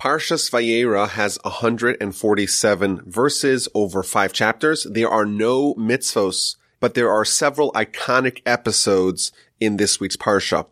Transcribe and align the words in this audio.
Parshas 0.00 0.50
Vayeira 0.50 1.10
has 1.10 1.38
147 1.42 3.02
verses 3.04 3.68
over 3.74 4.02
five 4.02 4.32
chapters. 4.32 4.86
There 4.90 5.10
are 5.10 5.26
no 5.26 5.74
mitzvos, 5.74 6.56
but 6.80 6.94
there 6.94 7.10
are 7.10 7.26
several 7.26 7.70
iconic 7.72 8.40
episodes 8.46 9.30
in 9.60 9.76
this 9.76 10.00
week's 10.00 10.16
Parsha. 10.16 10.64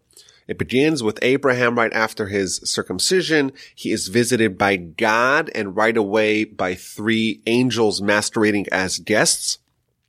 It 0.46 0.56
begins 0.56 1.02
with 1.02 1.18
Abraham 1.20 1.76
right 1.76 1.92
after 1.92 2.28
his 2.28 2.56
circumcision. 2.64 3.52
He 3.74 3.92
is 3.92 4.08
visited 4.08 4.56
by 4.56 4.76
God 4.76 5.50
and 5.54 5.76
right 5.76 5.98
away 5.98 6.44
by 6.44 6.74
three 6.74 7.42
angels 7.46 8.00
masquerading 8.00 8.64
as 8.72 8.98
guests. 8.98 9.58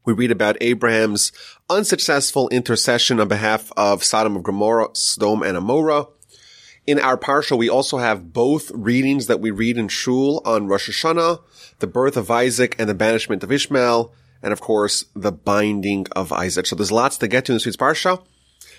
We 0.05 0.13
read 0.13 0.31
about 0.31 0.55
Abraham's 0.61 1.33
unsuccessful 1.69 2.47
intercession 2.49 3.19
on 3.19 3.27
behalf 3.27 3.69
of 3.75 4.01
Sodom 4.01 4.37
of 4.37 4.43
Gomorrah, 4.43 4.91
Sodom 4.93 5.43
and 5.43 5.57
Amorah. 5.57 6.07
In 6.89 6.97
our 6.97 7.19
parsha, 7.19 7.55
we 7.55 7.69
also 7.69 7.99
have 7.99 8.33
both 8.33 8.71
readings 8.71 9.27
that 9.27 9.39
we 9.39 9.51
read 9.51 9.77
in 9.77 9.89
Shul 9.89 10.41
on 10.43 10.65
Rosh 10.65 10.89
Hashanah, 10.89 11.39
the 11.77 11.85
birth 11.85 12.17
of 12.17 12.31
Isaac 12.31 12.75
and 12.79 12.89
the 12.89 12.95
banishment 12.95 13.43
of 13.43 13.51
Ishmael, 13.51 14.11
and 14.41 14.51
of 14.51 14.59
course, 14.59 15.05
the 15.15 15.31
binding 15.31 16.07
of 16.15 16.33
Isaac. 16.33 16.65
So 16.65 16.75
there's 16.75 16.91
lots 16.91 17.19
to 17.19 17.27
get 17.27 17.45
to 17.45 17.51
in 17.51 17.57
this 17.57 17.67
week's 17.67 17.77
parsha. 17.77 18.25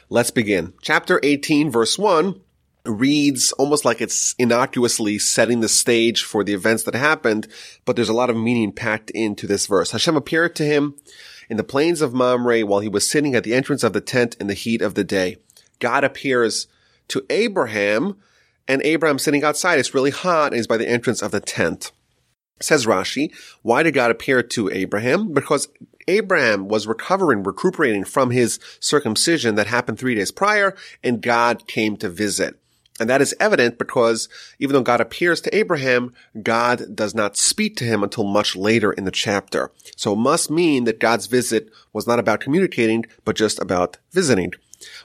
Let's 0.08 0.32
begin. 0.32 0.72
Chapter 0.82 1.20
18, 1.22 1.70
verse 1.70 1.96
1 2.00 2.40
reads 2.84 3.52
almost 3.52 3.84
like 3.84 4.00
it's 4.00 4.34
innocuously 4.40 5.20
setting 5.20 5.60
the 5.60 5.68
stage 5.68 6.24
for 6.24 6.42
the 6.42 6.52
events 6.52 6.82
that 6.82 6.96
happened, 6.96 7.46
but 7.84 7.94
there's 7.94 8.08
a 8.08 8.12
lot 8.12 8.28
of 8.28 8.36
meaning 8.36 8.72
packed 8.72 9.10
into 9.10 9.46
this 9.46 9.66
verse. 9.66 9.92
Hashem 9.92 10.16
appeared 10.16 10.56
to 10.56 10.64
him 10.64 10.96
in 11.48 11.58
the 11.58 11.62
plains 11.62 12.00
of 12.00 12.12
Mamre 12.12 12.62
while 12.62 12.80
he 12.80 12.88
was 12.88 13.08
sitting 13.08 13.36
at 13.36 13.44
the 13.44 13.54
entrance 13.54 13.84
of 13.84 13.92
the 13.92 14.00
tent 14.00 14.36
in 14.40 14.48
the 14.48 14.54
heat 14.54 14.82
of 14.82 14.94
the 14.94 15.04
day. 15.04 15.36
God 15.78 16.02
appears 16.02 16.66
to 17.10 17.24
Abraham 17.30 18.16
and 18.66 18.82
Abraham 18.82 19.18
sitting 19.18 19.44
outside. 19.44 19.78
It's 19.78 19.94
really 19.94 20.10
hot 20.10 20.48
and 20.48 20.56
he's 20.56 20.66
by 20.66 20.76
the 20.76 20.88
entrance 20.88 21.22
of 21.22 21.30
the 21.30 21.40
tent. 21.40 21.92
Says 22.60 22.86
Rashi, 22.86 23.32
why 23.62 23.82
did 23.82 23.94
God 23.94 24.10
appear 24.10 24.42
to 24.42 24.70
Abraham? 24.70 25.32
Because 25.32 25.68
Abraham 26.08 26.68
was 26.68 26.86
recovering, 26.86 27.42
recuperating 27.42 28.04
from 28.04 28.30
his 28.30 28.58
circumcision 28.80 29.54
that 29.54 29.66
happened 29.66 29.98
three 29.98 30.14
days 30.14 30.30
prior, 30.30 30.76
and 31.02 31.22
God 31.22 31.66
came 31.66 31.96
to 31.98 32.08
visit. 32.08 32.58
And 33.00 33.08
that 33.08 33.22
is 33.22 33.34
evident 33.40 33.78
because 33.78 34.28
even 34.58 34.74
though 34.74 34.82
God 34.82 35.00
appears 35.00 35.40
to 35.40 35.56
Abraham, 35.56 36.12
God 36.42 36.94
does 36.94 37.14
not 37.14 37.38
speak 37.38 37.76
to 37.76 37.84
him 37.84 38.02
until 38.02 38.24
much 38.24 38.54
later 38.54 38.92
in 38.92 39.04
the 39.04 39.10
chapter. 39.10 39.72
So 39.96 40.12
it 40.12 40.16
must 40.16 40.50
mean 40.50 40.84
that 40.84 41.00
God's 41.00 41.26
visit 41.26 41.70
was 41.94 42.06
not 42.06 42.18
about 42.18 42.40
communicating, 42.40 43.06
but 43.24 43.36
just 43.36 43.58
about 43.58 43.96
visiting. 44.12 44.52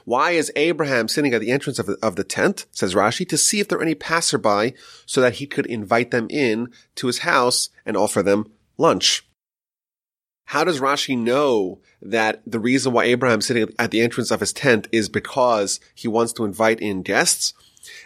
Why 0.06 0.30
is 0.30 0.52
Abraham 0.54 1.08
sitting 1.08 1.34
at 1.34 1.40
the 1.40 1.50
entrance 1.50 1.80
of 1.80 1.86
the, 1.86 1.98
of 2.00 2.14
the 2.14 2.22
tent, 2.22 2.66
says 2.70 2.94
Rashi, 2.94 3.28
to 3.28 3.36
see 3.36 3.58
if 3.58 3.66
there 3.66 3.78
are 3.78 3.82
any 3.82 3.96
passerby 3.96 4.74
so 5.04 5.20
that 5.20 5.34
he 5.34 5.48
could 5.48 5.66
invite 5.66 6.12
them 6.12 6.28
in 6.30 6.70
to 6.94 7.08
his 7.08 7.18
house 7.18 7.70
and 7.84 7.96
offer 7.96 8.22
them 8.22 8.52
lunch? 8.78 9.26
How 10.44 10.62
does 10.62 10.78
Rashi 10.78 11.18
know 11.18 11.80
that 12.00 12.40
the 12.46 12.60
reason 12.60 12.92
why 12.92 13.06
Abraham's 13.06 13.46
sitting 13.46 13.68
at 13.80 13.90
the 13.90 14.00
entrance 14.00 14.30
of 14.30 14.38
his 14.38 14.52
tent 14.52 14.86
is 14.92 15.08
because 15.08 15.80
he 15.92 16.06
wants 16.06 16.32
to 16.34 16.44
invite 16.44 16.78
in 16.78 17.02
guests? 17.02 17.52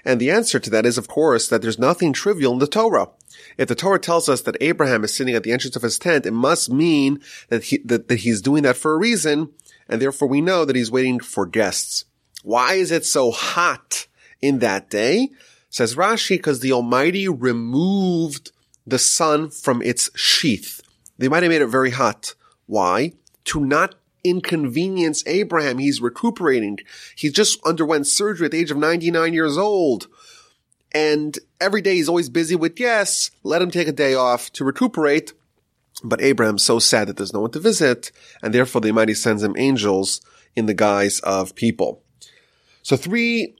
And 0.02 0.18
the 0.18 0.30
answer 0.30 0.58
to 0.58 0.70
that 0.70 0.86
is, 0.86 0.96
of 0.96 1.06
course, 1.06 1.48
that 1.48 1.60
there's 1.60 1.78
nothing 1.78 2.14
trivial 2.14 2.54
in 2.54 2.60
the 2.60 2.66
Torah. 2.66 3.10
If 3.58 3.68
the 3.68 3.74
Torah 3.74 3.98
tells 3.98 4.26
us 4.26 4.40
that 4.42 4.56
Abraham 4.62 5.04
is 5.04 5.12
sitting 5.12 5.34
at 5.34 5.42
the 5.42 5.52
entrance 5.52 5.76
of 5.76 5.82
his 5.82 5.98
tent, 5.98 6.24
it 6.24 6.32
must 6.32 6.70
mean 6.70 7.20
that 7.50 7.64
he, 7.64 7.76
that, 7.84 8.08
that 8.08 8.20
he's 8.20 8.40
doing 8.40 8.62
that 8.62 8.78
for 8.78 8.94
a 8.94 8.98
reason, 8.98 9.50
and 9.90 10.00
therefore 10.00 10.28
we 10.28 10.40
know 10.40 10.64
that 10.64 10.76
he's 10.76 10.90
waiting 10.90 11.18
for 11.18 11.44
guests. 11.44 12.06
Why 12.42 12.74
is 12.74 12.90
it 12.90 13.04
so 13.04 13.30
hot 13.30 14.06
in 14.40 14.60
that 14.60 14.88
day? 14.88 15.30
Says 15.68 15.96
Rashi, 15.96 16.36
because 16.36 16.60
the 16.60 16.72
Almighty 16.72 17.28
removed 17.28 18.52
the 18.86 18.98
sun 18.98 19.50
from 19.50 19.82
its 19.82 20.10
sheath. 20.16 20.80
They 21.18 21.28
might 21.28 21.42
have 21.42 21.50
made 21.50 21.60
it 21.60 21.66
very 21.66 21.90
hot. 21.90 22.34
Why? 22.66 23.12
To 23.46 23.60
not 23.60 23.96
inconvenience 24.24 25.24
Abraham. 25.26 25.78
He's 25.78 26.00
recuperating. 26.00 26.78
He 27.16 27.30
just 27.30 27.62
underwent 27.64 28.06
surgery 28.06 28.46
at 28.46 28.52
the 28.52 28.58
age 28.58 28.70
of 28.70 28.78
99 28.78 29.34
years 29.34 29.58
old. 29.58 30.06
And 30.92 31.38
every 31.60 31.82
day 31.82 31.96
he's 31.96 32.08
always 32.08 32.28
busy 32.28 32.56
with, 32.56 32.80
yes, 32.80 33.30
let 33.42 33.62
him 33.62 33.70
take 33.70 33.88
a 33.88 33.92
day 33.92 34.14
off 34.14 34.52
to 34.54 34.64
recuperate. 34.64 35.32
But 36.02 36.22
Abraham's 36.22 36.64
so 36.64 36.78
sad 36.78 37.08
that 37.08 37.16
there's 37.16 37.32
no 37.32 37.40
one 37.40 37.50
to 37.52 37.60
visit, 37.60 38.10
and 38.42 38.54
therefore 38.54 38.80
the 38.80 38.88
Almighty 38.88 39.14
sends 39.14 39.42
him 39.42 39.54
angels 39.58 40.20
in 40.56 40.66
the 40.66 40.74
guise 40.74 41.20
of 41.20 41.54
people. 41.54 42.02
So 42.82 42.96
three, 42.96 43.56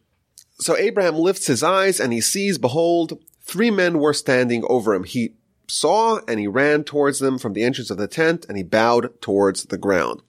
so 0.59 0.77
Abraham 0.77 1.17
lifts 1.17 1.47
his 1.47 1.63
eyes 1.63 2.01
and 2.01 2.13
he 2.13 2.21
sees, 2.21 2.59
behold, 2.59 3.23
three 3.43 3.71
men 3.71 3.99
were 3.99 4.15
standing 4.15 4.65
over 4.69 4.95
him. 4.95 5.05
He 5.05 5.35
saw 5.69 6.21
and 6.27 6.41
he 6.41 6.47
ran 6.47 6.85
towards 6.85 7.19
them 7.19 7.39
from 7.39 7.53
the 7.53 7.63
entrance 7.63 7.91
of 7.91 7.99
the 7.99 8.09
tent 8.09 8.47
and 8.49 8.57
he 8.57 8.63
bowed 8.63 9.21
towards 9.21 9.65
the 9.65 9.79
ground. 9.79 10.23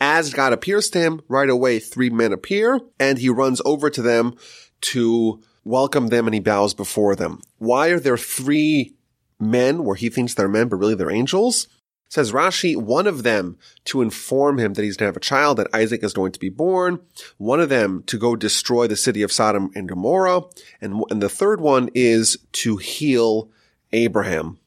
As 0.00 0.34
God 0.34 0.52
appears 0.52 0.90
to 0.90 0.98
him, 0.98 1.22
right 1.28 1.48
away 1.48 1.78
three 1.78 2.10
men 2.10 2.32
appear 2.32 2.80
and 3.00 3.18
he 3.18 3.28
runs 3.28 3.62
over 3.64 3.90
to 3.90 4.02
them 4.02 4.36
to 4.82 5.42
welcome 5.64 6.08
them 6.08 6.26
and 6.26 6.34
he 6.34 6.40
bows 6.40 6.74
before 6.74 7.16
them. 7.16 7.40
Why 7.58 7.88
are 7.88 8.00
there 8.00 8.18
three 8.18 8.94
men 9.38 9.84
where 9.84 9.96
he 9.96 10.08
thinks 10.08 10.34
they're 10.34 10.48
men, 10.48 10.68
but 10.68 10.76
really 10.76 10.94
they're 10.94 11.10
angels? 11.10 11.68
Says 12.08 12.32
Rashi, 12.32 12.76
one 12.76 13.06
of 13.06 13.24
them 13.24 13.58
to 13.86 14.00
inform 14.00 14.58
him 14.58 14.74
that 14.74 14.82
he's 14.84 14.96
going 14.96 15.06
to 15.06 15.08
have 15.08 15.16
a 15.16 15.20
child, 15.20 15.56
that 15.58 15.74
Isaac 15.74 16.04
is 16.04 16.12
going 16.12 16.32
to 16.32 16.38
be 16.38 16.48
born. 16.48 17.00
One 17.38 17.60
of 17.60 17.70
them 17.70 18.04
to 18.06 18.18
go 18.18 18.36
destroy 18.36 18.86
the 18.86 18.94
city 18.94 19.22
of 19.22 19.32
Sodom 19.32 19.70
and 19.74 19.88
Gomorrah. 19.88 20.42
And, 20.80 21.02
and 21.10 21.20
the 21.20 21.28
third 21.28 21.60
one 21.60 21.90
is 21.92 22.38
to 22.52 22.76
heal 22.76 23.50
Abraham. 23.92 24.58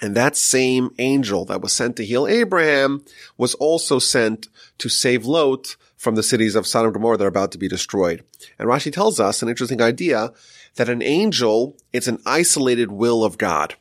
And 0.00 0.14
that 0.14 0.36
same 0.36 0.90
angel 0.98 1.44
that 1.46 1.60
was 1.60 1.72
sent 1.72 1.96
to 1.96 2.06
heal 2.06 2.26
Abraham 2.26 3.04
was 3.36 3.54
also 3.54 3.98
sent 3.98 4.48
to 4.78 4.88
save 4.88 5.26
Lot 5.26 5.76
from 5.96 6.14
the 6.14 6.22
cities 6.22 6.54
of 6.54 6.66
Sodom 6.66 6.86
and 6.86 6.94
Gomorrah 6.94 7.16
that 7.18 7.24
are 7.24 7.28
about 7.28 7.52
to 7.52 7.58
be 7.58 7.68
destroyed. 7.68 8.24
And 8.58 8.68
Rashi 8.68 8.92
tells 8.92 9.18
us 9.18 9.42
an 9.42 9.48
interesting 9.48 9.82
idea 9.82 10.32
that 10.76 10.88
an 10.88 11.02
angel, 11.02 11.76
it's 11.92 12.06
an 12.06 12.20
isolated 12.24 12.92
will 12.92 13.24
of 13.24 13.36
God. 13.36 13.74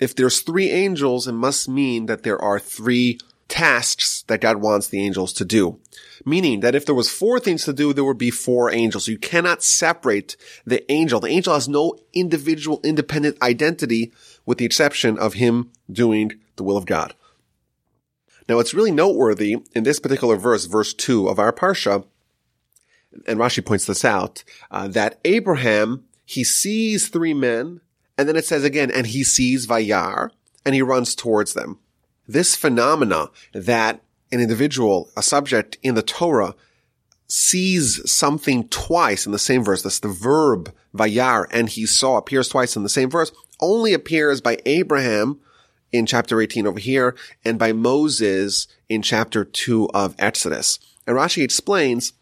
If 0.00 0.14
there's 0.16 0.40
three 0.40 0.70
angels, 0.70 1.28
it 1.28 1.32
must 1.32 1.68
mean 1.68 2.06
that 2.06 2.22
there 2.22 2.40
are 2.40 2.58
three 2.58 3.18
tasks 3.48 4.24
that 4.28 4.40
God 4.40 4.56
wants 4.56 4.88
the 4.88 5.04
angels 5.04 5.32
to 5.34 5.44
do. 5.44 5.78
Meaning 6.24 6.60
that 6.60 6.74
if 6.74 6.86
there 6.86 6.94
was 6.94 7.10
four 7.10 7.38
things 7.38 7.64
to 7.64 7.72
do, 7.72 7.92
there 7.92 8.04
would 8.04 8.16
be 8.16 8.30
four 8.30 8.72
angels. 8.72 9.08
You 9.08 9.18
cannot 9.18 9.62
separate 9.62 10.36
the 10.64 10.90
angel. 10.90 11.20
The 11.20 11.28
angel 11.28 11.52
has 11.52 11.68
no 11.68 11.98
individual 12.14 12.80
independent 12.82 13.42
identity 13.42 14.12
with 14.46 14.58
the 14.58 14.64
exception 14.64 15.18
of 15.18 15.34
him 15.34 15.70
doing 15.90 16.32
the 16.56 16.62
will 16.62 16.78
of 16.78 16.86
God. 16.86 17.14
Now 18.48 18.58
it's 18.58 18.74
really 18.74 18.90
noteworthy 18.90 19.56
in 19.74 19.84
this 19.84 20.00
particular 20.00 20.36
verse, 20.36 20.64
verse 20.64 20.94
two 20.94 21.28
of 21.28 21.38
our 21.38 21.52
Parsha, 21.52 22.06
and 23.26 23.38
Rashi 23.38 23.64
points 23.64 23.84
this 23.84 24.04
out, 24.04 24.42
uh, 24.70 24.88
that 24.88 25.20
Abraham, 25.24 26.04
he 26.24 26.42
sees 26.42 27.08
three 27.08 27.34
men, 27.34 27.80
and 28.16 28.28
then 28.28 28.36
it 28.36 28.44
says 28.44 28.64
again, 28.64 28.90
and 28.90 29.06
he 29.06 29.24
sees 29.24 29.66
Vayar, 29.66 30.30
and 30.64 30.74
he 30.74 30.82
runs 30.82 31.14
towards 31.14 31.54
them. 31.54 31.78
This 32.26 32.54
phenomena 32.54 33.30
that 33.52 34.00
an 34.30 34.40
individual, 34.40 35.10
a 35.16 35.22
subject 35.22 35.76
in 35.82 35.94
the 35.94 36.02
Torah, 36.02 36.54
sees 37.26 38.10
something 38.10 38.68
twice 38.68 39.26
in 39.26 39.32
the 39.32 39.38
same 39.38 39.64
verse. 39.64 39.82
That's 39.82 40.00
the 40.00 40.08
verb 40.08 40.72
vayar, 40.94 41.46
and 41.50 41.68
he 41.68 41.86
saw 41.86 42.18
appears 42.18 42.48
twice 42.48 42.76
in 42.76 42.82
the 42.82 42.88
same 42.88 43.10
verse 43.10 43.32
only 43.60 43.94
appears 43.94 44.40
by 44.40 44.58
Abraham 44.66 45.40
in 45.92 46.04
chapter 46.04 46.40
18 46.40 46.66
over 46.66 46.78
here 46.78 47.14
and 47.44 47.58
by 47.58 47.72
Moses 47.72 48.66
in 48.88 49.02
chapter 49.02 49.44
2 49.44 49.88
of 49.90 50.14
Exodus. 50.18 50.78
And 51.06 51.16
Rashi 51.16 51.42
explains 51.42 52.12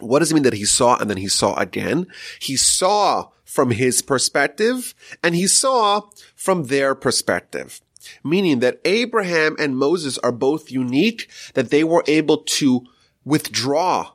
what 0.00 0.20
does 0.20 0.30
it 0.30 0.34
mean 0.34 0.44
that 0.44 0.52
he 0.52 0.64
saw 0.64 0.96
and 0.96 1.08
then 1.08 1.16
he 1.16 1.28
saw 1.28 1.54
again? 1.54 2.06
He 2.40 2.56
saw 2.56 3.28
from 3.44 3.70
his 3.70 4.02
perspective 4.02 4.94
and 5.22 5.34
he 5.34 5.46
saw 5.46 6.02
from 6.34 6.64
their 6.64 6.94
perspective. 6.94 7.80
Meaning 8.24 8.60
that 8.60 8.80
Abraham 8.84 9.56
and 9.58 9.76
Moses 9.76 10.18
are 10.18 10.32
both 10.32 10.70
unique, 10.70 11.28
that 11.54 11.70
they 11.70 11.84
were 11.84 12.04
able 12.06 12.38
to 12.38 12.86
withdraw 13.24 14.12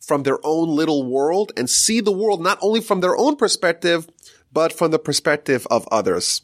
from 0.00 0.22
their 0.22 0.38
own 0.44 0.68
little 0.68 1.04
world 1.04 1.52
and 1.56 1.68
see 1.68 2.00
the 2.00 2.12
world 2.12 2.40
not 2.40 2.58
only 2.62 2.80
from 2.80 3.00
their 3.00 3.16
own 3.16 3.36
perspective, 3.36 4.08
but 4.52 4.72
from 4.72 4.90
the 4.90 4.98
perspective 4.98 5.66
of 5.70 5.88
others. 5.90 6.42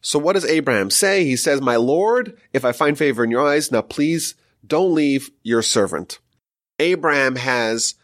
So 0.00 0.18
what 0.18 0.32
does 0.32 0.44
Abraham 0.44 0.90
say? 0.90 1.24
He 1.24 1.36
says, 1.36 1.60
My 1.60 1.76
Lord, 1.76 2.36
if 2.52 2.64
I 2.64 2.72
find 2.72 2.96
favor 2.96 3.22
in 3.22 3.30
your 3.30 3.46
eyes, 3.46 3.70
now 3.70 3.82
please 3.82 4.34
don't 4.66 4.94
leave 4.94 5.30
your 5.42 5.62
servant. 5.62 6.18
Abraham 6.80 7.36
has 7.36 7.94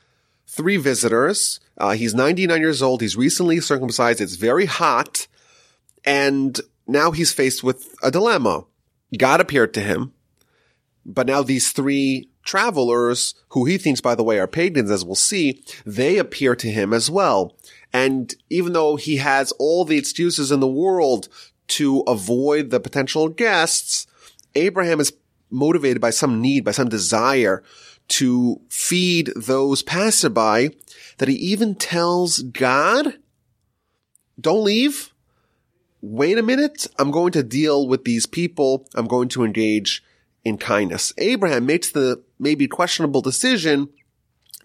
three 0.47 0.77
visitors. 0.77 1.61
Uh, 1.79 1.93
he's 1.93 2.15
99 2.15 2.61
years 2.61 2.83
old. 2.83 3.01
He's 3.01 3.17
recently 3.17 3.59
circumcised. 3.61 4.21
It's 4.21 4.37
very 4.37 4.67
hot. 4.67 5.27
And 6.05 6.61
now 6.87 7.11
he's 7.11 7.33
faced 7.33 7.65
with 7.65 7.95
a 8.03 8.11
dilemma. 8.11 8.65
God 9.17 9.41
appeared 9.41 9.73
to 9.75 9.81
him, 9.81 10.13
but 11.05 11.27
now 11.27 11.43
these 11.43 11.73
three 11.73 12.29
travelers, 12.45 13.35
who 13.51 13.65
he 13.65 13.79
thinks, 13.79 14.01
by 14.01 14.15
the 14.15 14.23
way, 14.23 14.39
are 14.39 14.47
pagans, 14.47 14.91
as 14.91 15.05
we'll 15.05 15.15
see, 15.15 15.63
they 15.85 16.19
appear 16.19 16.55
to 16.57 16.71
him 16.71 16.93
as 16.93 17.11
well. 17.11 17.57
And 17.93 18.35
even 18.51 18.73
though 18.73 18.97
he 18.97 19.17
has 19.17 19.53
all 19.53 19.85
the 19.85 19.97
excuses 19.97 20.53
in 20.53 20.61
the 20.61 20.69
world 20.69 21.29
to 21.69 22.01
avoid 22.01 22.71
the 22.71 22.81
potential 22.81 23.29
guests, 23.29 24.07
Abraham 24.55 25.01
is 25.01 25.13
motivated 25.51 26.01
by 26.01 26.11
some 26.11 26.41
need, 26.41 26.65
by 26.65 26.73
some 26.73 26.89
desire 26.89 27.63
to 28.09 28.61
feed 28.69 29.33
those 29.37 29.83
passerby 29.83 30.77
that 31.19 31.29
he 31.29 31.35
even 31.35 31.75
tells 31.75 32.41
God, 32.41 33.19
don't 34.41 34.65
leave. 34.65 35.13
Wait 36.03 36.39
a 36.39 36.43
minute. 36.43 36.87
I'm 36.99 37.11
going 37.11 37.33
to 37.33 37.43
deal 37.43 37.89
with 37.89 38.05
these 38.05 38.27
people. 38.27 38.87
I'm 38.95 39.07
going 39.07 39.29
to 39.31 39.45
engage 39.45 40.05
in 40.45 40.59
kindness. 40.59 41.13
Abraham 41.19 41.67
makes 41.67 41.91
the 41.91 42.23
maybe 42.39 42.69
questionable 42.69 43.23
decision 43.23 43.89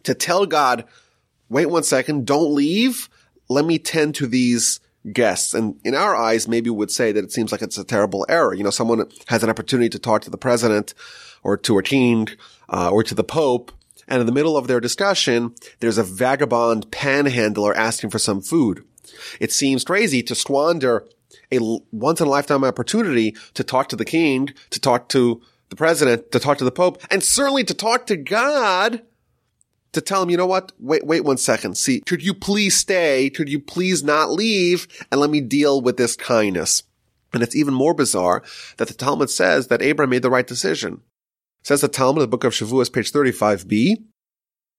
to 0.04 0.14
tell 0.14 0.46
God, 0.46 0.86
wait 1.50 1.68
one 1.68 1.84
second, 1.84 2.28
don't 2.28 2.54
leave. 2.54 3.10
Let 3.50 3.66
me 3.66 3.80
tend 3.80 4.16
to 4.16 4.28
these 4.28 4.80
guests. 5.12 5.54
And 5.54 5.80
in 5.84 5.96
our 5.96 6.16
eyes, 6.16 6.48
maybe 6.48 6.70
would 6.70 6.92
say 6.92 7.12
that 7.12 7.24
it 7.24 7.32
seems 7.32 7.52
like 7.52 7.62
it's 7.62 7.78
a 7.78 7.84
terrible 7.84 8.26
error. 8.30 8.54
You 8.54 8.64
know, 8.64 8.70
someone 8.70 9.10
has 9.28 9.44
an 9.44 9.50
opportunity 9.50 9.90
to 9.90 10.00
talk 10.00 10.22
to 10.24 10.30
the 10.30 10.38
president 10.38 10.94
or 11.44 11.58
to 11.58 11.80
a 11.80 11.84
king 11.84 12.28
uh, 12.72 12.90
or 12.90 13.04
to 13.04 13.14
the 13.14 13.24
pope. 13.24 13.72
And 14.08 14.20
in 14.20 14.26
the 14.26 14.34
middle 14.34 14.58
of 14.58 14.68
their 14.68 14.80
discussion, 14.80 15.54
there's 15.80 15.98
a 15.98 16.04
vagabond 16.04 16.92
panhandler 16.92 17.74
asking 17.76 18.10
for 18.10 18.20
some 18.20 18.42
food. 18.42 18.84
It 19.40 19.52
seems 19.52 19.84
crazy 19.84 20.24
to 20.24 20.36
squander 20.36 21.08
a 21.52 21.60
once 21.92 22.20
in 22.20 22.28
a 22.28 22.30
lifetime 22.30 22.64
opportunity 22.64 23.36
to 23.54 23.64
talk 23.64 23.90
to 23.90 23.96
the 23.96 24.06
king, 24.06 24.50
to 24.70 24.80
talk 24.80 25.10
to 25.10 25.42
the 25.70 25.76
president, 25.76 26.32
to 26.32 26.40
talk 26.40 26.58
to 26.58 26.66
the 26.66 26.72
pope, 26.72 27.02
and 27.10 27.24
certainly 27.24 27.64
to 27.64 27.74
talk 27.74 28.06
to 28.08 28.18
God 28.18 29.02
to 29.94 30.02
tell 30.02 30.24
him, 30.24 30.30
you 30.30 30.38
know 30.38 30.48
what? 30.48 30.72
Wait, 30.80 31.06
wait 31.06 31.26
one 31.26 31.38
second. 31.38 31.78
See, 31.78 32.00
could 32.02 32.24
you 32.24 32.34
please 32.34 32.78
stay? 32.78 33.30
Could 33.30 33.50
you 33.50 33.60
please 33.60 34.04
not 34.04 34.32
leave? 34.32 34.88
And 35.12 35.20
let 35.20 35.30
me 35.30 35.42
deal 35.42 35.82
with 35.82 35.98
this 35.98 36.16
kindness. 36.16 36.84
And 37.34 37.44
it's 37.44 37.56
even 37.56 37.74
more 37.74 37.94
bizarre 37.94 38.44
that 38.78 38.88
the 38.88 38.94
Talmud 38.94 39.30
says 39.30 39.68
that 39.68 39.82
Abraham 39.82 40.10
made 40.10 40.22
the 40.22 40.30
right 40.30 40.48
decision. 40.48 41.02
Says 41.64 41.82
the 41.82 41.88
Talmud, 41.88 42.24
the 42.24 42.28
book 42.28 42.44
of 42.44 42.54
Shavuos, 42.54 42.92
page 42.92 43.12
35b. 43.12 44.04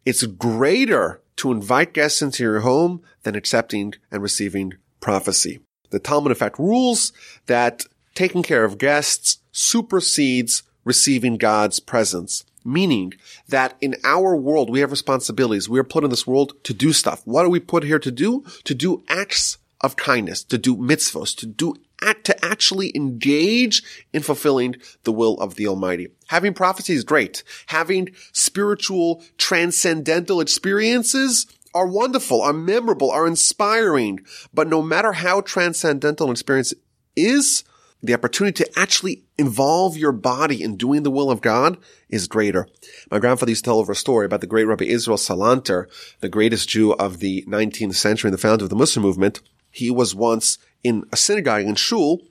It's 0.04 0.26
greater 0.26 1.20
to 1.36 1.52
invite 1.52 1.94
guests 1.94 2.20
into 2.20 2.42
your 2.42 2.60
home 2.60 3.02
than 3.22 3.36
accepting 3.36 3.94
and 4.10 4.20
receiving 4.20 4.74
prophecy. 5.00 5.60
The 5.90 6.00
Talmud, 6.00 6.32
in 6.32 6.36
fact, 6.36 6.58
rules 6.58 7.12
that 7.46 7.84
taking 8.16 8.42
care 8.42 8.64
of 8.64 8.78
guests 8.78 9.38
supersedes 9.52 10.64
receiving 10.84 11.36
God's 11.36 11.78
presence. 11.78 12.44
Meaning 12.64 13.14
that 13.48 13.76
in 13.80 13.94
our 14.02 14.34
world, 14.34 14.68
we 14.68 14.80
have 14.80 14.90
responsibilities. 14.90 15.68
We 15.68 15.78
are 15.78 15.84
put 15.84 16.02
in 16.02 16.10
this 16.10 16.26
world 16.26 16.54
to 16.64 16.74
do 16.74 16.92
stuff. 16.92 17.22
What 17.24 17.44
are 17.44 17.48
we 17.48 17.60
put 17.60 17.84
here 17.84 18.00
to 18.00 18.10
do? 18.10 18.44
To 18.64 18.74
do 18.74 19.04
acts 19.08 19.58
of 19.80 19.94
kindness, 19.94 20.42
to 20.44 20.58
do 20.58 20.76
mitzvahs, 20.76 21.36
to 21.36 21.46
do 21.46 21.76
act, 22.02 22.24
to 22.24 22.44
actually 22.44 22.92
engage 22.94 23.82
in 24.12 24.22
fulfilling 24.22 24.76
the 25.04 25.12
will 25.12 25.34
of 25.40 25.54
the 25.54 25.66
Almighty. 25.66 26.08
Having 26.28 26.54
prophecy 26.54 26.94
is 26.94 27.04
great. 27.04 27.42
Having 27.66 28.10
spiritual, 28.32 29.22
transcendental 29.38 30.40
experiences 30.40 31.46
are 31.74 31.86
wonderful, 31.86 32.42
are 32.42 32.52
memorable, 32.52 33.10
are 33.10 33.26
inspiring. 33.26 34.20
But 34.52 34.68
no 34.68 34.82
matter 34.82 35.12
how 35.12 35.40
transcendental 35.40 36.26
an 36.26 36.32
experience 36.32 36.74
is, 37.16 37.64
the 38.02 38.14
opportunity 38.14 38.64
to 38.64 38.78
actually 38.78 39.22
involve 39.38 39.96
your 39.96 40.12
body 40.12 40.62
in 40.62 40.76
doing 40.76 41.04
the 41.04 41.10
will 41.10 41.30
of 41.30 41.40
God 41.40 41.78
is 42.08 42.26
greater. 42.26 42.66
My 43.10 43.20
grandfather 43.20 43.50
used 43.50 43.64
to 43.64 43.68
tell 43.68 43.78
over 43.78 43.92
a 43.92 43.96
story 43.96 44.26
about 44.26 44.40
the 44.40 44.46
great 44.46 44.64
Rabbi 44.64 44.86
Israel 44.86 45.16
Salanter, 45.16 45.86
the 46.20 46.28
greatest 46.28 46.68
Jew 46.68 46.92
of 46.94 47.20
the 47.20 47.44
19th 47.46 47.94
century 47.94 48.28
and 48.28 48.34
the 48.34 48.42
founder 48.42 48.64
of 48.64 48.70
the 48.70 48.76
Mussar 48.76 49.00
movement. 49.00 49.40
He 49.72 49.90
was 49.90 50.14
once 50.14 50.58
in 50.84 51.04
a 51.10 51.16
synagogue 51.16 51.62
in 51.62 51.74
Shul, 51.74 52.22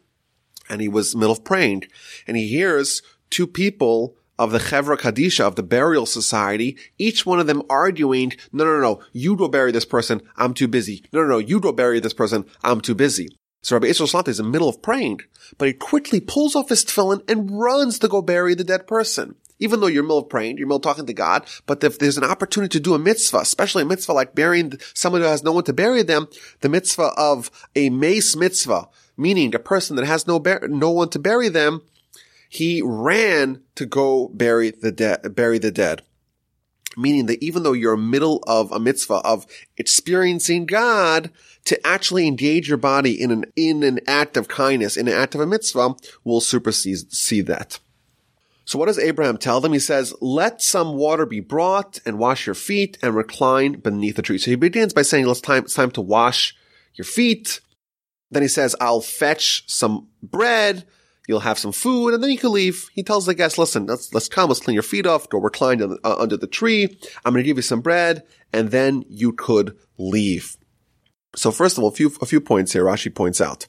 and 0.70 0.80
he 0.80 0.88
was 0.88 1.16
middle 1.16 1.34
of 1.34 1.44
praying, 1.44 1.84
and 2.26 2.38
he 2.38 2.48
hears 2.48 3.02
two 3.30 3.48
people 3.48 4.16
of 4.40 4.52
the 4.52 4.58
Chevra 4.58 4.98
Kadisha, 4.98 5.42
of 5.42 5.56
the 5.56 5.64
burial 5.64 6.06
society, 6.06 6.78
each 6.98 7.26
one 7.26 7.40
of 7.40 7.48
them 7.48 7.62
arguing, 7.70 8.34
no, 8.52 8.64
no, 8.64 8.80
no, 8.80 9.02
you 9.12 9.36
go 9.36 9.48
bury 9.48 9.72
this 9.72 9.86
person, 9.86 10.22
I'm 10.36 10.54
too 10.54 10.68
busy. 10.68 11.04
No, 11.14 11.22
no, 11.22 11.28
no, 11.28 11.38
you 11.38 11.60
go 11.60 11.72
bury 11.72 12.00
this 12.00 12.14
person, 12.14 12.46
I'm 12.64 12.82
too 12.82 12.96
busy. 12.96 13.30
So 13.62 13.76
Rabbi 13.76 13.88
Israel 13.88 14.08
Salanter 14.08 14.30
is 14.30 14.40
in 14.40 14.48
the 14.48 14.52
middle 14.52 14.70
of 14.70 14.82
praying, 14.82 15.22
but 15.60 15.68
he 15.68 15.74
quickly 15.74 16.20
pulls 16.20 16.56
off 16.56 16.70
his 16.70 16.84
tefillin 16.84 17.22
and 17.30 17.52
runs 17.52 18.00
to 18.00 18.08
go 18.08 18.24
bury 18.24 18.56
the 18.56 18.64
dead 18.64 18.88
person. 18.88 19.36
Even 19.62 19.80
though 19.80 19.88
you're 19.88 20.04
middle 20.04 20.18
of 20.18 20.28
praying, 20.28 20.58
you're 20.58 20.68
middle 20.68 20.80
talking 20.80 21.06
to 21.06 21.14
God, 21.14 21.48
but 21.68 21.84
if 21.84 21.98
there's 21.98 22.18
an 22.18 22.26
opportunity 22.26 22.78
to 22.78 22.84
do 22.84 22.96
a 22.96 23.00
mitzvah, 23.00 23.38
especially 23.38 23.84
a 23.84 23.86
mitzvah 23.86 24.12
like 24.12 24.36
burying 24.36 24.74
someone 24.94 25.22
who 25.22 25.28
has 25.28 25.44
no 25.44 25.54
one 25.54 25.64
to 25.64 25.74
bury 25.74 26.04
them, 26.04 26.28
the 26.60 26.68
mitzvah 26.68 27.14
of 27.16 27.50
a 27.76 27.90
meis 27.90 28.36
mitzvah, 28.36 28.90
meaning 29.16 29.54
a 29.56 29.60
person 29.60 29.96
that 29.96 30.06
has 30.06 30.28
no 30.28 30.40
bar- 30.40 30.68
no 30.68 30.92
one 30.92 31.10
to 31.10 31.20
bury 31.20 31.48
them, 31.48 31.84
he 32.50 32.82
ran 32.84 33.62
to 33.76 33.86
go 33.86 34.28
bury 34.30 34.72
the 34.72 34.92
dead, 34.92 35.36
bury 35.36 35.60
the 35.60 35.72
dead. 35.72 36.02
Meaning 36.98 37.28
that 37.28 37.42
even 37.42 37.64
though 37.64 37.72
you're 37.72 37.96
middle 37.96 38.44
of 38.48 38.72
a 38.74 38.80
mitzvah 38.80 39.22
of 39.24 39.46
experiencing 39.78 40.66
God, 40.66 41.32
to 41.66 41.88
actually 41.88 42.28
engage 42.28 42.68
your 42.68 42.78
body 42.78 43.22
in 43.22 43.32
an, 43.32 43.46
in 43.56 43.84
an 43.84 44.00
act 44.08 44.36
of 44.36 44.48
kindness, 44.48 44.98
in 44.98 45.08
an 45.08 45.14
act 45.14 45.36
of 45.36 45.42
a 45.42 45.46
mitzvah, 45.46 45.96
will 46.24 46.42
supersede 46.42 47.14
see 47.14 47.42
that. 47.42 47.80
So 48.72 48.80
what 48.80 48.86
does 48.86 49.00
Abraham 49.00 49.38
tell 49.38 49.60
them? 49.60 49.74
He 49.74 49.80
says, 49.80 50.14
let 50.22 50.62
some 50.62 50.94
water 50.94 51.26
be 51.26 51.42
brought 51.42 52.00
and 52.06 52.18
wash 52.18 52.46
your 52.46 52.56
feet 52.56 52.98
and 53.02 53.14
recline 53.14 53.74
beneath 53.82 54.16
the 54.16 54.22
tree. 54.22 54.38
So 54.38 54.50
he 54.50 54.56
begins 54.56 54.94
by 54.94 55.02
saying, 55.02 55.30
it's 55.30 55.42
time, 55.42 55.66
it's 55.66 55.74
time 55.74 55.92
to 55.92 56.00
wash 56.02 56.56
your 56.94 57.04
feet. 57.04 57.60
Then 58.30 58.44
he 58.44 58.48
says, 58.48 58.74
I'll 58.80 59.02
fetch 59.02 59.70
some 59.70 60.08
bread. 60.24 60.86
You'll 61.28 61.42
have 61.42 61.60
some 61.60 61.74
food 61.74 62.14
and 62.14 62.24
then 62.24 62.30
you 62.30 62.38
can 62.38 62.54
leave. 62.54 62.90
He 62.94 63.04
tells 63.04 63.26
the 63.26 63.36
guests, 63.36 63.58
listen, 63.58 63.88
let's, 63.88 64.14
let's 64.14 64.30
come. 64.30 64.48
Let's 64.48 64.62
clean 64.62 64.76
your 64.76 64.84
feet 64.84 65.06
off. 65.06 65.28
Go 65.28 65.40
recline 65.40 65.82
under, 65.82 65.98
uh, 66.06 66.16
under 66.18 66.38
the 66.38 66.48
tree. 66.48 66.98
I'm 67.26 67.34
going 67.34 67.44
to 67.44 67.48
give 67.48 67.58
you 67.58 67.64
some 67.64 67.82
bread 67.82 68.24
and 68.54 68.72
then 68.72 69.04
you 69.10 69.34
could 69.34 69.76
leave. 69.98 70.56
So 71.36 71.52
first 71.52 71.78
of 71.78 71.84
all, 71.84 71.90
a 71.90 71.94
few, 71.94 72.14
a 72.22 72.26
few 72.26 72.40
points 72.40 72.72
here 72.72 72.86
Rashi 72.86 73.14
points 73.14 73.42
out. 73.42 73.68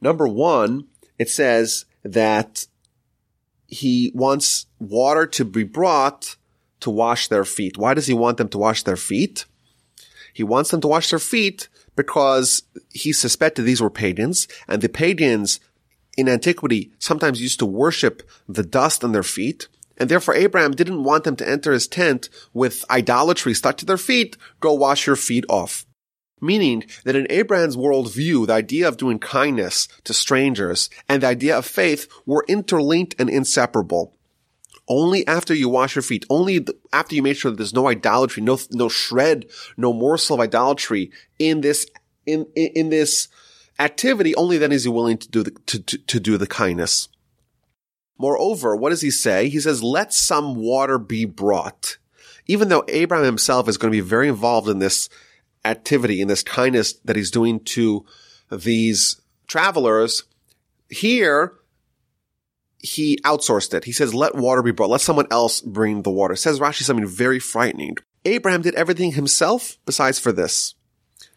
Number 0.00 0.28
one, 0.28 0.86
it 1.18 1.28
says 1.28 1.86
that 2.04 2.68
he 3.68 4.10
wants 4.14 4.66
water 4.80 5.26
to 5.26 5.44
be 5.44 5.62
brought 5.62 6.36
to 6.80 6.90
wash 6.90 7.28
their 7.28 7.44
feet. 7.44 7.76
Why 7.76 7.94
does 7.94 8.06
he 8.06 8.14
want 8.14 8.38
them 8.38 8.48
to 8.48 8.58
wash 8.58 8.82
their 8.82 8.96
feet? 8.96 9.44
He 10.32 10.42
wants 10.42 10.70
them 10.70 10.80
to 10.80 10.88
wash 10.88 11.10
their 11.10 11.18
feet 11.18 11.68
because 11.94 12.62
he 12.90 13.12
suspected 13.12 13.62
these 13.62 13.82
were 13.82 13.90
pagans 13.90 14.48
and 14.66 14.80
the 14.80 14.88
pagans 14.88 15.60
in 16.16 16.28
antiquity 16.28 16.92
sometimes 16.98 17.42
used 17.42 17.58
to 17.58 17.66
worship 17.66 18.28
the 18.48 18.62
dust 18.62 19.04
on 19.04 19.12
their 19.12 19.22
feet. 19.22 19.68
And 19.98 20.08
therefore 20.08 20.34
Abraham 20.34 20.72
didn't 20.72 21.04
want 21.04 21.24
them 21.24 21.36
to 21.36 21.48
enter 21.48 21.72
his 21.72 21.86
tent 21.86 22.28
with 22.54 22.84
idolatry 22.90 23.52
stuck 23.52 23.76
to 23.78 23.84
their 23.84 23.98
feet. 23.98 24.36
Go 24.60 24.72
wash 24.72 25.06
your 25.06 25.16
feet 25.16 25.44
off. 25.48 25.84
Meaning 26.40 26.84
that 27.04 27.16
in 27.16 27.26
Abraham's 27.30 27.76
worldview, 27.76 28.46
the 28.46 28.52
idea 28.52 28.86
of 28.86 28.96
doing 28.96 29.18
kindness 29.18 29.88
to 30.04 30.14
strangers 30.14 30.88
and 31.08 31.22
the 31.22 31.26
idea 31.26 31.58
of 31.58 31.66
faith 31.66 32.08
were 32.26 32.44
interlinked 32.48 33.14
and 33.18 33.28
inseparable. 33.28 34.14
Only 34.88 35.26
after 35.26 35.52
you 35.52 35.68
wash 35.68 35.96
your 35.96 36.02
feet, 36.02 36.24
only 36.30 36.64
after 36.92 37.14
you 37.14 37.22
make 37.22 37.36
sure 37.36 37.50
that 37.50 37.56
there's 37.56 37.74
no 37.74 37.88
idolatry, 37.88 38.42
no, 38.42 38.58
no 38.70 38.88
shred, 38.88 39.46
no 39.76 39.92
morsel 39.92 40.36
of 40.36 40.40
idolatry 40.40 41.10
in 41.38 41.60
this, 41.60 41.86
in, 42.24 42.46
in, 42.54 42.70
in 42.74 42.88
this 42.88 43.28
activity, 43.78 44.34
only 44.36 44.58
then 44.58 44.72
is 44.72 44.84
he 44.84 44.90
willing 44.90 45.18
to 45.18 45.28
do 45.28 45.42
the, 45.42 45.50
to, 45.66 45.80
to, 45.80 45.98
to 45.98 46.20
do 46.20 46.38
the 46.38 46.46
kindness. 46.46 47.08
Moreover, 48.18 48.74
what 48.74 48.90
does 48.90 49.02
he 49.02 49.10
say? 49.10 49.48
He 49.48 49.60
says, 49.60 49.82
let 49.82 50.12
some 50.12 50.56
water 50.56 50.98
be 50.98 51.24
brought. 51.24 51.98
Even 52.46 52.68
though 52.68 52.84
Abraham 52.88 53.26
himself 53.26 53.68
is 53.68 53.76
going 53.76 53.92
to 53.92 53.96
be 53.96 54.00
very 54.00 54.28
involved 54.28 54.68
in 54.68 54.78
this 54.78 55.08
activity 55.64 56.20
and 56.20 56.30
this 56.30 56.42
kindness 56.42 56.94
that 57.04 57.16
he's 57.16 57.30
doing 57.30 57.60
to 57.60 58.04
these 58.50 59.20
travelers, 59.46 60.24
here 60.88 61.54
he 62.78 63.18
outsourced 63.24 63.74
it. 63.74 63.84
He 63.84 63.92
says, 63.92 64.14
let 64.14 64.34
water 64.34 64.62
be 64.62 64.70
brought. 64.70 64.90
Let 64.90 65.00
someone 65.00 65.26
else 65.30 65.60
bring 65.60 66.02
the 66.02 66.10
water. 66.10 66.36
Says 66.36 66.60
Rashi 66.60 66.82
something 66.82 67.06
very 67.06 67.38
frightening. 67.40 67.96
Abraham 68.24 68.62
did 68.62 68.74
everything 68.74 69.12
himself 69.12 69.78
besides 69.84 70.18
for 70.18 70.32
this. 70.32 70.74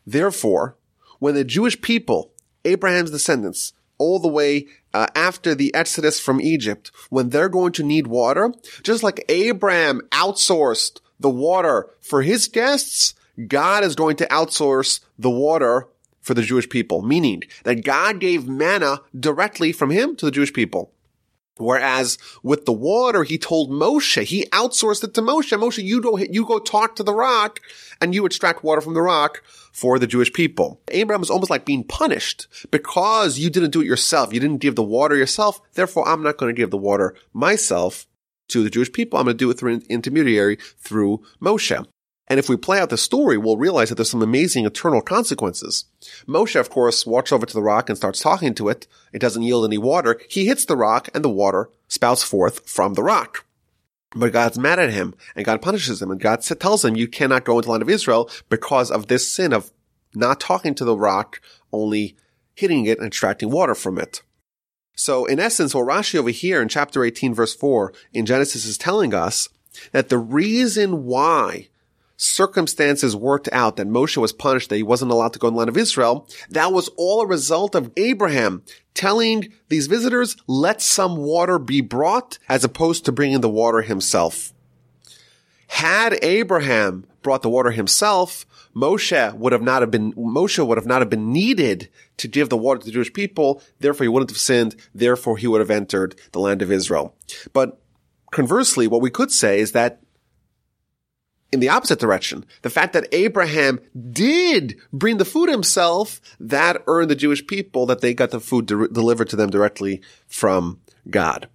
Therefore, 0.05 0.77
when 1.19 1.35
the 1.35 1.43
Jewish 1.43 1.79
people, 1.81 2.31
Abraham's 2.65 3.11
descendants, 3.11 3.73
all 3.97 4.19
the 4.19 4.27
way 4.27 4.67
uh, 4.93 5.07
after 5.15 5.53
the 5.53 5.73
exodus 5.75 6.19
from 6.19 6.41
Egypt, 6.41 6.91
when 7.09 7.29
they're 7.29 7.49
going 7.49 7.71
to 7.73 7.83
need 7.83 8.07
water, 8.07 8.51
just 8.83 9.03
like 9.03 9.23
Abraham 9.29 10.01
outsourced 10.11 10.99
the 11.19 11.29
water 11.29 11.87
for 12.01 12.23
his 12.23 12.47
guests, 12.47 13.13
God 13.47 13.83
is 13.83 13.95
going 13.95 14.15
to 14.17 14.27
outsource 14.27 14.99
the 15.17 15.29
water 15.29 15.87
for 16.19 16.33
the 16.33 16.43
Jewish 16.43 16.69
people, 16.69 17.01
meaning 17.01 17.43
that 17.63 17.83
God 17.83 18.19
gave 18.19 18.47
manna 18.47 19.01
directly 19.17 19.71
from 19.71 19.89
him 19.89 20.15
to 20.17 20.25
the 20.25 20.31
Jewish 20.31 20.53
people. 20.53 20.93
Whereas 21.57 22.17
with 22.41 22.65
the 22.65 22.73
water, 22.73 23.23
he 23.23 23.37
told 23.37 23.69
Moshe, 23.69 24.23
he 24.23 24.45
outsourced 24.47 25.03
it 25.03 25.13
to 25.13 25.21
Moshe. 25.21 25.57
Moshe, 25.57 25.83
you 25.83 26.01
go, 26.01 26.17
you 26.17 26.45
go 26.45 26.59
talk 26.59 26.95
to 26.95 27.03
the 27.03 27.13
rock 27.13 27.59
and 27.99 28.15
you 28.15 28.25
extract 28.25 28.63
water 28.63 28.81
from 28.81 28.93
the 28.93 29.01
rock 29.01 29.43
for 29.71 29.99
the 29.99 30.07
Jewish 30.07 30.33
people. 30.33 30.81
Abraham 30.89 31.21
is 31.21 31.29
almost 31.29 31.51
like 31.51 31.65
being 31.65 31.83
punished 31.83 32.47
because 32.71 33.37
you 33.37 33.49
didn't 33.49 33.71
do 33.71 33.81
it 33.81 33.87
yourself. 33.87 34.33
You 34.33 34.39
didn't 34.39 34.61
give 34.61 34.75
the 34.75 34.83
water 34.83 35.15
yourself. 35.15 35.61
Therefore, 35.73 36.07
I'm 36.07 36.23
not 36.23 36.37
going 36.37 36.53
to 36.53 36.59
give 36.59 36.71
the 36.71 36.77
water 36.77 37.15
myself 37.33 38.07
to 38.49 38.63
the 38.63 38.69
Jewish 38.69 38.91
people. 38.91 39.19
I'm 39.19 39.25
going 39.25 39.37
to 39.37 39.39
do 39.39 39.49
it 39.49 39.59
through 39.59 39.75
an 39.75 39.83
intermediary 39.89 40.57
through 40.79 41.21
Moshe. 41.41 41.85
And 42.27 42.39
if 42.39 42.47
we 42.47 42.55
play 42.55 42.79
out 42.79 42.89
the 42.89 42.97
story, 42.97 43.37
we'll 43.37 43.57
realize 43.57 43.89
that 43.89 43.95
there's 43.95 44.09
some 44.09 44.21
amazing 44.21 44.65
eternal 44.65 45.01
consequences. 45.01 45.85
Moshe, 46.27 46.57
of 46.57 46.69
course, 46.69 47.05
walks 47.05 47.31
over 47.31 47.45
to 47.45 47.53
the 47.53 47.61
rock 47.61 47.89
and 47.89 47.97
starts 47.97 48.21
talking 48.21 48.53
to 48.55 48.69
it. 48.69 48.87
It 49.11 49.19
doesn't 49.19 49.43
yield 49.43 49.65
any 49.65 49.77
water. 49.77 50.19
He 50.29 50.45
hits 50.45 50.65
the 50.65 50.77
rock 50.77 51.09
and 51.13 51.25
the 51.25 51.29
water 51.29 51.69
spouts 51.87 52.23
forth 52.23 52.69
from 52.69 52.93
the 52.93 53.03
rock. 53.03 53.45
But 54.15 54.33
God's 54.33 54.57
mad 54.57 54.79
at 54.79 54.91
him 54.91 55.15
and 55.35 55.45
God 55.45 55.61
punishes 55.61 56.01
him 56.01 56.11
and 56.11 56.19
God 56.19 56.41
tells 56.41 56.85
him 56.85 56.95
you 56.95 57.07
cannot 57.07 57.45
go 57.45 57.57
into 57.57 57.67
the 57.67 57.71
land 57.71 57.81
of 57.81 57.89
Israel 57.89 58.29
because 58.49 58.91
of 58.91 59.07
this 59.07 59.29
sin 59.29 59.53
of 59.53 59.71
not 60.13 60.39
talking 60.39 60.75
to 60.75 60.85
the 60.85 60.97
rock, 60.97 61.41
only 61.71 62.15
hitting 62.53 62.85
it 62.85 62.97
and 62.97 63.07
extracting 63.07 63.49
water 63.49 63.75
from 63.75 63.97
it. 63.97 64.21
So 64.95 65.25
in 65.25 65.39
essence, 65.39 65.73
what 65.73 65.87
Rashi 65.87 66.15
over 66.15 66.29
here 66.29 66.61
in 66.61 66.67
chapter 66.67 67.03
18 67.03 67.33
verse 67.33 67.55
4 67.55 67.93
in 68.13 68.25
Genesis 68.25 68.65
is 68.65 68.77
telling 68.77 69.13
us 69.13 69.47
that 69.93 70.09
the 70.09 70.17
reason 70.17 71.05
why 71.05 71.69
circumstances 72.21 73.15
worked 73.15 73.49
out 73.51 73.77
that 73.77 73.87
Moshe 73.87 74.15
was 74.17 74.31
punished, 74.31 74.69
that 74.69 74.75
he 74.75 74.83
wasn't 74.83 75.11
allowed 75.11 75.33
to 75.33 75.39
go 75.39 75.47
in 75.47 75.55
the 75.55 75.57
land 75.57 75.69
of 75.69 75.77
Israel, 75.77 76.27
that 76.51 76.71
was 76.71 76.87
all 76.95 77.21
a 77.21 77.27
result 77.27 77.73
of 77.73 77.91
Abraham 77.97 78.63
telling 78.93 79.51
these 79.69 79.87
visitors, 79.87 80.37
let 80.45 80.81
some 80.81 81.17
water 81.17 81.57
be 81.57 81.81
brought, 81.81 82.37
as 82.47 82.63
opposed 82.63 83.05
to 83.05 83.11
bringing 83.11 83.41
the 83.41 83.49
water 83.49 83.81
himself. 83.81 84.53
Had 85.67 86.19
Abraham 86.21 87.07
brought 87.23 87.41
the 87.41 87.49
water 87.49 87.71
himself, 87.71 88.45
Moshe 88.75 89.33
would 89.35 89.51
have 89.51 89.63
not 89.63 89.81
have 89.81 89.89
been, 89.89 90.13
Moshe 90.13 90.65
would 90.65 90.77
have 90.77 90.85
not 90.85 91.01
have 91.01 91.09
been 91.09 91.33
needed 91.33 91.89
to 92.17 92.27
give 92.27 92.49
the 92.49 92.57
water 92.57 92.79
to 92.81 92.85
the 92.85 92.91
Jewish 92.91 93.11
people. 93.11 93.63
Therefore, 93.79 94.03
he 94.03 94.09
wouldn't 94.09 94.29
have 94.29 94.37
sinned. 94.37 94.75
Therefore, 94.93 95.37
he 95.37 95.47
would 95.47 95.59
have 95.59 95.71
entered 95.71 96.15
the 96.33 96.39
land 96.39 96.61
of 96.61 96.71
Israel. 96.71 97.15
But 97.51 97.81
conversely, 98.31 98.87
what 98.87 99.01
we 99.01 99.09
could 99.09 99.31
say 99.31 99.59
is 99.59 99.71
that 99.71 100.01
in 101.51 101.59
the 101.59 101.69
opposite 101.69 101.99
direction. 101.99 102.45
The 102.61 102.69
fact 102.69 102.93
that 102.93 103.07
Abraham 103.11 103.79
did 104.11 104.77
bring 104.93 105.17
the 105.17 105.25
food 105.25 105.49
himself, 105.49 106.21
that 106.39 106.81
earned 106.87 107.09
the 107.09 107.15
Jewish 107.15 107.45
people 107.45 107.85
that 107.87 108.01
they 108.01 108.13
got 108.13 108.31
the 108.31 108.39
food 108.39 108.65
de- 108.67 108.87
delivered 108.87 109.29
to 109.29 109.35
them 109.35 109.49
directly 109.49 110.01
from 110.27 110.79
God. 111.09 111.49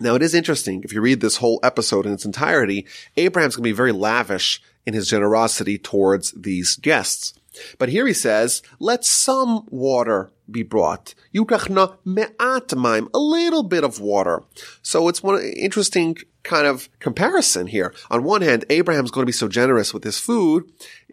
Now 0.00 0.14
it 0.14 0.22
is 0.22 0.34
interesting, 0.34 0.82
if 0.84 0.92
you 0.92 1.00
read 1.00 1.20
this 1.20 1.36
whole 1.38 1.60
episode 1.62 2.06
in 2.06 2.12
its 2.12 2.24
entirety, 2.24 2.86
Abraham's 3.16 3.56
going 3.56 3.64
to 3.64 3.70
be 3.70 3.72
very 3.72 3.92
lavish 3.92 4.62
in 4.86 4.94
his 4.94 5.08
generosity 5.08 5.76
towards 5.76 6.30
these 6.32 6.76
guests. 6.76 7.34
But 7.78 7.88
here 7.88 8.06
he 8.06 8.12
says, 8.12 8.62
let 8.78 9.04
some 9.04 9.66
water 9.68 10.30
be 10.48 10.62
brought. 10.62 11.14
Yukachna 11.34 11.96
me'at 12.04 12.76
maim, 12.76 13.08
a 13.12 13.18
little 13.18 13.64
bit 13.64 13.84
of 13.84 14.00
water. 14.00 14.44
So 14.80 15.08
it's 15.08 15.22
one 15.22 15.42
interesting 15.42 16.16
kind 16.48 16.66
of 16.66 16.88
comparison 16.98 17.68
here. 17.68 17.94
On 18.10 18.24
one 18.24 18.42
hand, 18.42 18.64
Abraham's 18.70 19.12
going 19.12 19.22
to 19.22 19.28
be 19.28 19.32
so 19.32 19.46
generous 19.46 19.94
with 19.94 20.02
his 20.02 20.18
food. 20.18 20.64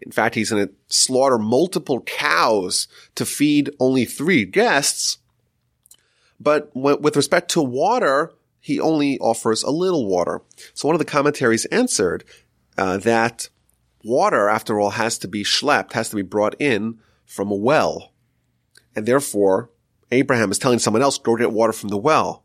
In 0.02 0.10
fact, 0.10 0.34
he's 0.34 0.50
going 0.50 0.66
to 0.66 0.74
slaughter 0.88 1.38
multiple 1.38 2.00
cows 2.00 2.88
to 3.14 3.24
feed 3.24 3.70
only 3.78 4.04
three 4.04 4.44
guests. 4.44 5.18
But 6.40 6.74
with 6.74 7.16
respect 7.16 7.50
to 7.52 7.62
water, 7.62 8.32
he 8.60 8.80
only 8.80 9.18
offers 9.18 9.62
a 9.62 9.70
little 9.70 10.06
water. 10.06 10.42
So 10.74 10.88
one 10.88 10.94
of 10.94 10.98
the 10.98 11.04
commentaries 11.04 11.66
answered 11.66 12.24
uh, 12.76 12.96
that 12.98 13.48
water, 14.02 14.48
after 14.48 14.80
all, 14.80 14.90
has 14.90 15.18
to 15.18 15.28
be 15.28 15.44
schlepped, 15.44 15.92
has 15.92 16.10
to 16.10 16.16
be 16.16 16.22
brought 16.22 16.56
in 16.58 16.98
from 17.24 17.50
a 17.50 17.54
well. 17.54 18.12
And 18.94 19.06
therefore, 19.06 19.70
Abraham 20.10 20.50
is 20.50 20.58
telling 20.58 20.78
someone 20.78 21.02
else, 21.02 21.18
go 21.18 21.36
get 21.36 21.52
water 21.52 21.72
from 21.72 21.90
the 21.90 21.98
well. 21.98 22.44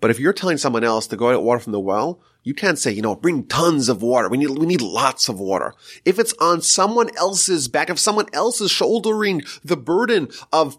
But 0.00 0.10
if 0.10 0.18
you're 0.20 0.32
telling 0.32 0.58
someone 0.58 0.84
else 0.84 1.06
to 1.08 1.16
go 1.16 1.30
get 1.30 1.42
water 1.42 1.60
from 1.60 1.72
the 1.72 1.80
well, 1.80 2.20
you 2.42 2.54
can't 2.54 2.78
say, 2.78 2.92
you 2.92 3.02
know, 3.02 3.16
bring 3.16 3.44
tons 3.44 3.88
of 3.88 4.02
water. 4.02 4.28
We 4.28 4.38
need, 4.38 4.50
we 4.50 4.66
need 4.66 4.80
lots 4.80 5.28
of 5.28 5.40
water. 5.40 5.74
If 6.04 6.18
it's 6.18 6.32
on 6.34 6.62
someone 6.62 7.10
else's 7.16 7.66
back, 7.66 7.90
if 7.90 7.98
someone 7.98 8.26
else 8.32 8.60
is 8.60 8.70
shouldering 8.70 9.42
the 9.64 9.76
burden 9.76 10.28
of, 10.52 10.76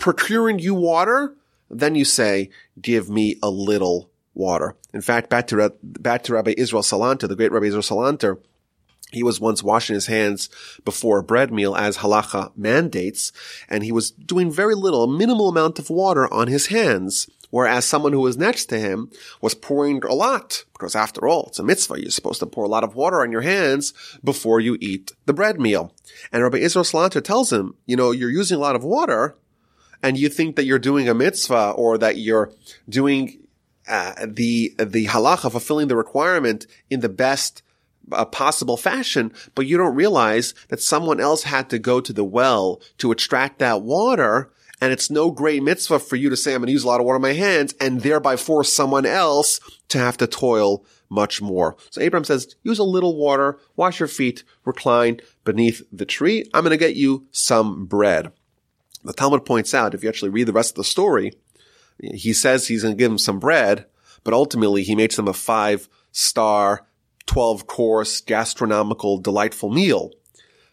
procuring 0.00 0.58
you 0.58 0.74
water, 0.74 1.36
then 1.70 1.94
you 1.94 2.04
say, 2.04 2.50
give 2.80 3.08
me 3.08 3.36
a 3.42 3.50
little 3.50 4.10
water. 4.34 4.74
In 4.92 5.00
fact, 5.00 5.30
back 5.30 5.46
to, 5.48 5.72
back 5.82 6.24
to 6.24 6.34
Rabbi 6.34 6.54
Israel 6.56 6.82
Salanter, 6.82 7.28
the 7.28 7.36
great 7.36 7.52
Rabbi 7.52 7.66
Israel 7.66 7.82
Salanter, 7.82 8.38
he 9.12 9.22
was 9.22 9.38
once 9.38 9.62
washing 9.62 9.94
his 9.94 10.06
hands 10.06 10.50
before 10.84 11.18
a 11.18 11.22
bread 11.22 11.52
meal 11.52 11.76
as 11.76 11.98
halacha 11.98 12.50
mandates, 12.56 13.30
and 13.68 13.84
he 13.84 13.92
was 13.92 14.10
doing 14.10 14.50
very 14.50 14.74
little, 14.74 15.04
a 15.04 15.18
minimal 15.18 15.48
amount 15.48 15.78
of 15.78 15.88
water 15.88 16.32
on 16.32 16.48
his 16.48 16.66
hands. 16.66 17.28
Whereas 17.56 17.86
someone 17.86 18.12
who 18.12 18.20
was 18.20 18.36
next 18.36 18.66
to 18.66 18.78
him 18.78 19.10
was 19.40 19.54
pouring 19.54 20.04
a 20.04 20.12
lot, 20.12 20.66
because 20.74 20.94
after 20.94 21.26
all, 21.26 21.46
it's 21.46 21.58
a 21.58 21.62
mitzvah. 21.62 21.98
You're 21.98 22.10
supposed 22.10 22.40
to 22.40 22.46
pour 22.46 22.64
a 22.64 22.68
lot 22.68 22.84
of 22.84 22.94
water 22.94 23.22
on 23.22 23.32
your 23.32 23.40
hands 23.40 23.94
before 24.22 24.60
you 24.60 24.76
eat 24.78 25.14
the 25.24 25.32
bread 25.32 25.58
meal. 25.58 25.94
And 26.30 26.42
Rabbi 26.42 26.58
Israel 26.58 26.84
Salanter 26.84 27.24
tells 27.24 27.50
him, 27.50 27.74
you 27.86 27.96
know, 27.96 28.10
you're 28.10 28.28
using 28.28 28.58
a 28.58 28.60
lot 28.60 28.76
of 28.76 28.84
water, 28.84 29.36
and 30.02 30.18
you 30.18 30.28
think 30.28 30.56
that 30.56 30.66
you're 30.66 30.78
doing 30.78 31.08
a 31.08 31.14
mitzvah 31.14 31.70
or 31.70 31.96
that 31.96 32.18
you're 32.18 32.52
doing 32.90 33.38
uh, 33.88 34.26
the 34.26 34.74
the 34.78 35.06
halacha, 35.06 35.50
fulfilling 35.50 35.88
the 35.88 35.96
requirement 35.96 36.66
in 36.90 37.00
the 37.00 37.08
best 37.08 37.62
uh, 38.12 38.26
possible 38.26 38.76
fashion, 38.76 39.32
but 39.54 39.66
you 39.66 39.78
don't 39.78 39.94
realize 39.94 40.52
that 40.68 40.82
someone 40.82 41.20
else 41.20 41.44
had 41.44 41.70
to 41.70 41.78
go 41.78 42.02
to 42.02 42.12
the 42.12 42.22
well 42.22 42.82
to 42.98 43.12
extract 43.12 43.60
that 43.60 43.80
water 43.80 44.50
and 44.86 44.92
it's 44.92 45.10
no 45.10 45.32
great 45.32 45.64
mitzvah 45.64 45.98
for 45.98 46.14
you 46.14 46.30
to 46.30 46.36
say, 46.36 46.54
I'm 46.54 46.60
going 46.60 46.68
to 46.68 46.72
use 46.72 46.84
a 46.84 46.86
lot 46.86 47.00
of 47.00 47.06
water 47.06 47.16
in 47.16 47.22
my 47.22 47.32
hands 47.32 47.74
and 47.80 48.02
thereby 48.02 48.36
force 48.36 48.72
someone 48.72 49.04
else 49.04 49.58
to 49.88 49.98
have 49.98 50.16
to 50.18 50.28
toil 50.28 50.86
much 51.10 51.42
more. 51.42 51.76
So 51.90 52.00
Abraham 52.00 52.22
says, 52.22 52.54
use 52.62 52.78
a 52.78 52.84
little 52.84 53.16
water, 53.16 53.58
wash 53.74 53.98
your 53.98 54.06
feet, 54.06 54.44
recline 54.64 55.18
beneath 55.42 55.82
the 55.90 56.06
tree. 56.06 56.48
I'm 56.54 56.62
going 56.62 56.70
to 56.70 56.76
get 56.76 56.94
you 56.94 57.26
some 57.32 57.86
bread. 57.86 58.30
The 59.02 59.12
Talmud 59.12 59.44
points 59.44 59.74
out, 59.74 59.92
if 59.92 60.04
you 60.04 60.08
actually 60.08 60.28
read 60.28 60.46
the 60.46 60.52
rest 60.52 60.70
of 60.70 60.76
the 60.76 60.84
story, 60.84 61.32
he 62.00 62.32
says 62.32 62.68
he's 62.68 62.84
going 62.84 62.94
to 62.94 62.98
give 62.98 63.10
him 63.10 63.18
some 63.18 63.40
bread, 63.40 63.86
but 64.22 64.34
ultimately 64.34 64.84
he 64.84 64.94
makes 64.94 65.16
them 65.16 65.26
a 65.26 65.32
five 65.32 65.88
star, 66.12 66.86
12 67.26 67.66
course, 67.66 68.20
gastronomical, 68.20 69.18
delightful 69.18 69.68
meal. 69.68 70.12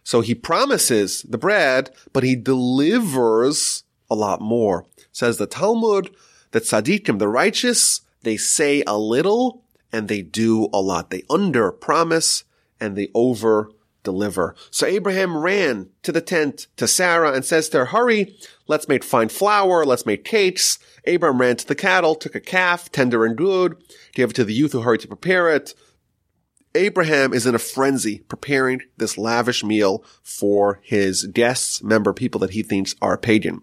So 0.04 0.22
he 0.22 0.36
promises 0.36 1.24
the 1.24 1.40
bread, 1.40 1.90
but 2.12 2.22
he 2.22 2.36
delivers 2.36 3.83
a 4.14 4.16
lot 4.16 4.42
more. 4.42 4.86
Says 5.12 5.38
the 5.38 5.48
Talmud 5.48 6.16
that 6.52 6.64
tzaddikim, 6.64 7.20
the 7.20 7.28
righteous, 7.28 8.02
they 8.22 8.38
say 8.38 8.84
a 8.88 8.98
little 8.98 9.64
and 9.92 10.08
they 10.08 10.22
do 10.22 10.70
a 10.74 10.80
lot. 10.80 11.10
They 11.10 11.24
under 11.30 11.72
promise 11.72 12.44
and 12.80 12.96
they 12.96 13.10
over 13.14 13.70
deliver. 14.04 14.56
So 14.70 14.86
Abraham 14.86 15.38
ran 15.38 15.90
to 16.04 16.12
the 16.12 16.22
tent 16.22 16.68
to 16.78 16.88
Sarah 16.88 17.34
and 17.34 17.44
says 17.44 17.70
to 17.70 17.80
her, 17.80 17.86
hurry, 17.86 18.36
let's 18.68 18.88
make 18.88 19.04
fine 19.04 19.30
flour, 19.30 19.86
let's 19.86 20.06
make 20.06 20.26
cakes. 20.26 20.78
Abraham 21.06 21.40
ran 21.40 21.56
to 21.58 21.68
the 21.68 21.76
cattle, 21.76 22.16
took 22.16 22.36
a 22.36 22.40
calf, 22.42 22.92
tender 22.92 23.26
and 23.26 23.38
good, 23.38 23.76
gave 24.14 24.32
it 24.32 24.36
to 24.36 24.44
the 24.44 24.54
youth 24.54 24.74
who 24.74 24.82
hurried 24.82 25.02
to 25.02 25.08
prepare 25.08 25.50
it. 25.50 25.74
Abraham 26.76 27.34
is 27.34 27.46
in 27.46 27.56
a 27.56 27.60
frenzy 27.60 28.20
preparing 28.20 28.82
this 28.98 29.18
lavish 29.18 29.64
meal 29.64 30.04
for 30.24 30.80
his 30.84 31.26
guests, 31.28 31.84
member 31.84 32.14
people 32.14 32.40
that 32.40 32.52
he 32.52 32.64
thinks 32.64 32.96
are 33.02 33.18
pagan. 33.18 33.62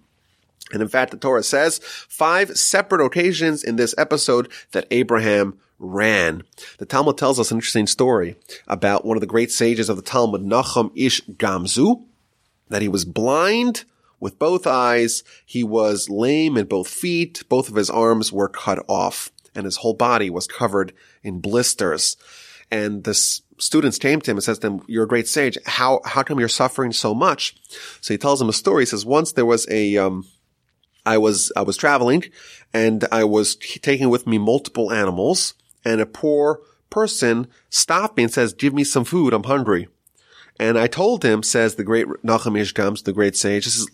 And 0.73 0.83
in 0.83 0.89
fact, 0.89 1.11
the 1.11 1.17
Torah 1.17 1.43
says 1.43 1.81
five 1.83 2.57
separate 2.57 3.05
occasions 3.05 3.65
in 3.65 3.77
this 3.77 3.95
episode 3.99 4.51
that 4.73 4.87
Abraham 4.91 5.59
ran. 5.79 6.43
The 6.79 6.87
Talmud 6.87 7.19
tells 7.19 7.41
us 7.41 7.51
an 7.51 7.57
interesting 7.57 7.87
story 7.87 8.37
about 8.69 9.05
one 9.05 9.17
of 9.17 9.21
the 9.21 9.27
great 9.27 9.51
sages 9.51 9.89
of 9.89 9.97
the 9.97 10.03
Talmud, 10.03 10.43
Nachum 10.43 10.93
Ish 10.95 11.23
Gamzu, 11.23 12.05
that 12.69 12.83
he 12.83 12.89
was 12.89 13.05
blind 13.05 13.85
with 14.21 14.39
both 14.39 14.67
eyes. 14.67 15.25
He 15.45 15.65
was 15.65 16.09
lame 16.09 16.57
in 16.57 16.67
both 16.67 16.89
feet. 16.89 17.43
Both 17.49 17.69
of 17.69 17.75
his 17.75 17.91
arms 17.91 18.33
were 18.33 18.49
cut 18.49 18.85
off 18.89 19.31
and 19.55 19.65
his 19.65 19.79
whole 19.79 19.95
body 19.95 20.31
was 20.31 20.47
covered 20.47 20.93
in 21.23 21.41
blisters. 21.41 22.17
And 22.71 23.03
the 23.03 23.15
students 23.15 23.99
came 23.99 24.21
to 24.21 24.31
him 24.31 24.37
and 24.37 24.45
says 24.45 24.59
to 24.61 24.67
him, 24.69 24.83
you're 24.87 25.05
a 25.05 25.09
great 25.09 25.27
sage. 25.27 25.59
How, 25.67 26.01
how 26.05 26.23
come 26.23 26.39
you're 26.39 26.49
suffering 26.49 26.93
so 26.93 27.15
much? 27.15 27.57
So 28.01 28.15
he 28.15 28.19
tells 28.19 28.39
them 28.39 28.49
a 28.49 28.53
story. 28.53 28.83
He 28.83 28.87
says, 28.87 29.05
once 29.05 29.33
there 29.33 29.47
was 29.47 29.67
a, 29.69 29.97
um, 29.97 30.27
I 31.05 31.19
was, 31.19 31.53
I 31.57 31.63
was 31.63 31.77
traveling 31.77 32.25
and 32.73 33.07
I 33.11 33.25
was 33.25 33.57
taking 33.57 34.11
with 34.11 34.27
me 34.27 34.39
multiple 34.39 34.93
animals 34.93 35.55
and 35.85 36.01
a 36.01 36.07
poor 36.07 36.61
person 36.91 37.47
stopped 37.71 38.17
me 38.17 38.25
and 38.25 38.33
says, 38.33 38.53
give 38.53 38.75
me 38.75 38.85
some 38.85 39.05
food. 39.05 39.33
I'm 39.33 39.45
hungry. 39.45 39.89
And 40.59 40.79
I 40.79 40.89
told 40.89 41.25
him, 41.25 41.43
says 41.43 41.77
the 41.77 41.85
great 41.85 42.07
Nachum 42.25 42.59
Ish 42.59 42.75
the 42.75 43.13
great 43.15 43.37
sage, 43.37 43.65
says, 43.65 43.89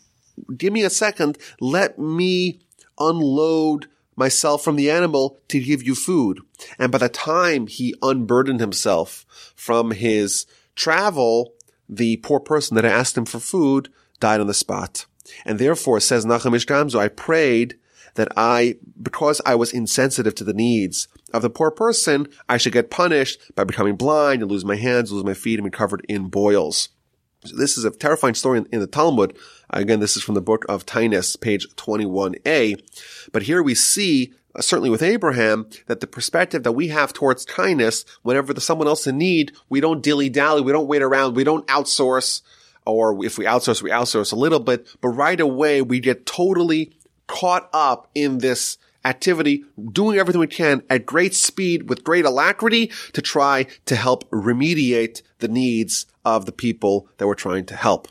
give 0.56 0.72
me 0.72 0.82
a 0.82 0.90
second. 0.90 1.38
Let 1.60 1.98
me 1.98 2.60
unload 2.98 3.86
myself 4.16 4.64
from 4.64 4.76
the 4.76 4.90
animal 4.90 5.38
to 5.48 5.60
give 5.60 5.82
you 5.82 5.94
food. 5.94 6.40
And 6.78 6.90
by 6.90 6.98
the 6.98 7.08
time 7.08 7.66
he 7.66 7.94
unburdened 8.02 8.60
himself 8.60 9.52
from 9.54 9.92
his 9.92 10.46
travel, 10.74 11.52
the 11.88 12.16
poor 12.16 12.40
person 12.40 12.74
that 12.74 12.84
asked 12.84 13.16
him 13.16 13.26
for 13.26 13.38
food 13.38 13.90
died 14.18 14.40
on 14.40 14.46
the 14.46 14.54
spot. 14.54 15.06
And 15.44 15.58
therefore, 15.58 16.00
says 16.00 16.24
Nachum 16.24 16.54
Ish 16.54 16.66
Gamzu, 16.66 16.98
I 16.98 17.08
prayed 17.08 17.76
that 18.14 18.28
I, 18.36 18.76
because 19.00 19.40
I 19.44 19.54
was 19.54 19.72
insensitive 19.72 20.34
to 20.36 20.44
the 20.44 20.54
needs 20.54 21.08
of 21.32 21.42
the 21.42 21.50
poor 21.50 21.70
person, 21.70 22.28
I 22.48 22.56
should 22.56 22.72
get 22.72 22.90
punished 22.90 23.40
by 23.54 23.64
becoming 23.64 23.96
blind 23.96 24.42
and 24.42 24.50
lose 24.50 24.64
my 24.64 24.76
hands, 24.76 25.12
lose 25.12 25.24
my 25.24 25.34
feet, 25.34 25.58
and 25.58 25.64
be 25.64 25.76
covered 25.76 26.04
in 26.08 26.28
boils. 26.28 26.88
So 27.44 27.56
this 27.56 27.78
is 27.78 27.84
a 27.84 27.90
terrifying 27.90 28.34
story 28.34 28.58
in, 28.58 28.66
in 28.72 28.80
the 28.80 28.86
Talmud. 28.86 29.36
Again, 29.70 30.00
this 30.00 30.16
is 30.16 30.22
from 30.22 30.34
the 30.34 30.40
book 30.40 30.64
of 30.68 30.86
Taanis, 30.86 31.40
page 31.40 31.66
21a. 31.76 32.80
But 33.32 33.42
here 33.42 33.62
we 33.62 33.74
see 33.74 34.32
uh, 34.56 34.62
certainly 34.62 34.90
with 34.90 35.02
Abraham, 35.02 35.68
that 35.86 36.00
the 36.00 36.06
perspective 36.06 36.62
that 36.62 36.72
we 36.72 36.88
have 36.88 37.12
towards 37.12 37.44
kindness, 37.44 38.04
whenever 38.22 38.52
there's 38.52 38.64
someone 38.64 38.88
else 38.88 39.06
in 39.06 39.18
need, 39.18 39.52
we 39.68 39.80
don't 39.80 40.02
dilly 40.02 40.30
dally, 40.30 40.62
we 40.62 40.72
don't 40.72 40.88
wait 40.88 41.02
around, 41.02 41.36
we 41.36 41.44
don't 41.44 41.66
outsource, 41.66 42.40
or 42.86 43.24
if 43.24 43.36
we 43.36 43.44
outsource, 43.44 43.82
we 43.82 43.90
outsource 43.90 44.32
a 44.32 44.36
little 44.36 44.60
bit, 44.60 44.86
but 45.00 45.08
right 45.08 45.40
away 45.40 45.82
we 45.82 46.00
get 46.00 46.24
totally 46.24 46.92
caught 47.26 47.68
up 47.72 48.08
in 48.14 48.38
this 48.38 48.78
activity, 49.04 49.64
doing 49.92 50.18
everything 50.18 50.40
we 50.40 50.46
can 50.46 50.82
at 50.90 51.06
great 51.06 51.34
speed 51.34 51.88
with 51.88 52.04
great 52.04 52.24
alacrity 52.24 52.90
to 53.12 53.22
try 53.22 53.66
to 53.86 53.96
help 53.96 54.28
remediate 54.30 55.22
the 55.38 55.48
needs 55.48 56.06
of 56.24 56.46
the 56.46 56.52
people 56.52 57.08
that 57.18 57.26
we're 57.26 57.34
trying 57.34 57.64
to 57.64 57.76
help. 57.76 58.08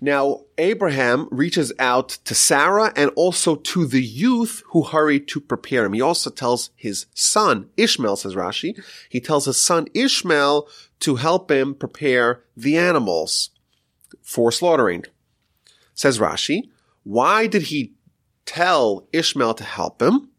Now, 0.00 0.40
Abraham 0.58 1.28
reaches 1.30 1.72
out 1.78 2.08
to 2.24 2.34
Sarah 2.34 2.92
and 2.96 3.12
also 3.14 3.54
to 3.54 3.86
the 3.86 4.02
youth 4.02 4.64
who 4.70 4.82
hurry 4.82 5.20
to 5.20 5.40
prepare 5.40 5.84
him. 5.84 5.92
He 5.92 6.00
also 6.00 6.28
tells 6.28 6.70
his 6.74 7.06
son, 7.14 7.68
Ishmael, 7.76 8.16
says 8.16 8.34
Rashi, 8.34 8.82
he 9.08 9.20
tells 9.20 9.44
his 9.44 9.60
son 9.60 9.86
Ishmael 9.94 10.66
to 11.02 11.16
help 11.16 11.50
him 11.50 11.74
prepare 11.74 12.44
the 12.56 12.78
animals 12.78 13.50
for 14.22 14.52
slaughtering. 14.52 15.04
Says 15.94 16.20
Rashi, 16.20 16.68
why 17.02 17.48
did 17.48 17.62
he 17.62 17.94
tell 18.46 19.08
Ishmael 19.12 19.54
to 19.54 19.64
help 19.64 20.00
him? 20.00 20.30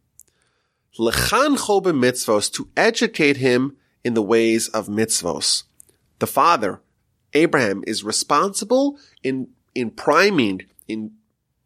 Lechancho 0.98 1.82
mitzvos, 1.82 2.52
to 2.54 2.70
educate 2.78 3.38
him 3.38 3.76
in 4.06 4.14
the 4.14 4.22
ways 4.22 4.70
of 4.70 4.88
mitzvos. 4.88 5.64
The 6.20 6.28
father, 6.28 6.82
Abraham, 7.34 7.84
is 7.86 8.06
responsible 8.06 8.98
in, 9.22 9.50
in 9.76 9.92
priming, 9.92 10.62
in 10.88 11.12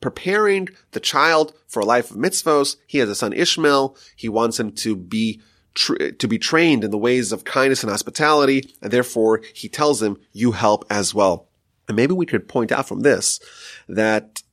preparing 0.02 0.70
the 0.92 1.00
child 1.00 1.54
for 1.68 1.82
a 1.82 1.86
life 1.86 2.10
of 2.10 2.18
mitzvos. 2.18 2.78
He 2.88 2.98
has 2.98 3.10
a 3.10 3.16
son 3.16 3.34
Ishmael. 3.34 3.96
He 4.16 4.30
wants 4.30 4.60
him 4.60 4.72
to 4.72 4.96
be 4.96 5.42
to 5.78 6.28
be 6.28 6.40
trained 6.40 6.84
in 6.84 6.92
the 6.92 6.98
ways 6.98 7.32
of 7.32 7.44
kindness 7.44 7.84
and 7.84 7.92
hospitality, 7.92 8.74
and 8.82 8.92
therefore 8.92 9.42
he 9.54 9.70
tells 9.70 10.02
him, 10.02 10.18
you 10.34 10.52
help 10.52 10.86
as 10.90 11.14
well. 11.14 11.48
And 11.88 11.96
maybe 11.96 12.14
we 12.14 12.26
could 12.26 12.50
point 12.50 12.72
out 12.72 12.88
from 12.88 13.02
this 13.02 13.40
that 13.88 14.44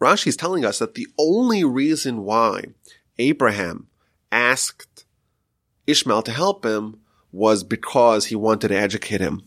Rashi 0.00 0.28
is 0.28 0.36
telling 0.36 0.64
us 0.64 0.78
that 0.78 0.94
the 0.94 1.08
only 1.18 1.64
reason 1.64 2.22
why 2.24 2.64
Abraham 3.18 3.88
asked 4.32 5.04
Ishmael 5.86 6.22
to 6.22 6.32
help 6.32 6.64
him 6.64 7.00
was 7.32 7.64
because 7.64 8.26
he 8.26 8.36
wanted 8.36 8.68
to 8.68 8.78
educate 8.78 9.20
him, 9.20 9.42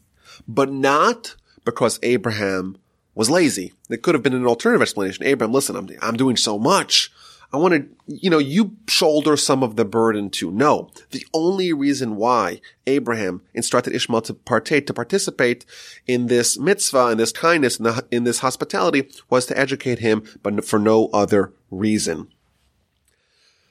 but 0.48 0.72
not 0.72 1.36
because 1.66 2.00
Abraham 2.04 2.78
was 3.16 3.30
lazy. 3.30 3.74
There 3.90 3.98
could 3.98 4.16
have 4.16 4.24
been 4.24 4.34
an 4.34 4.46
alternative 4.46 4.82
explanation. 4.82 5.26
Abraham, 5.26 5.54
listen, 5.54 5.76
I'm, 5.76 5.90
I'm 6.02 6.18
doing 6.18 6.38
so 6.38 6.60
much. 6.60 7.12
I 7.54 7.58
want 7.58 7.76
to, 7.76 7.88
you 8.08 8.32
know, 8.32 8.40
you 8.40 8.76
shoulder 8.88 9.38
some 9.38 9.62
of 9.62 9.76
the 9.76 9.86
burden 9.86 10.32
too. 10.32 10.50
No, 10.50 10.90
the 11.12 11.24
only 11.36 11.72
reason 11.72 12.16
why 12.16 12.62
Abraham 12.88 13.44
instructed 13.54 13.94
Ishmael 13.94 14.24
to 14.24 14.34
partake, 14.34 14.88
to 14.88 14.94
participate 14.94 15.64
in 16.08 16.26
this 16.26 16.58
mitzvah 16.58 17.08
and 17.08 17.20
this 17.20 17.32
kindness 17.32 17.80
and 17.80 18.02
in 18.10 18.24
this 18.24 18.40
hospitality 18.40 19.08
was 19.30 19.46
to 19.46 19.58
educate 19.58 20.00
him, 20.00 20.24
but 20.42 20.66
for 20.66 20.80
no 20.80 21.10
other 21.14 21.54
reason. 21.70 22.30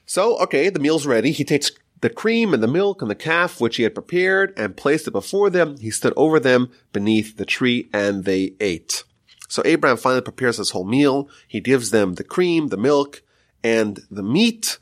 So, 0.05 0.37
okay, 0.39 0.69
the 0.69 0.79
meal's 0.79 1.05
ready. 1.05 1.31
He 1.31 1.43
takes 1.43 1.71
the 1.99 2.09
cream 2.09 2.53
and 2.53 2.63
the 2.63 2.67
milk 2.67 3.01
and 3.01 3.11
the 3.11 3.15
calf 3.15 3.59
which 3.59 3.75
he 3.75 3.83
had 3.83 3.95
prepared 3.95 4.53
and 4.55 4.77
placed 4.77 5.07
it 5.07 5.11
before 5.11 5.49
them. 5.49 5.77
He 5.77 5.91
stood 5.91 6.13
over 6.15 6.39
them 6.39 6.71
beneath 6.93 7.35
the 7.35 7.45
tree 7.45 7.89
and 7.91 8.23
they 8.23 8.53
ate. 8.61 9.03
So 9.49 9.61
Abraham 9.65 9.97
finally 9.97 10.21
prepares 10.21 10.57
his 10.57 10.69
whole 10.69 10.85
meal. 10.85 11.27
He 11.47 11.59
gives 11.59 11.91
them 11.91 12.13
the 12.13 12.23
cream, 12.23 12.69
the 12.69 12.77
milk, 12.77 13.21
and 13.63 14.01
the 14.11 14.23
meat, 14.23 14.77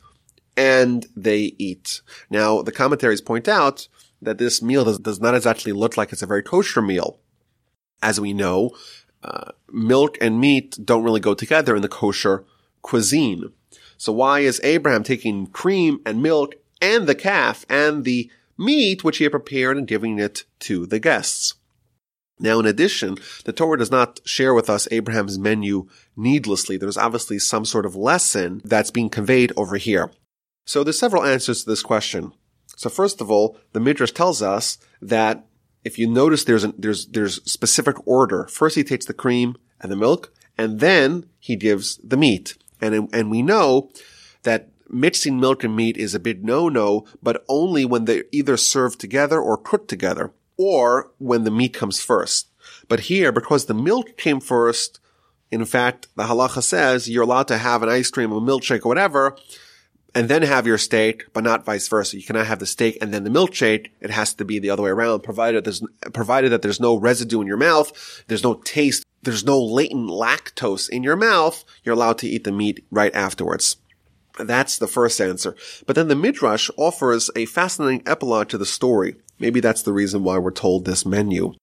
and 0.56 1.06
they 1.16 1.54
eat. 1.58 2.02
Now, 2.30 2.62
the 2.62 2.72
commentaries 2.72 3.20
point 3.20 3.48
out 3.48 3.88
that 4.20 4.38
this 4.38 4.62
meal 4.62 4.84
does, 4.84 4.98
does 4.98 5.20
not 5.20 5.34
exactly 5.34 5.72
look 5.72 5.96
like 5.96 6.12
it's 6.12 6.22
a 6.22 6.26
very 6.26 6.42
kosher 6.42 6.82
meal. 6.82 7.18
As 8.02 8.20
we 8.20 8.32
know, 8.32 8.70
uh, 9.22 9.52
milk 9.70 10.18
and 10.20 10.40
meat 10.40 10.78
don't 10.84 11.04
really 11.04 11.20
go 11.20 11.34
together 11.34 11.76
in 11.76 11.82
the 11.82 11.88
kosher 11.88 12.44
cuisine. 12.82 13.52
So 13.96 14.12
why 14.12 14.40
is 14.40 14.60
Abraham 14.64 15.04
taking 15.04 15.46
cream 15.46 16.00
and 16.04 16.22
milk 16.22 16.56
and 16.80 17.06
the 17.06 17.14
calf 17.14 17.64
and 17.68 18.04
the 18.04 18.30
meat 18.58 19.04
which 19.04 19.18
he 19.18 19.24
had 19.24 19.30
prepared 19.30 19.76
and 19.76 19.86
giving 19.86 20.18
it 20.18 20.44
to 20.60 20.86
the 20.86 20.98
guests? 20.98 21.54
Now, 22.42 22.58
in 22.58 22.66
addition, 22.66 23.18
the 23.44 23.52
Torah 23.52 23.78
does 23.78 23.92
not 23.92 24.20
share 24.24 24.52
with 24.52 24.68
us 24.68 24.88
Abraham's 24.90 25.38
menu 25.38 25.88
needlessly. 26.16 26.76
There's 26.76 26.98
obviously 26.98 27.38
some 27.38 27.64
sort 27.64 27.86
of 27.86 27.94
lesson 27.94 28.60
that's 28.64 28.90
being 28.90 29.08
conveyed 29.08 29.52
over 29.56 29.76
here. 29.76 30.10
So 30.66 30.82
there's 30.82 30.98
several 30.98 31.24
answers 31.24 31.62
to 31.62 31.70
this 31.70 31.82
question. 31.82 32.32
So 32.76 32.90
first 32.90 33.20
of 33.20 33.30
all, 33.30 33.56
the 33.72 33.80
Midrash 33.80 34.10
tells 34.10 34.42
us 34.42 34.78
that 35.00 35.46
if 35.84 36.00
you 36.00 36.08
notice 36.08 36.42
there's 36.42 36.64
there's 36.76 37.06
there's 37.06 37.42
specific 37.50 37.96
order. 38.06 38.48
First 38.48 38.74
he 38.74 38.82
takes 38.82 39.06
the 39.06 39.14
cream 39.14 39.56
and 39.80 39.90
the 39.90 39.96
milk, 39.96 40.32
and 40.58 40.80
then 40.80 41.26
he 41.38 41.54
gives 41.54 41.98
the 41.98 42.16
meat. 42.16 42.56
And 42.80 43.08
and 43.12 43.30
we 43.30 43.42
know 43.42 43.90
that 44.42 44.70
mixing 44.88 45.38
milk 45.38 45.62
and 45.62 45.76
meat 45.76 45.96
is 45.96 46.14
a 46.14 46.20
big 46.20 46.44
no-no, 46.44 47.06
but 47.22 47.44
only 47.48 47.84
when 47.84 48.04
they're 48.04 48.24
either 48.32 48.56
served 48.56 49.00
together 49.00 49.40
or 49.40 49.56
cooked 49.56 49.88
together 49.88 50.32
or 50.62 51.10
when 51.18 51.44
the 51.44 51.50
meat 51.50 51.74
comes 51.74 52.00
first. 52.00 52.48
But 52.88 53.00
here, 53.00 53.32
because 53.32 53.66
the 53.66 53.74
milk 53.74 54.16
came 54.16 54.40
first, 54.40 55.00
in 55.50 55.64
fact, 55.64 56.08
the 56.16 56.24
halacha 56.24 56.62
says 56.62 57.08
you're 57.08 57.24
allowed 57.24 57.48
to 57.48 57.58
have 57.58 57.82
an 57.82 57.88
ice 57.88 58.10
cream, 58.10 58.32
a 58.32 58.40
milkshake, 58.40 58.84
or 58.84 58.88
whatever, 58.88 59.36
and 60.14 60.28
then 60.28 60.42
have 60.42 60.66
your 60.66 60.78
steak, 60.78 61.24
but 61.32 61.44
not 61.44 61.64
vice 61.64 61.88
versa. 61.88 62.16
You 62.16 62.22
cannot 62.22 62.46
have 62.46 62.58
the 62.58 62.66
steak 62.66 62.98
and 63.00 63.12
then 63.12 63.24
the 63.24 63.30
milkshake. 63.30 63.88
It 64.00 64.10
has 64.10 64.34
to 64.34 64.44
be 64.44 64.58
the 64.58 64.70
other 64.70 64.82
way 64.82 64.90
around, 64.90 65.20
provided 65.20 65.64
there's, 65.64 65.82
provided 66.12 66.50
that 66.52 66.62
there's 66.62 66.80
no 66.80 66.96
residue 66.96 67.40
in 67.40 67.46
your 67.46 67.56
mouth, 67.56 68.24
there's 68.28 68.44
no 68.44 68.54
taste, 68.54 69.04
there's 69.22 69.44
no 69.44 69.60
latent 69.60 70.08
lactose 70.08 70.88
in 70.88 71.02
your 71.02 71.16
mouth, 71.16 71.64
you're 71.84 71.94
allowed 71.94 72.18
to 72.18 72.28
eat 72.28 72.44
the 72.44 72.52
meat 72.52 72.84
right 72.90 73.14
afterwards. 73.14 73.76
That's 74.38 74.78
the 74.78 74.86
first 74.86 75.20
answer. 75.20 75.54
But 75.86 75.96
then 75.96 76.08
the 76.08 76.16
Midrash 76.16 76.70
offers 76.76 77.30
a 77.36 77.46
fascinating 77.46 78.02
epilogue 78.06 78.48
to 78.48 78.58
the 78.58 78.66
story. 78.66 79.16
Maybe 79.42 79.58
that's 79.58 79.82
the 79.82 79.92
reason 79.92 80.22
why 80.22 80.38
we're 80.38 80.52
told 80.52 80.84
this 80.84 81.04
menu. 81.04 81.54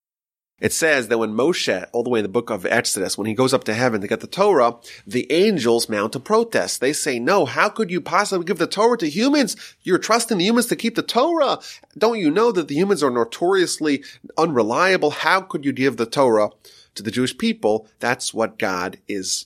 It 0.60 0.74
says 0.74 1.08
that 1.08 1.18
when 1.18 1.32
Moshe, 1.32 1.88
all 1.94 2.04
the 2.04 2.10
way 2.10 2.20
in 2.20 2.24
the 2.24 2.30
book 2.30 2.50
of 2.50 2.66
Exodus, 2.66 3.18
when 3.18 3.26
he 3.26 3.34
goes 3.34 3.54
up 3.54 3.64
to 3.64 3.74
heaven 3.74 4.02
to 4.02 4.08
get 4.10 4.20
the 4.20 4.28
Torah, 4.28 4.76
the 5.08 5.32
angels 5.32 5.88
mount 5.88 6.14
a 6.14 6.20
protest. 6.20 6.82
They 6.82 6.92
say, 6.92 7.20
no, 7.20 7.46
how 7.46 7.70
could 7.70 7.90
you 7.90 8.02
possibly 8.02 8.46
give 8.46 8.58
the 8.58 8.68
Torah 8.68 8.98
to 8.98 9.10
humans? 9.10 9.56
You're 9.82 9.98
trusting 9.98 10.38
the 10.38 10.44
humans 10.44 10.66
to 10.66 10.76
keep 10.76 10.96
the 10.96 11.02
Torah. 11.02 11.60
Don't 11.98 12.20
you 12.20 12.30
know 12.30 12.52
that 12.52 12.68
the 12.68 12.76
humans 12.76 13.02
are 13.02 13.10
notoriously 13.10 14.04
unreliable? 14.38 15.12
How 15.12 15.40
could 15.40 15.64
you 15.64 15.72
give 15.72 15.96
the 15.96 16.06
Torah 16.06 16.50
to 16.96 17.02
the 17.02 17.12
Jewish 17.12 17.38
people? 17.38 17.88
That's 18.00 18.34
what 18.34 18.60
God 18.60 19.00
is 19.08 19.46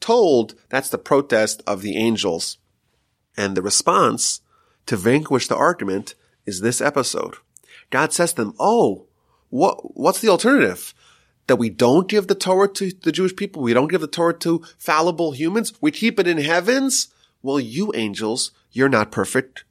told. 0.00 0.56
That's 0.68 0.90
the 0.90 0.98
protest 0.98 1.62
of 1.64 1.82
the 1.82 1.96
angels. 1.96 2.58
And 3.36 3.56
the 3.56 3.62
response 3.62 4.40
to 4.86 4.96
vanquish 4.96 5.46
the 5.46 5.56
argument 5.56 6.16
is 6.44 6.60
this 6.60 6.80
episode. 6.80 7.36
God 7.90 8.12
says 8.12 8.32
to 8.34 8.44
them, 8.44 8.54
Oh, 8.58 9.06
what, 9.50 9.96
what's 9.96 10.20
the 10.20 10.28
alternative? 10.28 10.94
That 11.46 11.56
we 11.56 11.70
don't 11.70 12.08
give 12.08 12.26
the 12.26 12.34
Torah 12.34 12.68
to 12.74 12.92
the 12.92 13.12
Jewish 13.12 13.34
people? 13.34 13.62
We 13.62 13.72
don't 13.72 13.90
give 13.90 14.02
the 14.02 14.06
Torah 14.06 14.38
to 14.40 14.62
fallible 14.76 15.32
humans? 15.32 15.72
We 15.80 15.90
keep 15.90 16.20
it 16.20 16.26
in 16.26 16.38
heavens? 16.38 17.08
Well, 17.42 17.60
you 17.60 17.92
angels, 17.94 18.50
you're 18.72 18.88
not 18.88 19.12
perfect 19.12 19.64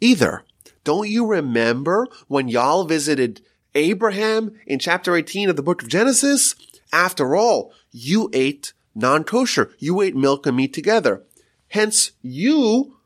either. 0.00 0.44
Don't 0.84 1.08
you 1.08 1.26
remember 1.26 2.08
when 2.26 2.48
y'all 2.48 2.84
visited 2.84 3.40
Abraham 3.74 4.58
in 4.66 4.78
chapter 4.78 5.14
18 5.14 5.48
of 5.48 5.56
the 5.56 5.62
book 5.62 5.82
of 5.82 5.88
Genesis? 5.88 6.56
After 6.92 7.36
all, 7.36 7.72
you 7.92 8.28
ate 8.32 8.72
non-kosher. 8.94 9.72
You 9.78 10.00
ate 10.02 10.16
milk 10.16 10.46
and 10.46 10.56
meat 10.56 10.72
together. 10.72 11.22
Hence, 11.68 12.12
you, 12.20 12.96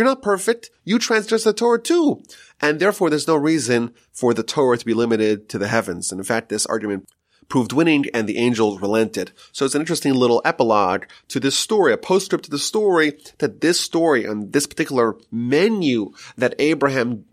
you're 0.00 0.08
not 0.08 0.22
perfect. 0.22 0.70
You 0.82 0.98
transgress 0.98 1.44
the 1.44 1.52
Torah 1.52 1.78
too. 1.78 2.22
And 2.58 2.80
therefore, 2.80 3.10
there's 3.10 3.28
no 3.28 3.36
reason 3.36 3.92
for 4.12 4.32
the 4.32 4.42
Torah 4.42 4.78
to 4.78 4.86
be 4.86 4.94
limited 4.94 5.50
to 5.50 5.58
the 5.58 5.68
heavens. 5.68 6.10
And 6.10 6.18
in 6.18 6.24
fact, 6.24 6.48
this 6.48 6.64
argument 6.64 7.06
proved 7.50 7.74
winning 7.74 8.06
and 8.14 8.26
the 8.26 8.38
angels 8.38 8.80
relented. 8.80 9.32
So 9.52 9.66
it's 9.66 9.74
an 9.74 9.82
interesting 9.82 10.14
little 10.14 10.40
epilogue 10.42 11.04
to 11.28 11.38
this 11.38 11.58
story, 11.58 11.92
a 11.92 11.98
postscript 11.98 12.46
to 12.46 12.50
the 12.50 12.58
story 12.58 13.12
that 13.40 13.60
this 13.60 13.78
story 13.78 14.24
and 14.24 14.54
this 14.54 14.66
particular 14.66 15.18
menu 15.30 16.12
that 16.38 16.54
Abraham 16.58 17.26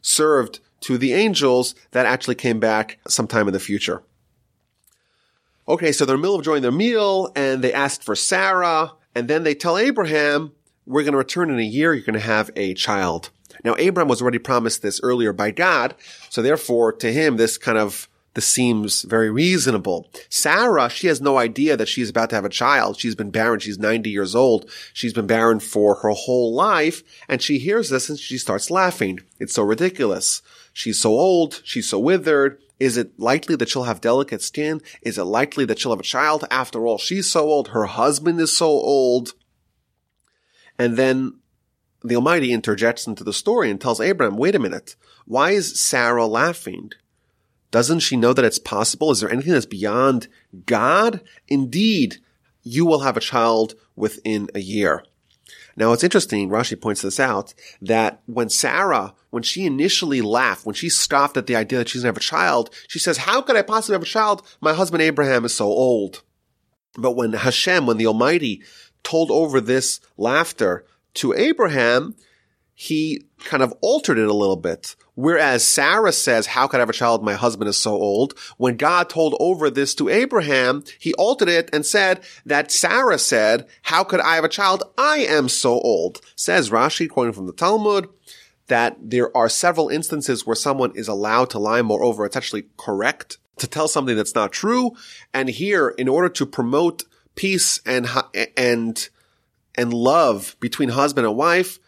served 0.00 0.60
to 0.80 0.96
the 0.96 1.12
angels 1.12 1.74
that 1.90 2.06
actually 2.06 2.36
came 2.36 2.58
back 2.58 3.00
sometime 3.06 3.48
in 3.48 3.52
the 3.52 3.60
future. 3.60 4.02
Okay, 5.68 5.92
so 5.92 6.06
they're 6.06 6.14
in 6.14 6.22
the 6.22 6.22
middle 6.22 6.36
of 6.36 6.40
enjoying 6.40 6.62
their 6.62 6.72
meal 6.72 7.30
and 7.36 7.62
they 7.62 7.74
asked 7.74 8.02
for 8.02 8.16
Sarah 8.16 8.92
and 9.14 9.28
then 9.28 9.42
they 9.42 9.54
tell 9.54 9.76
Abraham, 9.76 10.52
we're 10.88 11.02
going 11.02 11.12
to 11.12 11.18
return 11.18 11.50
in 11.50 11.58
a 11.58 11.62
year. 11.62 11.92
You're 11.92 12.04
going 12.04 12.14
to 12.14 12.20
have 12.20 12.50
a 12.56 12.74
child. 12.74 13.30
Now, 13.62 13.74
Abraham 13.78 14.08
was 14.08 14.22
already 14.22 14.38
promised 14.38 14.82
this 14.82 15.00
earlier 15.02 15.32
by 15.32 15.50
God. 15.50 15.94
So 16.30 16.42
therefore, 16.42 16.92
to 16.94 17.12
him, 17.12 17.36
this 17.36 17.58
kind 17.58 17.76
of, 17.76 18.08
this 18.34 18.46
seems 18.46 19.02
very 19.02 19.30
reasonable. 19.30 20.08
Sarah, 20.30 20.88
she 20.88 21.08
has 21.08 21.20
no 21.20 21.36
idea 21.36 21.76
that 21.76 21.88
she's 21.88 22.08
about 22.08 22.30
to 22.30 22.36
have 22.36 22.44
a 22.44 22.50
child. 22.50 22.98
She's 22.98 23.14
been 23.14 23.30
barren. 23.30 23.60
She's 23.60 23.78
90 23.78 24.10
years 24.10 24.34
old. 24.34 24.70
She's 24.92 25.12
been 25.12 25.26
barren 25.26 25.60
for 25.60 25.96
her 25.96 26.10
whole 26.10 26.54
life. 26.54 27.02
And 27.28 27.42
she 27.42 27.58
hears 27.58 27.90
this 27.90 28.08
and 28.08 28.18
she 28.18 28.38
starts 28.38 28.70
laughing. 28.70 29.20
It's 29.38 29.54
so 29.54 29.64
ridiculous. 29.64 30.40
She's 30.72 31.00
so 31.00 31.10
old. 31.10 31.60
She's 31.64 31.88
so 31.88 31.98
withered. 31.98 32.60
Is 32.78 32.96
it 32.96 33.18
likely 33.18 33.56
that 33.56 33.68
she'll 33.68 33.84
have 33.84 34.00
delicate 34.00 34.40
skin? 34.40 34.80
Is 35.02 35.18
it 35.18 35.24
likely 35.24 35.64
that 35.64 35.80
she'll 35.80 35.90
have 35.90 36.00
a 36.00 36.04
child? 36.04 36.44
After 36.50 36.86
all, 36.86 36.96
she's 36.96 37.28
so 37.28 37.48
old. 37.48 37.68
Her 37.68 37.86
husband 37.86 38.40
is 38.40 38.56
so 38.56 38.68
old. 38.68 39.34
And 40.78 40.96
then 40.96 41.38
the 42.02 42.16
Almighty 42.16 42.52
interjects 42.52 43.06
into 43.06 43.24
the 43.24 43.32
story 43.32 43.70
and 43.70 43.80
tells 43.80 44.00
Abraham, 44.00 44.36
wait 44.36 44.54
a 44.54 44.60
minute. 44.60 44.96
Why 45.26 45.50
is 45.50 45.80
Sarah 45.80 46.26
laughing? 46.26 46.92
Doesn't 47.70 48.00
she 48.00 48.16
know 48.16 48.32
that 48.32 48.44
it's 48.44 48.58
possible? 48.58 49.10
Is 49.10 49.20
there 49.20 49.30
anything 49.30 49.52
that's 49.52 49.66
beyond 49.66 50.28
God? 50.64 51.20
Indeed, 51.48 52.18
you 52.62 52.86
will 52.86 53.00
have 53.00 53.16
a 53.16 53.20
child 53.20 53.74
within 53.96 54.48
a 54.54 54.60
year. 54.60 55.04
Now 55.76 55.92
it's 55.92 56.04
interesting, 56.04 56.48
Rashi 56.48 56.80
points 56.80 57.02
this 57.02 57.20
out, 57.20 57.54
that 57.80 58.20
when 58.26 58.48
Sarah, 58.48 59.14
when 59.30 59.42
she 59.42 59.64
initially 59.64 60.20
laughed, 60.20 60.66
when 60.66 60.74
she 60.74 60.88
scoffed 60.88 61.36
at 61.36 61.46
the 61.46 61.56
idea 61.56 61.78
that 61.78 61.88
she's 61.88 62.02
gonna 62.02 62.08
have 62.08 62.16
a 62.16 62.20
child, 62.20 62.74
she 62.88 62.98
says, 62.98 63.18
how 63.18 63.42
could 63.42 63.54
I 63.54 63.62
possibly 63.62 63.94
have 63.94 64.02
a 64.02 64.06
child? 64.06 64.42
My 64.60 64.72
husband 64.72 65.02
Abraham 65.02 65.44
is 65.44 65.54
so 65.54 65.66
old. 65.66 66.22
But 66.96 67.12
when 67.12 67.32
Hashem, 67.32 67.86
when 67.86 67.96
the 67.96 68.08
Almighty 68.08 68.62
told 69.02 69.30
over 69.30 69.60
this 69.60 70.00
laughter 70.16 70.84
to 71.14 71.32
Abraham, 71.34 72.14
he 72.74 73.24
kind 73.44 73.62
of 73.62 73.74
altered 73.80 74.18
it 74.18 74.28
a 74.28 74.32
little 74.32 74.56
bit. 74.56 74.94
Whereas 75.14 75.64
Sarah 75.64 76.12
says, 76.12 76.46
how 76.46 76.68
could 76.68 76.78
I 76.78 76.82
have 76.82 76.90
a 76.90 76.92
child? 76.92 77.24
My 77.24 77.34
husband 77.34 77.68
is 77.68 77.76
so 77.76 77.92
old. 77.92 78.38
When 78.56 78.76
God 78.76 79.10
told 79.10 79.34
over 79.40 79.68
this 79.68 79.96
to 79.96 80.08
Abraham, 80.08 80.84
he 81.00 81.12
altered 81.14 81.48
it 81.48 81.70
and 81.72 81.84
said 81.84 82.20
that 82.46 82.70
Sarah 82.70 83.18
said, 83.18 83.66
how 83.82 84.04
could 84.04 84.20
I 84.20 84.36
have 84.36 84.44
a 84.44 84.48
child? 84.48 84.84
I 84.96 85.18
am 85.18 85.48
so 85.48 85.80
old. 85.80 86.20
Says 86.36 86.70
Rashi, 86.70 87.08
quoting 87.08 87.32
from 87.32 87.46
the 87.46 87.52
Talmud, 87.52 88.08
that 88.68 88.96
there 89.00 89.36
are 89.36 89.48
several 89.48 89.88
instances 89.88 90.46
where 90.46 90.54
someone 90.54 90.92
is 90.94 91.08
allowed 91.08 91.50
to 91.50 91.58
lie. 91.58 91.82
Moreover, 91.82 92.24
it's 92.24 92.36
actually 92.36 92.66
correct 92.76 93.38
to 93.56 93.66
tell 93.66 93.88
something 93.88 94.14
that's 94.14 94.36
not 94.36 94.52
true. 94.52 94.92
And 95.34 95.48
here, 95.48 95.88
in 95.88 96.06
order 96.06 96.28
to 96.28 96.46
promote 96.46 97.02
peace 97.38 97.80
and, 97.86 98.06
and, 98.56 99.08
and 99.76 99.94
love 99.94 100.56
between 100.60 100.90
husband 100.90 101.26
and 101.26 101.36
wife, 101.36 101.78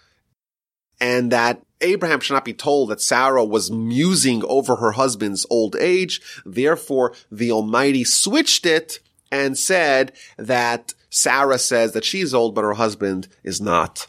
and 1.01 1.33
that 1.33 1.61
Abraham 1.81 2.21
should 2.21 2.35
not 2.35 2.45
be 2.45 2.55
told 2.55 2.91
that 2.91 3.01
Sarah 3.01 3.45
was 3.45 3.71
musing 3.71 4.45
over 4.45 4.77
her 4.77 4.93
husband's 4.93 5.47
old 5.51 5.75
age. 5.77 6.21
Therefore, 6.45 7.15
the 7.31 7.51
Almighty 7.51 8.05
switched 8.05 8.65
it 8.65 9.01
and 9.33 9.59
said 9.59 10.13
that 10.37 10.95
Sarah 11.09 11.59
says 11.59 11.93
that 11.93 12.05
she's 12.05 12.33
old, 12.35 12.55
but 12.55 12.65
her 12.65 12.75
husband 12.75 13.29
is 13.43 13.61
not. 13.61 14.07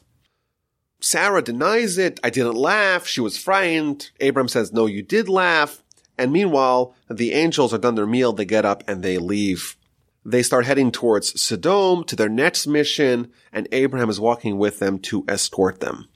Sarah 0.99 1.41
denies 1.41 1.97
it. 1.97 2.19
I 2.23 2.30
didn't 2.30 2.56
laugh. 2.56 3.08
She 3.08 3.21
was 3.21 3.38
frightened. 3.38 4.12
Abraham 4.19 4.47
says, 4.47 4.71
no, 4.71 4.86
you 4.86 5.01
did 5.01 5.27
laugh. 5.27 5.82
And 6.17 6.32
meanwhile, 6.32 6.93
the 7.10 7.34
angels 7.34 7.73
are 7.73 7.80
done 7.80 7.95
their 7.95 8.06
meal. 8.06 8.34
They 8.34 8.45
get 8.45 8.65
up 8.65 8.84
and 8.88 9.01
they 9.01 9.17
leave. 9.17 9.77
They 10.23 10.43
start 10.43 10.65
heading 10.65 10.91
towards 10.91 11.41
Sodom 11.41 12.03
to 12.05 12.15
their 12.15 12.29
next 12.29 12.67
mission, 12.67 13.31
and 13.51 13.67
Abraham 13.71 14.10
is 14.10 14.19
walking 14.19 14.57
with 14.57 14.79
them 14.79 14.99
to 14.99 15.25
escort 15.27 15.79
them. 15.79 16.07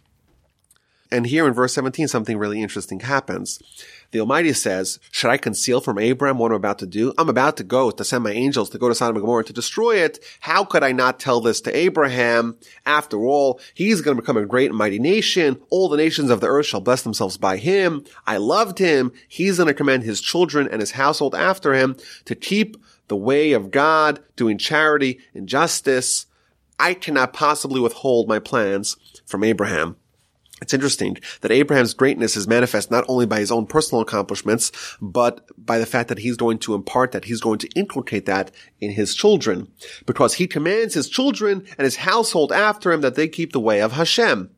And 1.12 1.28
here 1.28 1.48
in 1.48 1.54
verse 1.54 1.74
17, 1.74 2.08
something 2.08 2.38
really 2.38 2.62
interesting 2.62 3.00
happens. 3.00 3.60
The 4.12 4.20
Almighty 4.20 4.54
says, 4.54 5.00
should 5.12 5.30
I 5.30 5.38
conceal 5.38 5.80
from 5.80 6.00
Abraham 6.00 6.38
what 6.38 6.52
I'm 6.52 6.58
about 6.58 6.80
to 6.80 6.88
do? 6.88 7.14
I'm 7.18 7.30
about 7.30 7.58
to 7.58 7.64
go 7.64 7.92
to 7.92 8.04
send 8.04 8.24
my 8.24 8.32
angels 8.32 8.70
to 8.72 8.78
go 8.78 8.90
to 8.90 8.96
Sodom 8.96 9.16
and 9.16 9.24
Gomorrah 9.24 9.44
to 9.46 9.54
destroy 9.54 9.98
it. 9.98 10.20
How 10.40 10.64
could 10.64 10.84
I 10.84 10.92
not 10.92 11.20
tell 11.20 11.42
this 11.42 11.62
to 11.62 11.76
Abraham? 11.76 12.58
After 12.86 13.18
all, 13.18 13.60
he's 13.74 14.02
going 14.02 14.18
to 14.18 14.22
become 14.22 14.38
a 14.38 14.46
great 14.46 14.70
and 14.70 14.78
mighty 14.78 15.00
nation. 15.00 15.62
All 15.70 15.90
the 15.90 15.98
nations 15.98 16.30
of 16.32 16.42
the 16.42 16.48
earth 16.48 16.66
shall 16.66 16.82
bless 16.82 17.04
themselves 17.04 17.38
by 17.38 17.58
him. 17.58 18.04
I 18.26 18.38
loved 18.38 18.80
him. 18.80 19.12
He's 19.28 19.58
going 19.58 19.68
to 19.68 19.74
command 19.74 20.04
his 20.04 20.22
children 20.22 20.68
and 20.72 20.82
his 20.82 20.92
household 20.92 21.36
after 21.36 21.74
him 21.74 21.96
to 22.26 22.36
keep 22.36 22.78
the 23.08 23.16
way 23.16 23.52
of 23.54 23.72
God, 23.72 24.20
doing 24.36 24.58
charity 24.58 25.20
and 25.34 25.48
justice. 25.48 26.26
I 26.80 26.94
cannot 26.94 27.34
possibly 27.34 27.80
withhold 27.80 28.28
my 28.28 28.40
plans 28.40 28.98
from 29.26 29.44
Abraham. 29.44 29.96
It's 30.62 30.74
interesting 30.74 31.18
that 31.42 31.52
Abraham's 31.52 31.94
greatness 31.94 32.38
is 32.38 32.48
manifest 32.48 32.90
not 32.90 33.04
only 33.10 33.26
by 33.26 33.40
his 33.40 33.52
own 33.52 33.66
personal 33.66 34.02
accomplishments, 34.02 34.72
but 35.02 35.46
by 35.58 35.78
the 35.78 35.86
fact 35.86 36.08
that 36.08 36.20
he's 36.20 36.38
going 36.38 36.60
to 36.60 36.74
impart 36.74 37.12
that, 37.12 37.26
he's 37.26 37.42
going 37.42 37.60
to 37.60 37.70
inculcate 37.76 38.26
that 38.26 38.52
in 38.80 38.92
his 38.92 39.14
children. 39.14 39.68
Because 40.06 40.36
he 40.36 40.48
commands 40.48 40.94
his 40.94 41.10
children 41.10 41.66
and 41.78 41.84
his 41.84 41.98
household 41.98 42.54
after 42.54 42.94
him 42.94 43.02
that 43.02 43.16
they 43.16 43.28
keep 43.28 43.52
the 43.52 43.60
way 43.60 43.82
of 43.82 43.92
Hashem. 43.92 44.50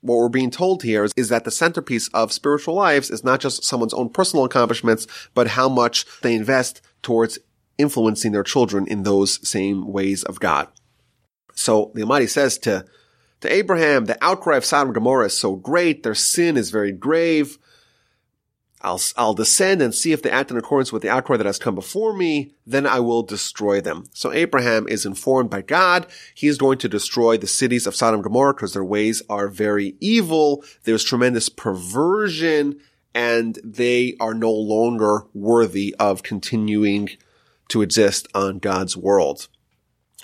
What 0.00 0.16
we're 0.16 0.28
being 0.28 0.52
told 0.52 0.84
here 0.84 1.02
is, 1.02 1.12
is 1.16 1.28
that 1.30 1.44
the 1.44 1.50
centerpiece 1.50 2.08
of 2.08 2.32
spiritual 2.32 2.74
lives 2.74 3.10
is 3.10 3.24
not 3.24 3.40
just 3.40 3.64
someone's 3.64 3.94
own 3.94 4.10
personal 4.10 4.44
accomplishments, 4.44 5.08
but 5.34 5.48
how 5.48 5.68
much 5.68 6.06
they 6.20 6.34
invest 6.34 6.82
towards 7.04 7.38
influencing 7.78 8.32
their 8.32 8.42
children 8.42 8.86
in 8.86 9.02
those 9.02 9.46
same 9.48 9.86
ways 9.92 10.24
of 10.24 10.40
God. 10.40 10.68
So 11.54 11.92
the 11.94 12.02
Almighty 12.02 12.26
says 12.26 12.58
to 12.58 12.84
to 13.40 13.52
Abraham, 13.52 14.06
the 14.06 14.16
outcry 14.24 14.56
of 14.56 14.64
Sodom 14.64 14.88
and 14.88 14.94
Gomorrah 14.94 15.26
is 15.26 15.36
so 15.36 15.54
great, 15.54 16.02
their 16.02 16.14
sin 16.14 16.56
is 16.56 16.70
very 16.70 16.92
grave. 16.92 17.58
I'll, 18.80 19.00
I'll 19.18 19.34
descend 19.34 19.82
and 19.82 19.94
see 19.94 20.12
if 20.12 20.22
they 20.22 20.30
act 20.30 20.50
in 20.50 20.56
accordance 20.56 20.92
with 20.92 21.02
the 21.02 21.10
outcry 21.10 21.36
that 21.36 21.46
has 21.46 21.58
come 21.58 21.74
before 21.74 22.14
me, 22.14 22.54
then 22.66 22.86
I 22.86 23.00
will 23.00 23.22
destroy 23.22 23.82
them. 23.82 24.04
So 24.12 24.32
Abraham 24.32 24.88
is 24.88 25.04
informed 25.04 25.50
by 25.50 25.60
God. 25.60 26.06
He 26.34 26.46
is 26.46 26.58
going 26.58 26.78
to 26.78 26.88
destroy 26.88 27.36
the 27.36 27.46
cities 27.46 27.86
of 27.86 27.94
Sodom 27.94 28.16
and 28.16 28.24
Gomorrah 28.24 28.54
because 28.54 28.72
their 28.72 28.84
ways 28.84 29.22
are 29.28 29.48
very 29.48 29.94
evil. 30.00 30.64
There's 30.84 31.04
tremendous 31.04 31.48
perversion 31.50 32.80
and 33.14 33.58
they 33.62 34.16
are 34.18 34.34
no 34.34 34.50
longer 34.50 35.22
worthy 35.32 35.94
of 35.98 36.22
continuing 36.22 37.10
to 37.68 37.82
exist 37.82 38.28
on 38.34 38.58
God's 38.58 38.96
world. 38.96 39.48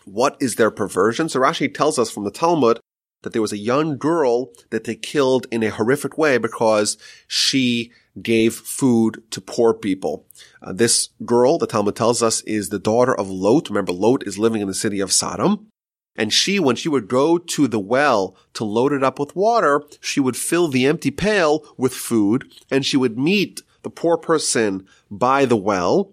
What 0.04 0.36
is 0.40 0.56
their 0.56 0.70
perversion? 0.70 1.28
So 1.28 1.40
Rashi 1.40 1.72
tells 1.72 1.98
us 1.98 2.10
from 2.10 2.24
the 2.24 2.30
Talmud 2.30 2.80
that 3.22 3.32
there 3.32 3.42
was 3.42 3.52
a 3.52 3.58
young 3.58 3.96
girl 3.98 4.50
that 4.70 4.84
they 4.84 4.94
killed 4.94 5.46
in 5.50 5.62
a 5.62 5.70
horrific 5.70 6.16
way 6.18 6.38
because 6.38 6.96
she 7.28 7.92
gave 8.20 8.54
food 8.54 9.22
to 9.30 9.40
poor 9.40 9.72
people. 9.74 10.26
Uh, 10.62 10.72
this 10.72 11.10
girl, 11.24 11.58
the 11.58 11.66
Talmud 11.66 11.96
tells 11.96 12.22
us, 12.22 12.40
is 12.42 12.70
the 12.70 12.78
daughter 12.78 13.14
of 13.14 13.30
Lot. 13.30 13.68
Remember, 13.68 13.92
Lot 13.92 14.26
is 14.26 14.38
living 14.38 14.62
in 14.62 14.68
the 14.68 14.74
city 14.74 15.00
of 15.00 15.12
Sodom. 15.12 15.68
And 16.16 16.32
she, 16.32 16.58
when 16.58 16.76
she 16.76 16.88
would 16.88 17.08
go 17.08 17.38
to 17.38 17.68
the 17.68 17.78
well 17.78 18.36
to 18.54 18.64
load 18.64 18.92
it 18.92 19.02
up 19.02 19.18
with 19.18 19.36
water, 19.36 19.82
she 20.00 20.20
would 20.20 20.36
fill 20.36 20.68
the 20.68 20.86
empty 20.86 21.10
pail 21.10 21.64
with 21.76 21.94
food 21.94 22.52
and 22.70 22.84
she 22.84 22.96
would 22.96 23.18
meet 23.18 23.62
the 23.82 23.90
poor 23.90 24.16
person 24.16 24.86
by 25.10 25.44
the 25.44 25.56
well 25.56 26.12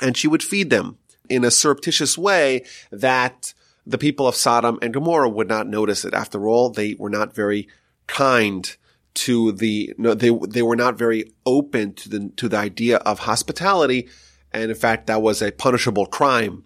and 0.00 0.16
she 0.16 0.28
would 0.28 0.42
feed 0.42 0.70
them 0.70 0.98
in 1.28 1.44
a 1.44 1.50
surreptitious 1.50 2.16
way 2.16 2.64
that 2.90 3.52
the 3.84 3.98
people 3.98 4.26
of 4.26 4.34
Sodom 4.34 4.78
and 4.82 4.92
Gomorrah 4.92 5.28
would 5.28 5.48
not 5.48 5.68
notice 5.68 6.04
it. 6.04 6.14
After 6.14 6.48
all, 6.48 6.70
they 6.70 6.94
were 6.98 7.10
not 7.10 7.34
very 7.34 7.68
kind 8.06 8.76
to 9.14 9.52
the, 9.52 9.94
no, 9.96 10.14
they, 10.14 10.30
they 10.48 10.62
were 10.62 10.76
not 10.76 10.98
very 10.98 11.32
open 11.46 11.94
to 11.94 12.08
the, 12.08 12.30
to 12.36 12.48
the 12.48 12.56
idea 12.56 12.98
of 12.98 13.20
hospitality. 13.20 14.08
And 14.52 14.70
in 14.70 14.76
fact, 14.76 15.06
that 15.06 15.22
was 15.22 15.40
a 15.40 15.52
punishable 15.52 16.06
crime. 16.06 16.64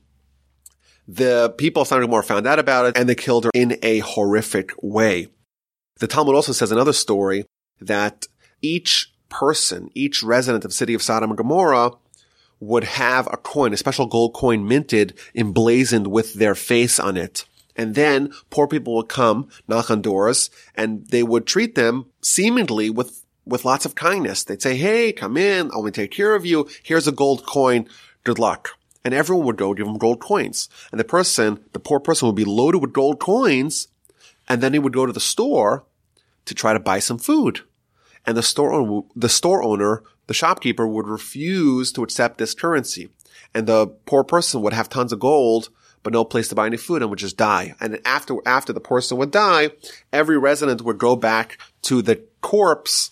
The 1.13 1.51
people 1.59 1.83
of 1.83 1.89
Sodom 1.89 2.05
and 2.05 2.09
Gomorrah 2.09 2.23
found 2.23 2.47
out 2.47 2.61
about 2.61 2.87
it 2.87 2.97
and 2.97 3.09
they 3.09 3.17
killed 3.17 3.45
her 3.45 3.51
in 3.53 3.77
a 3.83 3.99
horrific 3.99 4.71
way. 4.81 5.27
The 5.99 6.07
Talmud 6.07 6.37
also 6.37 6.53
says 6.53 6.71
another 6.71 6.93
story 6.93 7.47
that 7.81 8.29
each 8.63 9.13
person, 9.29 9.91
each 9.93 10.23
resident 10.23 10.65
of 10.65 10.71
the 10.71 10.77
city 10.77 10.95
of 10.95 11.03
Sodom 11.03 11.31
and 11.31 11.37
Gomorrah 11.37 11.95
would 12.61 12.85
have 12.85 13.27
a 13.27 13.37
coin, 13.37 13.73
a 13.73 13.77
special 13.77 14.07
gold 14.07 14.35
coin 14.35 14.69
minted, 14.69 15.19
emblazoned 15.35 16.07
with 16.07 16.35
their 16.35 16.55
face 16.55 17.01
on 17.01 17.17
it. 17.17 17.45
And 17.75 17.97
then 17.97 18.33
poor 18.51 18.69
people 18.69 18.95
would 18.95 19.09
come, 19.09 19.49
knock 19.67 19.91
on 19.91 20.03
doors, 20.03 20.49
and 20.77 21.09
they 21.09 21.25
would 21.25 21.45
treat 21.45 21.75
them 21.75 22.07
seemingly 22.23 22.89
with 22.89 23.25
with 23.45 23.65
lots 23.65 23.85
of 23.85 23.97
kindness. 23.97 24.45
They'd 24.45 24.63
say, 24.63 24.77
Hey, 24.77 25.13
come 25.13 25.37
in. 25.37 25.73
I'll 25.73 25.91
take 25.91 26.13
care 26.13 26.37
of 26.37 26.47
you. 26.47 26.69
Here's 26.85 27.09
a 27.09 27.13
gold 27.13 27.45
coin. 27.47 27.89
Good 28.23 28.39
luck. 28.39 28.77
And 29.05 29.15
everyone 29.15 29.47
would 29.47 29.57
go 29.57 29.75
give 29.75 29.87
him 29.87 29.99
gold 29.99 30.21
coins. 30.21 30.69
And 30.91 31.01
the 31.01 31.05
person, 31.05 31.65
the 31.73 31.79
poor 31.79 32.01
person 32.01 32.27
would 32.27 32.37
be 32.37 32.45
loaded 32.45 32.79
with 32.79 32.93
gold 32.93 33.19
coins. 33.19 33.89
And 34.49 34.61
then 34.61 34.73
he 34.73 34.79
would 34.79 34.93
go 34.93 35.07
to 35.07 35.13
the 35.13 35.21
store 35.21 35.85
to 36.45 36.55
try 36.55 36.73
to 36.73 36.81
buy 36.81 36.99
some 36.99 37.19
food. 37.19 37.61
And 38.27 38.37
the 38.37 38.43
store 38.43 38.73
owner, 38.73 39.03
the 39.17 39.29
store 39.29 39.63
owner, 39.63 40.03
the 40.27 40.35
shopkeeper 40.35 40.87
would 40.87 41.09
refuse 41.09 41.93
to 41.93 42.03
accept 42.03 42.39
this 42.39 42.55
currency. 42.55 43.09
And 43.55 43.67
the 43.67 43.87
poor 43.87 44.23
person 44.23 44.61
would 44.63 44.73
have 44.73 44.89
tons 44.89 45.13
of 45.13 45.21
gold, 45.21 45.71
but 46.03 46.13
no 46.13 46.25
place 46.25 46.49
to 46.49 46.55
buy 46.55 46.67
any 46.67 46.77
food 46.77 47.03
and 47.03 47.11
would 47.11 47.19
just 47.19 47.37
die. 47.37 47.75
And 47.81 48.01
after, 48.05 48.37
after 48.47 48.73
the 48.73 48.81
person 48.81 49.19
would 49.19 49.31
die, 49.31 49.71
every 50.13 50.39
resident 50.39 50.83
would 50.83 50.99
go 50.99 51.17
back 51.17 51.59
to 51.83 52.03
the 52.03 52.23
corpse 52.41 53.11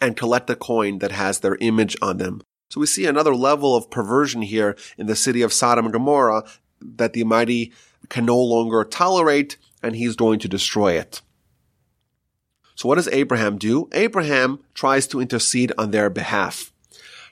and 0.00 0.16
collect 0.16 0.46
the 0.46 0.56
coin 0.56 0.98
that 0.98 1.12
has 1.12 1.40
their 1.40 1.56
image 1.56 1.96
on 2.00 2.18
them. 2.18 2.42
So 2.68 2.80
we 2.80 2.86
see 2.86 3.06
another 3.06 3.34
level 3.34 3.76
of 3.76 3.90
perversion 3.90 4.42
here 4.42 4.76
in 4.98 5.06
the 5.06 5.16
city 5.16 5.42
of 5.42 5.52
Sodom 5.52 5.86
and 5.86 5.92
Gomorrah 5.92 6.44
that 6.80 7.12
the 7.12 7.22
Almighty 7.22 7.72
can 8.08 8.24
no 8.24 8.38
longer 8.38 8.84
tolerate 8.84 9.56
and 9.82 9.96
he's 9.96 10.16
going 10.16 10.38
to 10.40 10.48
destroy 10.48 10.92
it. 10.92 11.22
So 12.74 12.88
what 12.88 12.96
does 12.96 13.08
Abraham 13.08 13.56
do? 13.56 13.88
Abraham 13.92 14.60
tries 14.74 15.06
to 15.08 15.20
intercede 15.20 15.72
on 15.78 15.92
their 15.92 16.10
behalf. 16.10 16.72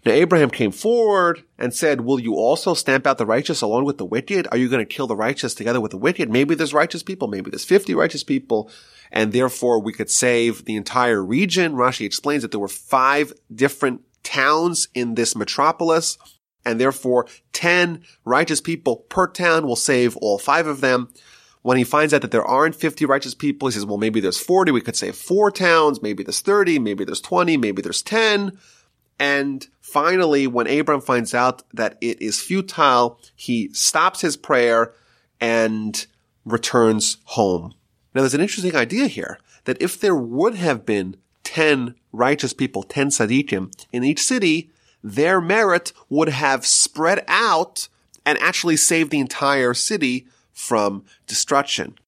Now 0.05 0.13
Abraham 0.13 0.51
came 0.51 0.71
forward 0.71 1.45
and 1.59 1.75
said, 1.75 2.03
will 2.03 2.21
you 2.21 2.35
also 2.35 2.75
stamp 2.75 3.07
out 3.07 3.19
the 3.19 3.27
righteous 3.27 3.61
along 3.63 3.85
with 3.85 3.99
the 3.99 4.05
wicked? 4.05 4.47
Are 4.51 4.59
you 4.59 4.69
going 4.69 4.87
to 4.87 4.95
kill 4.95 5.07
the 5.07 5.17
righteous 5.17 5.55
together 5.55 5.81
with 5.81 5.91
the 5.91 5.99
wicked? 5.99 6.31
Maybe 6.31 6.55
there's 6.55 6.75
righteous 6.75 7.03
people. 7.03 7.29
Maybe 7.29 7.51
there's 7.51 7.65
50 7.65 7.95
righteous 7.95 8.23
people. 8.23 8.71
And 9.11 9.33
therefore 9.33 9.81
we 9.81 9.93
could 9.93 10.11
save 10.11 10.65
the 10.65 10.77
entire 10.77 11.23
region. 11.23 11.75
Rashi 11.75 12.05
explains 12.05 12.43
that 12.43 12.51
there 12.51 12.61
were 12.61 12.69
five 12.69 13.33
different 13.55 14.03
towns 14.25 14.89
in 14.95 15.15
this 15.15 15.37
metropolis. 15.37 16.19
And 16.65 16.81
therefore 16.81 17.27
10 17.53 18.03
righteous 18.25 18.61
people 18.61 18.97
per 18.97 19.27
town 19.27 19.67
will 19.67 19.77
save 19.77 20.17
all 20.17 20.39
five 20.39 20.67
of 20.67 20.81
them. 20.81 21.13
When 21.63 21.79
he 21.79 21.85
finds 21.85 22.13
out 22.13 22.21
that 22.23 22.31
there 22.31 22.45
aren't 22.45 22.75
50 22.75 23.07
righteous 23.07 23.35
people, 23.35 23.69
he 23.69 23.73
says, 23.73 23.87
well, 23.87 23.97
maybe 23.97 24.21
there's 24.21 24.39
40. 24.39 24.71
We 24.73 24.83
could 24.83 24.97
save 24.97 25.17
four 25.17 25.51
towns. 25.51 26.03
Maybe 26.03 26.23
there's 26.23 26.41
30. 26.41 26.79
Maybe 26.79 27.05
there's 27.05 27.23
20. 27.23 27.57
Maybe 27.57 27.81
there's 27.81 28.03
10. 28.03 28.59
And 29.19 29.67
finally, 29.81 30.47
when 30.47 30.67
Abram 30.67 31.01
finds 31.01 31.35
out 31.35 31.63
that 31.73 31.97
it 32.01 32.21
is 32.21 32.41
futile, 32.41 33.19
he 33.35 33.73
stops 33.73 34.21
his 34.21 34.37
prayer 34.37 34.93
and 35.41 36.07
returns 36.45 37.19
home. 37.25 37.75
Now 38.15 38.23
there's 38.23 38.35
an 38.35 38.41
interesting 38.41 38.77
idea 38.77 39.07
here 39.07 39.39
that 39.65 39.81
if 39.81 39.99
there 39.99 40.17
would 40.17 40.55
have 40.57 40.85
been 40.85 41.17
10 41.45 41.95
righteous 42.13 42.53
people, 42.53 42.83
10 42.83 43.09
tzaddikim 43.09 43.73
in 43.93 44.05
each 44.05 44.23
city, 44.23 44.71
their 45.03 45.41
merit 45.41 45.93
would 46.09 46.31
have 46.31 46.67
spread 46.67 47.25
out 47.29 47.89
and 48.25 48.39
actually 48.39 48.77
saved 48.77 49.11
the 49.11 49.21
entire 49.21 49.75
city 49.75 50.27
from 50.53 51.05
destruction. 51.27 51.99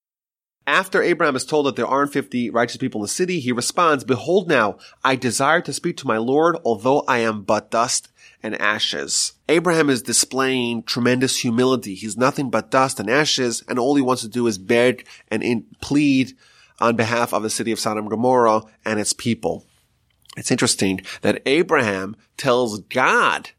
After 0.66 1.00
Abraham 1.00 1.36
is 1.36 1.44
told 1.44 1.66
that 1.66 1.76
there 1.76 1.86
aren't 1.86 2.12
50 2.12 2.50
righteous 2.50 2.78
people 2.78 3.00
in 3.00 3.02
the 3.02 3.08
city, 3.08 3.38
he 3.38 3.52
responds, 3.52 4.02
Behold 4.02 4.48
now, 4.48 4.78
I 5.04 5.14
desire 5.14 5.60
to 5.60 5.72
speak 5.72 5.96
to 5.98 6.08
my 6.08 6.16
Lord, 6.16 6.56
although 6.64 7.04
I 7.06 7.18
am 7.18 7.42
but 7.42 7.70
dust 7.70 8.08
and 8.42 8.60
ashes. 8.60 9.34
Abraham 9.48 9.88
is 9.88 10.02
displaying 10.02 10.82
tremendous 10.82 11.38
humility. 11.38 11.94
He's 11.94 12.16
nothing 12.16 12.50
but 12.50 12.72
dust 12.72 12.98
and 12.98 13.08
ashes, 13.08 13.62
and 13.68 13.78
all 13.78 13.94
he 13.94 14.02
wants 14.02 14.22
to 14.22 14.28
do 14.28 14.48
is 14.48 14.58
beg 14.58 15.06
and 15.28 15.42
in- 15.42 15.66
plead 15.80 16.36
on 16.78 16.96
behalf 16.96 17.32
of 17.32 17.42
the 17.42 17.50
city 17.50 17.72
of 17.72 17.80
Sodom 17.80 18.04
and 18.04 18.10
Gomorrah 18.10 18.62
and 18.84 19.00
its 19.00 19.12
people. 19.12 19.64
It's 20.36 20.50
interesting 20.50 21.00
that 21.22 21.42
Abraham 21.46 22.16
tells 22.36 22.80
God 22.80 23.50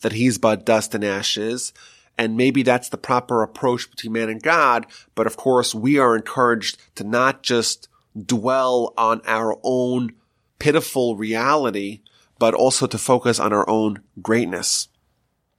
that 0.00 0.12
he's 0.12 0.38
but 0.38 0.66
dust 0.66 0.94
and 0.94 1.04
ashes, 1.04 1.72
and 2.18 2.36
maybe 2.36 2.62
that's 2.62 2.88
the 2.88 2.98
proper 2.98 3.42
approach 3.42 3.90
between 3.90 4.12
man 4.12 4.28
and 4.28 4.42
God. 4.42 4.86
But 5.14 5.26
of 5.26 5.36
course, 5.36 5.74
we 5.74 5.98
are 5.98 6.16
encouraged 6.16 6.78
to 6.96 7.04
not 7.04 7.42
just 7.42 7.88
dwell 8.20 8.92
on 8.96 9.20
our 9.26 9.58
own 9.62 10.12
pitiful 10.58 11.16
reality, 11.16 12.00
but 12.38 12.54
also 12.54 12.86
to 12.86 12.98
focus 12.98 13.38
on 13.38 13.52
our 13.52 13.68
own 13.68 14.02
greatness. 14.20 14.88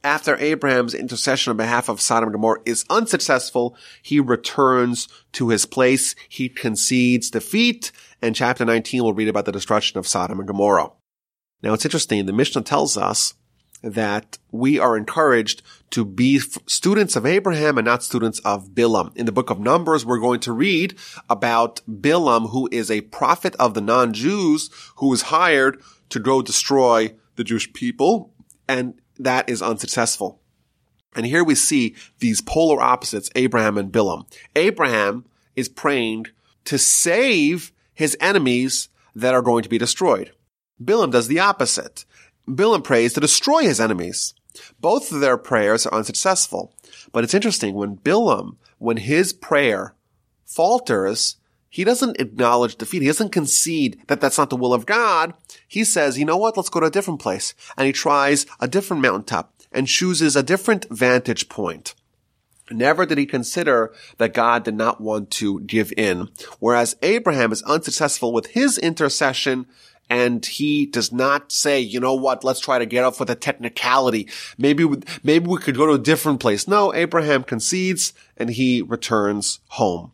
After 0.07 0.37
Abraham's 0.37 0.93
intercession 0.93 1.51
on 1.51 1.57
behalf 1.57 1.89
of 1.89 1.99
Sodom 1.99 2.29
and 2.29 2.33
Gomorrah 2.33 2.61
is 2.65 2.85
unsuccessful, 2.89 3.75
he 4.01 4.21
returns 4.21 5.09
to 5.33 5.49
his 5.49 5.65
place. 5.65 6.15
He 6.29 6.47
concedes 6.47 7.29
defeat. 7.29 7.91
And 8.21 8.33
chapter 8.33 8.63
19 8.63 9.03
will 9.03 9.13
read 9.13 9.27
about 9.27 9.43
the 9.43 9.51
destruction 9.51 9.99
of 9.99 10.07
Sodom 10.07 10.39
and 10.39 10.47
Gomorrah. 10.47 10.91
Now 11.61 11.73
it's 11.73 11.83
interesting. 11.83 12.25
The 12.25 12.31
Mishnah 12.31 12.61
tells 12.61 12.95
us 12.95 13.33
that 13.83 14.37
we 14.49 14.79
are 14.79 14.95
encouraged 14.95 15.61
to 15.89 16.05
be 16.05 16.39
students 16.39 17.17
of 17.17 17.25
Abraham 17.25 17.77
and 17.77 17.83
not 17.83 18.01
students 18.01 18.39
of 18.45 18.69
Bilam. 18.69 19.13
In 19.17 19.25
the 19.25 19.33
book 19.33 19.49
of 19.49 19.59
Numbers, 19.59 20.05
we're 20.05 20.19
going 20.19 20.39
to 20.39 20.53
read 20.53 20.97
about 21.29 21.81
Bilam, 21.85 22.51
who 22.51 22.69
is 22.71 22.89
a 22.89 23.01
prophet 23.01 23.57
of 23.59 23.73
the 23.73 23.81
non-Jews 23.81 24.69
who 24.95 25.11
is 25.11 25.23
hired 25.23 25.81
to 26.07 26.19
go 26.21 26.41
destroy 26.41 27.13
the 27.35 27.43
Jewish 27.43 27.73
people, 27.73 28.33
and 28.69 29.01
that 29.19 29.49
is 29.49 29.61
unsuccessful. 29.61 30.39
And 31.15 31.25
here 31.25 31.43
we 31.43 31.55
see 31.55 31.95
these 32.19 32.41
polar 32.41 32.81
opposites, 32.81 33.29
Abraham 33.35 33.77
and 33.77 33.91
Bilam. 33.91 34.25
Abraham 34.55 35.25
is 35.55 35.69
praying 35.69 36.27
to 36.65 36.77
save 36.77 37.71
his 37.93 38.15
enemies 38.19 38.89
that 39.15 39.33
are 39.33 39.41
going 39.41 39.63
to 39.63 39.69
be 39.69 39.79
destroyed. 39.79 40.31
Bilam 40.81 41.11
does 41.11 41.27
the 41.27 41.39
opposite. 41.39 42.05
Bilam 42.47 42.83
prays 42.83 43.13
to 43.13 43.19
destroy 43.19 43.63
his 43.63 43.79
enemies. 43.79 44.35
Both 44.79 45.11
of 45.11 45.19
their 45.19 45.37
prayers 45.37 45.85
are 45.85 45.93
unsuccessful. 45.93 46.73
But 47.11 47.23
it's 47.23 47.33
interesting 47.33 47.73
when 47.73 47.97
Bilam, 47.97 48.57
when 48.77 48.97
his 48.97 49.33
prayer 49.33 49.95
falters, 50.45 51.37
he 51.69 51.83
doesn't 51.83 52.19
acknowledge 52.19 52.75
defeat. 52.75 53.01
He 53.01 53.07
doesn't 53.07 53.31
concede 53.31 53.99
that 54.07 54.21
that's 54.21 54.37
not 54.37 54.49
the 54.49 54.55
will 54.55 54.73
of 54.73 54.85
God. 54.85 55.33
He 55.67 55.83
says, 55.83 56.17
you 56.17 56.25
know 56.25 56.37
what? 56.37 56.57
Let's 56.57 56.69
go 56.69 56.79
to 56.79 56.85
a 56.87 56.91
different 56.91 57.19
place. 57.19 57.53
And 57.77 57.85
he 57.85 57.93
tries 57.93 58.45
a 58.59 58.67
different 58.67 59.01
mountaintop 59.01 59.53
and 59.71 59.87
chooses 59.87 60.35
a 60.35 60.43
different 60.43 60.85
vantage 60.89 61.49
point. 61.49 61.93
Never 62.69 63.05
did 63.05 63.17
he 63.17 63.25
consider 63.25 63.93
that 64.17 64.33
God 64.33 64.63
did 64.63 64.75
not 64.75 64.99
want 64.99 65.31
to 65.31 65.61
give 65.61 65.93
in. 65.95 66.29
Whereas 66.59 66.97
Abraham 67.01 67.51
is 67.51 67.63
unsuccessful 67.63 68.33
with 68.33 68.47
his 68.47 68.77
intercession 68.77 69.67
and 70.09 70.45
he 70.45 70.85
does 70.85 71.11
not 71.11 71.51
say, 71.51 71.79
you 71.79 71.99
know 71.99 72.13
what, 72.13 72.43
let's 72.43 72.59
try 72.59 72.79
to 72.79 72.85
get 72.85 73.03
off 73.03 73.19
with 73.19 73.29
a 73.29 73.35
technicality. 73.35 74.29
Maybe, 74.57 74.85
we, 74.85 74.99
maybe 75.23 75.47
we 75.47 75.57
could 75.57 75.75
go 75.75 75.85
to 75.85 75.93
a 75.93 75.99
different 75.99 76.39
place. 76.39 76.67
No, 76.67 76.93
Abraham 76.93 77.43
concedes 77.43 78.13
and 78.37 78.49
he 78.49 78.81
returns 78.81 79.59
home. 79.67 80.11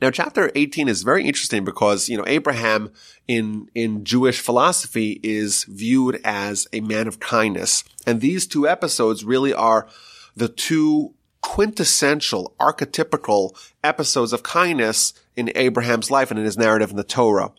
Now, 0.00 0.10
chapter 0.10 0.50
18 0.54 0.88
is 0.88 1.02
very 1.02 1.24
interesting 1.24 1.64
because, 1.64 2.08
you 2.08 2.16
know, 2.16 2.24
Abraham 2.26 2.92
in, 3.26 3.68
in 3.74 4.04
Jewish 4.04 4.40
philosophy 4.40 5.20
is 5.22 5.64
viewed 5.64 6.20
as 6.24 6.66
a 6.72 6.80
man 6.80 7.06
of 7.06 7.20
kindness. 7.20 7.84
And 8.06 8.20
these 8.20 8.46
two 8.46 8.68
episodes 8.68 9.24
really 9.24 9.54
are 9.54 9.88
the 10.36 10.48
two 10.48 11.14
quintessential, 11.42 12.54
archetypical 12.60 13.56
episodes 13.82 14.32
of 14.32 14.42
kindness 14.42 15.14
in 15.36 15.50
Abraham's 15.54 16.10
life 16.10 16.30
and 16.30 16.38
in 16.38 16.44
his 16.44 16.58
narrative 16.58 16.90
in 16.90 16.96
the 16.96 17.04
Torah. 17.04 17.52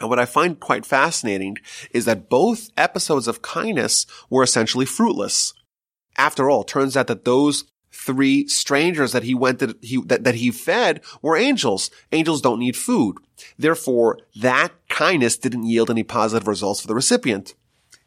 And 0.00 0.08
what 0.08 0.18
I 0.18 0.24
find 0.24 0.58
quite 0.58 0.84
fascinating 0.84 1.58
is 1.92 2.04
that 2.06 2.28
both 2.28 2.70
episodes 2.76 3.28
of 3.28 3.42
kindness 3.42 4.06
were 4.28 4.42
essentially 4.42 4.86
fruitless. 4.86 5.54
After 6.16 6.50
all, 6.50 6.64
turns 6.64 6.96
out 6.96 7.06
that 7.06 7.24
those 7.24 7.64
three 8.04 8.46
strangers 8.48 9.12
that 9.12 9.22
he 9.22 9.34
went 9.34 9.60
to, 9.60 9.76
he, 9.80 10.00
that, 10.02 10.24
that 10.24 10.36
he 10.36 10.50
fed 10.50 11.00
were 11.22 11.36
angels. 11.36 11.90
Angels 12.12 12.40
don't 12.40 12.58
need 12.58 12.76
food. 12.76 13.16
Therefore, 13.58 14.18
that 14.36 14.72
kindness 14.88 15.36
didn't 15.36 15.66
yield 15.66 15.90
any 15.90 16.02
positive 16.02 16.46
results 16.46 16.80
for 16.80 16.88
the 16.88 16.94
recipient. 16.94 17.54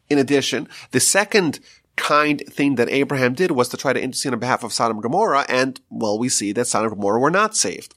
In 0.08 0.18
addition, 0.18 0.68
the 0.92 1.00
second 1.00 1.60
kind 1.96 2.42
thing 2.48 2.76
that 2.76 2.88
Abraham 2.88 3.34
did 3.34 3.50
was 3.50 3.68
to 3.70 3.76
try 3.76 3.92
to 3.92 4.00
intercede 4.00 4.32
on 4.32 4.38
behalf 4.38 4.62
of 4.62 4.72
Sodom 4.72 4.98
and 4.98 5.02
Gomorrah, 5.02 5.44
and 5.48 5.80
well, 5.90 6.18
we 6.18 6.28
see 6.28 6.52
that 6.52 6.66
Sodom 6.66 6.92
and 6.92 6.96
Gomorrah 6.96 7.20
were 7.20 7.30
not 7.30 7.56
saved. 7.56 7.94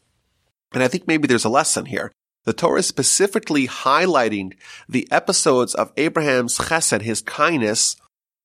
And 0.73 0.83
I 0.83 0.87
think 0.87 1.07
maybe 1.07 1.27
there's 1.27 1.45
a 1.45 1.49
lesson 1.49 1.85
here. 1.85 2.11
The 2.43 2.53
Torah 2.53 2.79
is 2.79 2.87
specifically 2.87 3.67
highlighting 3.67 4.53
the 4.89 5.07
episodes 5.11 5.75
of 5.75 5.93
Abraham's 5.95 6.57
chesed, 6.57 7.01
his 7.01 7.21
kindness, 7.21 7.95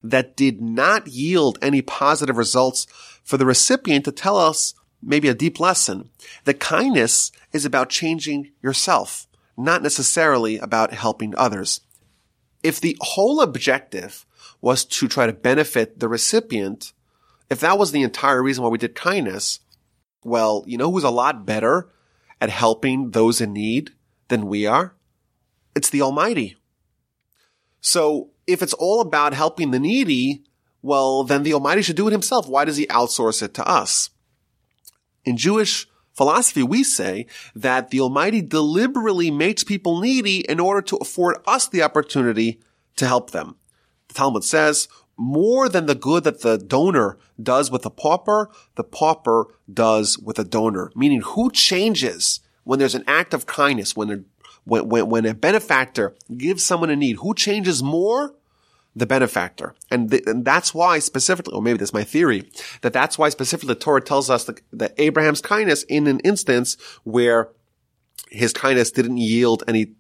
that 0.03 0.37
did 0.37 0.61
not 0.61 1.09
yield 1.09 1.59
any 1.63 1.83
positive 1.83 2.37
results 2.37 2.87
for 3.27 3.37
the 3.37 3.45
recipient 3.45 4.05
to 4.05 4.13
tell 4.13 4.39
us 4.39 4.73
maybe 5.03 5.29
a 5.29 5.35
deep 5.35 5.59
lesson. 5.61 6.09
The 6.45 6.55
kindness 6.55 7.33
is 7.53 7.65
about 7.65 7.91
changing 7.91 8.53
yourself, 8.63 9.27
not 9.59 9.83
necessarily 9.83 10.59
about 10.59 10.95
helping 10.95 11.35
others. 11.37 11.81
If 12.63 12.81
the 12.81 12.97
whole 13.01 13.41
objective 13.41 14.25
was 14.61 14.85
to 14.85 15.09
try 15.09 15.27
to 15.27 15.33
benefit 15.33 15.99
the 15.99 16.09
recipient, 16.09 16.93
if 17.51 17.61
that 17.61 17.79
was 17.79 17.91
the 17.91 18.03
entire 18.03 18.43
reason 18.43 18.63
why 18.63 18.71
we 18.71 18.79
did 18.79 18.95
kindness, 18.95 19.59
well, 20.25 20.65
you 20.67 20.79
know 20.79 20.91
who's 20.91 21.05
a 21.05 21.11
lot 21.11 21.45
better 21.45 21.91
at 22.41 22.51
helping 22.51 23.11
those 23.11 23.41
in 23.41 23.53
need 23.53 23.91
than 24.29 24.47
we 24.47 24.67
are? 24.67 24.95
It's 25.75 25.91
the 25.91 26.03
Almighty. 26.03 26.57
So 27.81 28.31
if 28.47 28.63
it's 28.63 28.73
all 28.73 29.01
about 29.01 29.35
helping 29.35 29.73
the 29.73 29.81
needy, 29.81 30.45
well, 30.87 31.25
then 31.25 31.43
the 31.43 31.53
Almighty 31.53 31.83
should 31.83 31.97
do 31.97 32.09
it 32.09 32.13
himself. 32.13 32.49
Why 32.49 32.65
does 32.65 32.77
he 32.77 32.87
outsource 32.87 33.43
it 33.43 33.55
to 33.55 33.69
us? 33.69 34.11
In 35.25 35.37
Jewish 35.37 35.89
philosophy, 36.15 36.63
we 36.63 36.85
say 36.85 37.27
that 37.55 37.91
the 37.91 38.01
Almighty 38.01 38.41
deliberately 38.41 39.31
makes 39.31 39.65
people 39.65 40.01
needy 40.01 40.49
in 40.49 40.61
order 40.61 40.81
to 40.83 40.97
afford 40.97 41.39
us 41.47 41.69
the 41.69 41.83
opportunity 41.83 42.61
to 42.97 43.07
help 43.07 43.33
them. 43.33 43.57
The 44.09 44.15
Talmud 44.15 44.45
says, 44.45 44.89
more 45.17 45.69
than 45.69 45.87
the 45.87 45.95
good 45.95 46.25
that 46.25 46.43
the 46.43 46.57
donor 46.57 47.19
does 47.43 47.71
with 47.71 47.83
the 47.83 47.91
pauper, 47.91 48.51
the 48.77 48.85
pauper 48.85 49.47
does 49.73 50.19
with 50.19 50.39
a 50.39 50.45
donor. 50.45 50.93
Meaning, 50.95 51.23
who 51.23 51.51
changes 51.51 52.41
when 52.65 52.79
there's 52.79 52.95
an 52.95 53.05
act 53.07 53.35
of 53.35 53.47
kindness, 53.47 53.97
when 53.97 54.27
when, 54.65 54.89
when, 54.89 55.09
when 55.09 55.27
a 55.27 55.35
benefactor 55.35 56.15
gives 56.37 56.65
someone 56.65 56.91
a 56.91 56.97
need? 56.97 57.17
Who 57.17 57.35
changes 57.35 57.83
more? 57.83 58.35
The 58.97 59.07
benefactor. 59.07 59.75
And, 59.91 60.13
and 60.27 60.45
that's 60.45 60.75
why 60.75 60.99
specifically, 61.01 61.55
or 61.55 61.61
maybe 61.61 61.79
that's 61.79 61.93
my 61.93 62.03
theory, 62.03 62.51
that 62.81 62.95
that's 62.95 63.19
why 63.19 63.29
specifically 63.29 63.75
the 63.75 63.79
Torah 63.79 64.01
tells 64.01 64.31
us 64.31 64.45
that, 64.45 64.63
that 64.73 64.95
Abraham's 64.97 65.43
kindness 65.43 65.83
in 65.83 66.07
an 66.07 66.19
instance 66.21 66.79
where 67.05 67.51
his 68.31 68.55
kindness 68.55 68.91
didn't 68.91 69.19
yield 69.19 69.63
any 69.69 69.93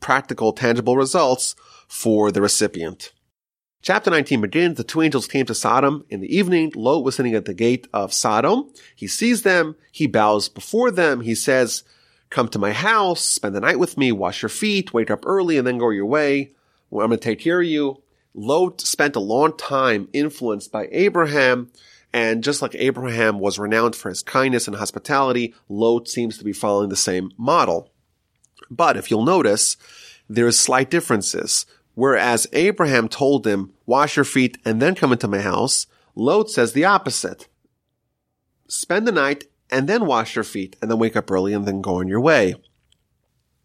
practical, 0.00 0.52
tangible 0.52 0.96
results 0.96 1.56
for 1.88 2.30
the 2.30 2.40
recipient. 2.40 3.12
Chapter 3.82 4.10
19 4.10 4.40
begins. 4.40 4.76
The 4.76 4.84
two 4.84 5.02
angels 5.02 5.26
came 5.26 5.46
to 5.46 5.54
Sodom 5.54 6.04
in 6.08 6.20
the 6.20 6.34
evening. 6.34 6.72
Lot 6.74 7.04
was 7.04 7.16
sitting 7.16 7.34
at 7.34 7.44
the 7.44 7.54
gate 7.54 7.86
of 7.92 8.12
Sodom. 8.12 8.72
He 8.94 9.06
sees 9.06 9.42
them. 9.42 9.76
He 9.92 10.06
bows 10.06 10.48
before 10.48 10.90
them. 10.90 11.20
He 11.20 11.34
says, 11.34 11.84
come 12.30 12.48
to 12.48 12.58
my 12.58 12.72
house, 12.72 13.20
spend 13.20 13.54
the 13.54 13.60
night 13.60 13.78
with 13.78 13.96
me, 13.96 14.10
wash 14.12 14.42
your 14.42 14.48
feet, 14.48 14.92
wake 14.92 15.10
up 15.10 15.24
early, 15.24 15.56
and 15.56 15.66
then 15.66 15.78
go 15.78 15.90
your 15.90 16.06
way. 16.06 16.52
Well, 16.90 17.04
I'm 17.04 17.10
going 17.10 17.20
to 17.20 17.24
take 17.24 17.40
care 17.40 17.60
of 17.60 17.66
you. 17.66 18.02
Lot 18.36 18.82
spent 18.82 19.16
a 19.16 19.20
long 19.20 19.56
time 19.56 20.08
influenced 20.12 20.70
by 20.70 20.88
Abraham. 20.92 21.72
And 22.12 22.44
just 22.44 22.62
like 22.62 22.74
Abraham 22.74 23.40
was 23.40 23.58
renowned 23.58 23.96
for 23.96 24.10
his 24.10 24.22
kindness 24.22 24.68
and 24.68 24.76
hospitality, 24.76 25.54
Lot 25.68 26.08
seems 26.08 26.38
to 26.38 26.44
be 26.44 26.52
following 26.52 26.90
the 26.90 26.96
same 26.96 27.32
model. 27.36 27.90
But 28.70 28.96
if 28.96 29.10
you'll 29.10 29.24
notice, 29.24 29.76
there's 30.28 30.58
slight 30.58 30.90
differences. 30.90 31.66
Whereas 31.94 32.46
Abraham 32.52 33.08
told 33.08 33.46
him, 33.46 33.72
wash 33.86 34.16
your 34.16 34.24
feet 34.24 34.58
and 34.64 34.80
then 34.80 34.94
come 34.94 35.12
into 35.12 35.28
my 35.28 35.40
house, 35.40 35.86
Lot 36.14 36.50
says 36.50 36.72
the 36.72 36.84
opposite. 36.84 37.48
Spend 38.68 39.06
the 39.06 39.12
night 39.12 39.44
and 39.70 39.88
then 39.88 40.06
wash 40.06 40.34
your 40.34 40.44
feet 40.44 40.76
and 40.80 40.90
then 40.90 40.98
wake 40.98 41.16
up 41.16 41.30
early 41.30 41.54
and 41.54 41.66
then 41.66 41.80
go 41.80 41.96
on 42.00 42.08
your 42.08 42.20
way. 42.20 42.54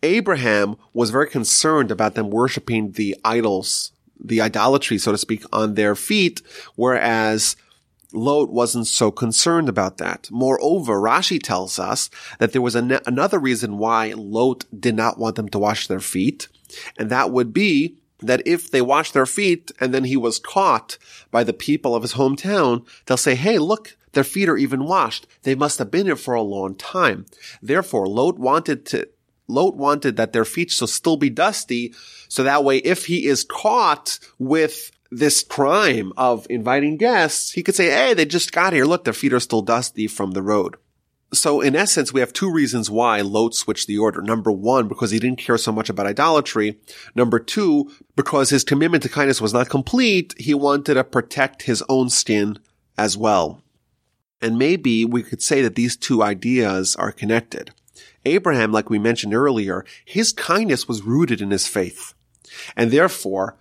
Abraham 0.03 0.77
was 0.93 1.11
very 1.11 1.29
concerned 1.29 1.91
about 1.91 2.15
them 2.15 2.29
worshiping 2.29 2.93
the 2.93 3.15
idols, 3.23 3.90
the 4.23 4.41
idolatry, 4.41 4.97
so 4.97 5.11
to 5.11 5.17
speak, 5.17 5.43
on 5.51 5.75
their 5.75 5.95
feet, 5.95 6.41
whereas 6.75 7.55
Lot 8.13 8.49
wasn't 8.49 8.87
so 8.87 9.09
concerned 9.11 9.69
about 9.69 9.97
that. 9.97 10.29
Moreover, 10.31 10.99
Rashi 10.99 11.41
tells 11.41 11.79
us 11.79 12.09
that 12.39 12.51
there 12.51 12.61
was 12.61 12.75
an- 12.75 12.99
another 13.05 13.39
reason 13.39 13.77
why 13.77 14.13
Lot 14.15 14.65
did 14.77 14.95
not 14.95 15.17
want 15.17 15.35
them 15.35 15.49
to 15.49 15.59
wash 15.59 15.87
their 15.87 15.99
feet, 15.99 16.47
and 16.97 17.09
that 17.09 17.31
would 17.31 17.53
be 17.53 17.97
that 18.19 18.45
if 18.45 18.69
they 18.69 18.81
washed 18.81 19.13
their 19.13 19.25
feet 19.25 19.71
and 19.79 19.93
then 19.93 20.03
he 20.03 20.15
was 20.15 20.39
caught 20.39 20.97
by 21.31 21.43
the 21.43 21.53
people 21.53 21.95
of 21.95 22.03
his 22.03 22.13
hometown, 22.13 22.85
they'll 23.05 23.17
say, 23.17 23.35
hey, 23.35 23.57
look, 23.57 23.97
their 24.13 24.23
feet 24.23 24.49
are 24.49 24.57
even 24.57 24.85
washed. 24.85 25.25
They 25.43 25.55
must 25.55 25.79
have 25.79 25.89
been 25.89 26.05
here 26.05 26.15
for 26.15 26.33
a 26.33 26.41
long 26.41 26.75
time. 26.75 27.25
Therefore, 27.61 28.07
Lot 28.07 28.37
wanted 28.37 28.85
to, 28.87 29.07
Lot 29.51 29.75
wanted 29.75 30.17
that 30.17 30.33
their 30.33 30.45
feet 30.45 30.71
should 30.71 30.89
still 30.89 31.17
be 31.17 31.29
dusty. 31.29 31.93
So 32.27 32.43
that 32.43 32.63
way, 32.63 32.77
if 32.77 33.05
he 33.05 33.25
is 33.25 33.43
caught 33.43 34.19
with 34.39 34.91
this 35.11 35.43
crime 35.43 36.13
of 36.15 36.47
inviting 36.49 36.97
guests, 36.97 37.51
he 37.51 37.63
could 37.63 37.75
say, 37.75 37.89
Hey, 37.89 38.13
they 38.13 38.25
just 38.25 38.51
got 38.51 38.73
here. 38.73 38.85
Look, 38.85 39.03
their 39.03 39.13
feet 39.13 39.33
are 39.33 39.39
still 39.39 39.61
dusty 39.61 40.07
from 40.07 40.31
the 40.31 40.41
road. 40.41 40.77
So 41.33 41.61
in 41.61 41.75
essence, 41.77 42.11
we 42.11 42.19
have 42.19 42.33
two 42.33 42.51
reasons 42.51 42.89
why 42.89 43.21
Lot 43.21 43.55
switched 43.55 43.87
the 43.87 43.97
order. 43.97 44.21
Number 44.21 44.51
one, 44.51 44.89
because 44.89 45.11
he 45.11 45.19
didn't 45.19 45.39
care 45.39 45.57
so 45.57 45.71
much 45.71 45.89
about 45.89 46.05
idolatry. 46.05 46.79
Number 47.15 47.39
two, 47.39 47.89
because 48.17 48.49
his 48.49 48.65
commitment 48.65 49.03
to 49.03 49.09
kindness 49.09 49.39
was 49.39 49.53
not 49.53 49.69
complete. 49.69 50.35
He 50.37 50.53
wanted 50.53 50.95
to 50.95 51.03
protect 51.05 51.63
his 51.63 51.83
own 51.87 52.09
skin 52.09 52.59
as 52.97 53.17
well. 53.17 53.61
And 54.41 54.57
maybe 54.57 55.05
we 55.05 55.23
could 55.23 55.41
say 55.41 55.61
that 55.61 55.75
these 55.75 55.95
two 55.95 56.21
ideas 56.21 56.95
are 56.97 57.11
connected. 57.11 57.71
Abraham, 58.25 58.71
like 58.71 58.89
we 58.89 58.99
mentioned 58.99 59.33
earlier, 59.33 59.85
his 60.05 60.31
kindness 60.31 60.87
was 60.87 61.03
rooted 61.03 61.41
in 61.41 61.51
his 61.51 61.67
faith. 61.67 62.13
And 62.75 62.91
therefore, 62.91 63.57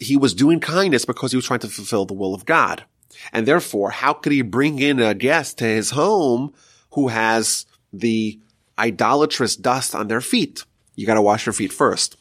he 0.00 0.16
was 0.16 0.34
doing 0.34 0.60
kindness 0.60 1.04
because 1.04 1.32
he 1.32 1.36
was 1.36 1.46
trying 1.46 1.60
to 1.60 1.68
fulfill 1.68 2.06
the 2.06 2.14
will 2.14 2.34
of 2.34 2.46
God. 2.46 2.84
And 3.32 3.46
therefore, 3.46 3.90
how 3.90 4.12
could 4.12 4.32
he 4.32 4.42
bring 4.42 4.78
in 4.78 5.00
a 5.00 5.14
guest 5.14 5.58
to 5.58 5.64
his 5.64 5.90
home 5.90 6.52
who 6.92 7.08
has 7.08 7.66
the 7.92 8.40
idolatrous 8.78 9.56
dust 9.56 9.94
on 9.94 10.08
their 10.08 10.20
feet. 10.20 10.64
You 10.94 11.06
gotta 11.06 11.22
wash 11.22 11.46
your 11.46 11.52
feet 11.52 11.72
first. 11.72 12.16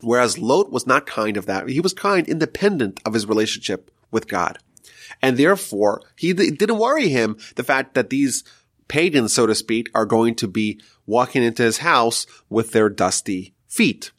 Whereas 0.00 0.38
Lot 0.38 0.70
was 0.70 0.86
not 0.86 1.06
kind 1.06 1.36
of 1.36 1.46
that. 1.46 1.68
He 1.68 1.80
was 1.80 1.92
kind 1.92 2.26
independent 2.26 3.00
of 3.04 3.12
his 3.12 3.26
relationship 3.26 3.90
with 4.10 4.28
God. 4.28 4.58
And 5.20 5.36
therefore, 5.36 6.02
he 6.16 6.32
didn't 6.32 6.78
worry 6.78 7.08
him 7.08 7.36
the 7.56 7.64
fact 7.64 7.94
that 7.94 8.08
these 8.08 8.42
pagans, 8.90 9.32
so 9.32 9.46
to 9.46 9.54
speak, 9.54 9.88
are 9.94 10.04
going 10.04 10.34
to 10.34 10.48
be 10.48 10.78
walking 11.06 11.42
into 11.42 11.62
his 11.62 11.78
house 11.78 12.26
with 12.50 12.72
their 12.72 12.90
dusty 12.90 13.54
feet. 13.66 14.10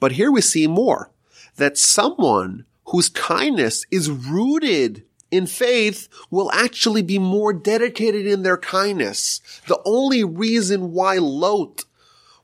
But 0.00 0.12
here 0.12 0.30
we 0.30 0.40
see 0.40 0.66
more 0.66 1.10
that 1.56 1.76
someone 1.76 2.64
whose 2.86 3.08
kindness 3.08 3.84
is 3.90 4.10
rooted 4.10 5.04
in 5.30 5.46
faith 5.46 6.08
will 6.30 6.50
actually 6.52 7.02
be 7.02 7.18
more 7.18 7.52
dedicated 7.52 8.24
in 8.24 8.42
their 8.42 8.56
kindness. 8.56 9.40
The 9.66 9.80
only 9.84 10.22
reason 10.22 10.92
why 10.92 11.18
Lot 11.18 11.84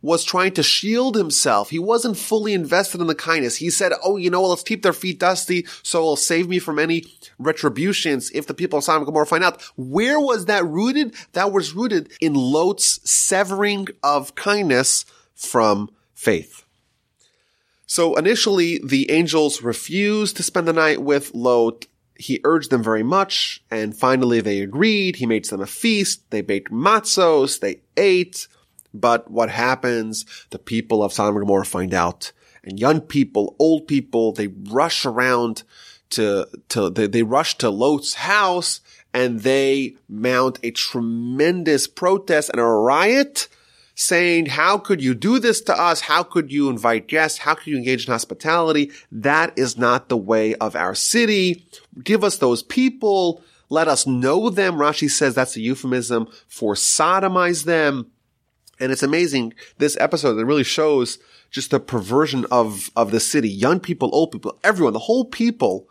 was 0.03 0.25
trying 0.25 0.53
to 0.53 0.63
shield 0.63 1.15
himself. 1.15 1.71
He 1.71 1.79
wasn't 1.79 2.17
fully 2.17 2.55
invested 2.55 3.01
in 3.01 3.07
the 3.07 3.15
kindness. 3.15 3.57
He 3.57 3.71
said, 3.71 3.93
Oh, 4.03 4.17
you 4.17 4.31
know, 4.31 4.43
let's 4.43 4.63
keep 4.63 4.83
their 4.83 4.93
feet 4.93 5.19
dusty 5.19 5.67
so 5.83 5.99
it'll 5.99 6.17
save 6.17 6.49
me 6.49 6.59
from 6.59 6.79
any 6.79 7.05
retributions 7.39 8.31
if 8.33 8.47
the 8.47 8.55
people 8.55 8.79
of 8.79 8.85
Sodom 8.85 9.03
and 9.03 9.07
Gomorrah 9.07 9.27
find 9.27 9.45
out. 9.45 9.63
Where 9.77 10.19
was 10.19 10.47
that 10.47 10.65
rooted? 10.65 11.15
That 11.33 11.53
was 11.53 11.75
rooted 11.75 12.11
in 12.21 12.35
Lot's 12.35 13.01
severing 13.11 13.89
of 14.03 14.35
kindness 14.35 15.05
from 15.35 15.91
faith. 16.15 16.65
So 17.87 18.15
initially, 18.17 18.81
the 18.85 19.11
angels 19.11 19.63
refused 19.63 20.37
to 20.37 20.43
spend 20.43 20.69
the 20.69 20.73
night 20.73 21.03
with 21.03 21.35
Lot 21.35 21.87
he 22.21 22.41
urged 22.45 22.71
them 22.71 22.83
very 22.83 23.03
much, 23.03 23.65
and 23.71 23.97
finally 23.97 24.41
they 24.41 24.61
agreed. 24.61 25.17
He 25.17 25.27
made 25.27 25.47
them 25.47 25.63
a 25.63 25.67
feast. 25.67 26.31
They 26.31 26.43
baked 26.43 26.71
matzos. 26.71 27.61
They 27.61 27.81
ate. 27.97 28.47
But 28.93 29.31
what 29.31 29.51
happens? 29.51 30.25
The 30.51 30.59
people 30.59 31.03
of 31.03 31.13
Sodom 31.13 31.37
and 31.37 31.45
Gomorrah 31.45 31.65
find 31.65 31.95
out. 31.95 32.33
And 32.65 32.79
young 32.79 33.01
people, 33.01 33.57
old 33.59 33.87
people, 33.87 34.33
they 34.33 34.49
rush 34.49 35.07
around 35.07 35.63
to, 36.11 36.47
to, 36.71 36.91
they, 36.91 37.07
they 37.07 37.23
rush 37.23 37.57
to 37.59 37.71
Lot's 37.71 38.15
house 38.15 38.81
and 39.15 39.41
they 39.41 39.97
mount 40.09 40.59
a 40.63 40.71
tremendous 40.71 41.87
protest 41.87 42.51
and 42.51 42.61
a 42.61 42.65
riot 42.65 43.49
saying, 43.95 44.47
how 44.47 44.79
could 44.79 45.03
you 45.03 45.15
do 45.15 45.39
this 45.39 45.61
to 45.61 45.79
us? 45.79 46.01
How 46.01 46.23
could 46.23 46.51
you 46.51 46.71
invite 46.71 47.07
guests? 47.07 47.39
How 47.39 47.55
could 47.55 47.67
you 47.67 47.77
engage 47.77 48.07
in 48.07 48.13
hospitality? 48.13 48.91
That 49.13 49.53
is 49.59 49.77
not 49.77 50.09
the 50.09 50.17
way 50.17 50.55
of 50.55 50.75
our 50.75 50.95
city. 50.95 51.67
Give 52.03 52.25
us 52.25 52.39
those 52.39 52.63
people. 52.63 53.43
Let 53.69 53.89
us 53.89 54.07
know 54.07 54.49
them. 54.49 54.77
Rashi 54.77 55.11
says 55.11 55.35
that's 55.35 55.57
a 55.57 55.61
euphemism 55.61 56.29
for 56.49 56.75
sodomize 56.75 57.65
them. 57.65 58.11
And 58.81 58.91
it's 58.91 59.03
amazing. 59.03 59.53
This 59.79 59.97
episode 60.01 60.35
that 60.35 60.47
really 60.47 60.65
shows 60.65 61.19
just 61.51 61.71
the 61.71 61.79
perversion 61.79 62.47
of, 62.51 62.91
of 62.97 63.11
the 63.11 63.21
city. 63.21 63.49
Young 63.49 63.79
people, 63.79 64.09
old 64.13 64.33
people, 64.33 64.59
everyone, 64.65 64.95
the 64.95 65.01
whole 65.01 65.27
people 65.27 65.87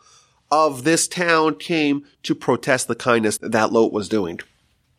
of 0.52 0.84
this 0.84 1.08
town 1.08 1.56
came 1.56 2.06
to 2.23 2.34
protest 2.34 2.88
the 2.88 2.95
kindness 2.95 3.38
that 3.38 3.71
Lot 3.71 3.93
was 3.93 4.10
doing. 4.10 4.39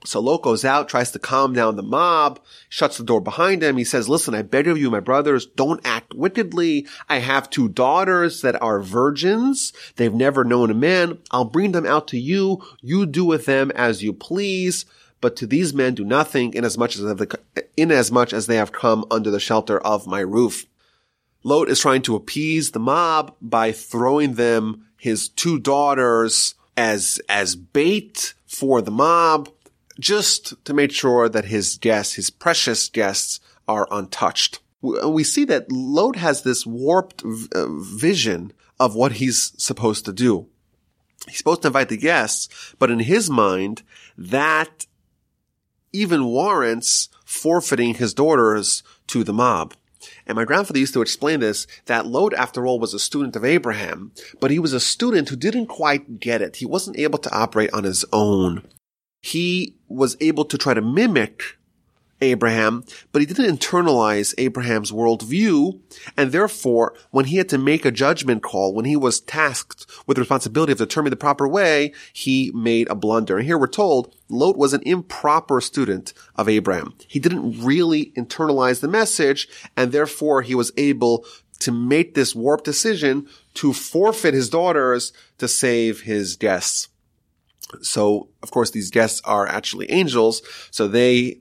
So 0.05 0.21
Lot 0.21 0.43
goes 0.43 0.65
out, 0.65 0.89
tries 0.89 1.11
to 1.11 1.19
calm 1.19 1.53
down 1.53 1.77
the 1.77 1.83
mob, 1.83 2.41
shuts 2.69 2.97
the 2.97 3.05
door 3.05 3.21
behind 3.21 3.63
him. 3.63 3.77
He 3.77 3.85
says, 3.85 4.09
listen, 4.09 4.35
I 4.35 4.43
beg 4.43 4.67
of 4.67 4.79
you, 4.79 4.91
my 4.91 5.01
brothers, 5.01 5.45
don't 5.45 5.85
act 5.85 6.15
wickedly. 6.15 6.87
I 7.09 7.19
have 7.19 7.51
two 7.51 7.69
daughters 7.69 8.41
that 8.41 8.61
are 8.63 8.81
virgins. 8.81 9.75
They've 9.97 10.15
never 10.15 10.43
known 10.43 10.71
a 10.71 10.75
man. 10.75 11.19
I'll 11.33 11.45
bring 11.45 11.73
them 11.73 11.85
out 11.85 12.09
to 12.09 12.19
you. 12.19 12.65
You 12.81 13.05
do 13.05 13.27
with 13.27 13.45
them 13.45 13.71
as 13.73 14.03
you 14.03 14.15
please. 14.15 14.87
But 15.21 15.37
to 15.37 15.47
these 15.47 15.75
men 15.75 15.95
do 15.95 16.05
nothing 16.05 16.55
inasmuch 16.55 16.97
as, 16.97 17.37
inasmuch 17.77 18.33
as 18.33 18.47
they 18.47 18.57
have 18.57 18.73
come 18.73 19.05
under 19.11 19.31
the 19.31 19.41
shelter 19.41 19.79
of 19.79 20.07
my 20.07 20.21
roof. 20.21 20.67
Lot 21.43 21.69
is 21.69 21.81
trying 21.81 22.03
to 22.03 22.17
appease 22.17 22.71
the 22.71 22.79
mob 22.79 23.35
by 23.41 23.73
throwing 23.73 24.35
them 24.35 24.87
his 24.99 25.29
two 25.29 25.59
daughters 25.59 26.55
as, 26.77 27.21
as 27.29 27.57
bait 27.57 28.35
for 28.47 28.83
the 28.83 28.91
mob 28.91 29.49
just 29.99 30.63
to 30.65 30.75
make 30.75 30.93
sure 30.93 31.29
that 31.29 31.47
his 31.47 31.77
guests, 31.77 32.15
his 32.15 32.31
precious 32.31 32.89
guests, 32.89 33.41
are 33.69 33.87
untouched. 33.91 34.61
we 34.83 35.23
see 35.23 35.45
that 35.45 35.71
Lot 35.71 36.17
has 36.17 36.43
this 36.43 36.67
warped 36.67 37.23
uh, 37.23 37.67
vision 37.69 38.53
of 38.79 38.95
what 38.95 39.13
he's 39.13 39.53
supposed 39.63 40.07
to 40.07 40.13
do. 40.13 40.49
He's 41.29 41.39
supposed 41.39 41.63
to 41.63 41.69
invite 41.69 41.91
the 41.91 41.99
guests, 41.99 42.75
but 42.79 42.91
in 42.91 43.01
his 43.01 43.29
mind, 43.29 43.83
that 44.17 44.87
even 45.93 46.25
warrants 46.27 47.09
forfeiting 47.25 47.95
his 47.95 48.15
daughters 48.15 48.83
to 49.09 49.25
the 49.25 49.33
mob. 49.33 49.75
And 50.27 50.37
my 50.37 50.45
grandfather 50.45 50.79
used 50.79 50.95
to 50.95 51.03
explain 51.03 51.41
this, 51.41 51.67
that 51.87 52.07
Lot, 52.07 52.33
after 52.35 52.67
all, 52.67 52.79
was 52.79 52.95
a 52.95 52.99
student 52.99 53.37
of 53.37 53.45
Abraham, 53.45 54.13
but 54.41 54.51
he 54.51 54.59
was 54.59 54.73
a 54.73 54.81
student 54.81 55.29
who 55.29 55.37
didn't 55.37 55.67
quite 55.67 56.21
get 56.21 56.41
it. 56.41 56.57
He 56.57 56.67
wasn't 56.67 56.99
able 56.99 57.19
to 57.19 57.35
operate 57.35 57.73
on 57.73 57.85
his 57.85 58.05
own. 58.13 58.63
He 59.23 59.77
was 59.89 60.17
able 60.21 60.47
to 60.47 60.57
try 60.57 60.73
to 60.73 60.81
mimic 60.81 61.59
Abraham, 62.21 62.85
but 63.13 63.21
he 63.21 63.27
didn't 63.27 63.59
internalize 63.59 64.35
Abraham's 64.39 64.93
worldview. 64.93 65.81
And 66.17 66.33
therefore, 66.33 66.95
when 67.11 67.27
he 67.27 67.37
had 67.37 67.49
to 67.51 67.59
make 67.59 67.85
a 67.85 67.91
judgment 67.91 68.43
call, 68.43 68.75
when 68.75 68.85
he 68.85 68.97
was 68.97 69.21
tasked 69.21 69.87
with 70.07 70.17
the 70.17 70.23
responsibility 70.23 70.73
of 70.73 70.79
determining 70.79 71.11
the 71.11 71.17
proper 71.17 71.49
way, 71.49 71.93
he 72.13 72.51
made 72.55 72.89
a 72.89 72.95
blunder. 72.95 73.39
And 73.39 73.47
here 73.47 73.59
we're 73.59 73.67
told 73.67 74.15
Lot 74.29 74.57
was 74.57 74.73
an 74.73 74.83
improper 74.85 75.61
student 75.61 76.13
of 76.37 76.49
Abraham. 76.49 76.95
He 77.09 77.19
didn't 77.19 77.65
really 77.65 78.13
internalize 78.17 78.81
the 78.81 78.89
message, 78.89 79.49
and 79.77 79.93
therefore 79.93 80.43
he 80.43 80.55
was 80.55 80.73
able 80.77 81.25
to 81.61 81.73
make 81.73 82.15
this 82.15 82.35
warped 82.35 82.65
decision 82.65 83.29
to 83.55 83.73
forfeit 83.73 84.35
his 84.35 84.49
daughters 84.49 85.13
to 85.39 85.47
save 85.47 86.03
his 86.03 86.37
guests. 86.37 86.89
So, 87.83 88.29
of 88.43 88.51
course, 88.51 88.71
these 88.71 88.91
guests 88.91 89.21
are 89.25 89.47
actually 89.47 89.91
angels, 89.91 90.43
so 90.71 90.89
they 90.89 91.41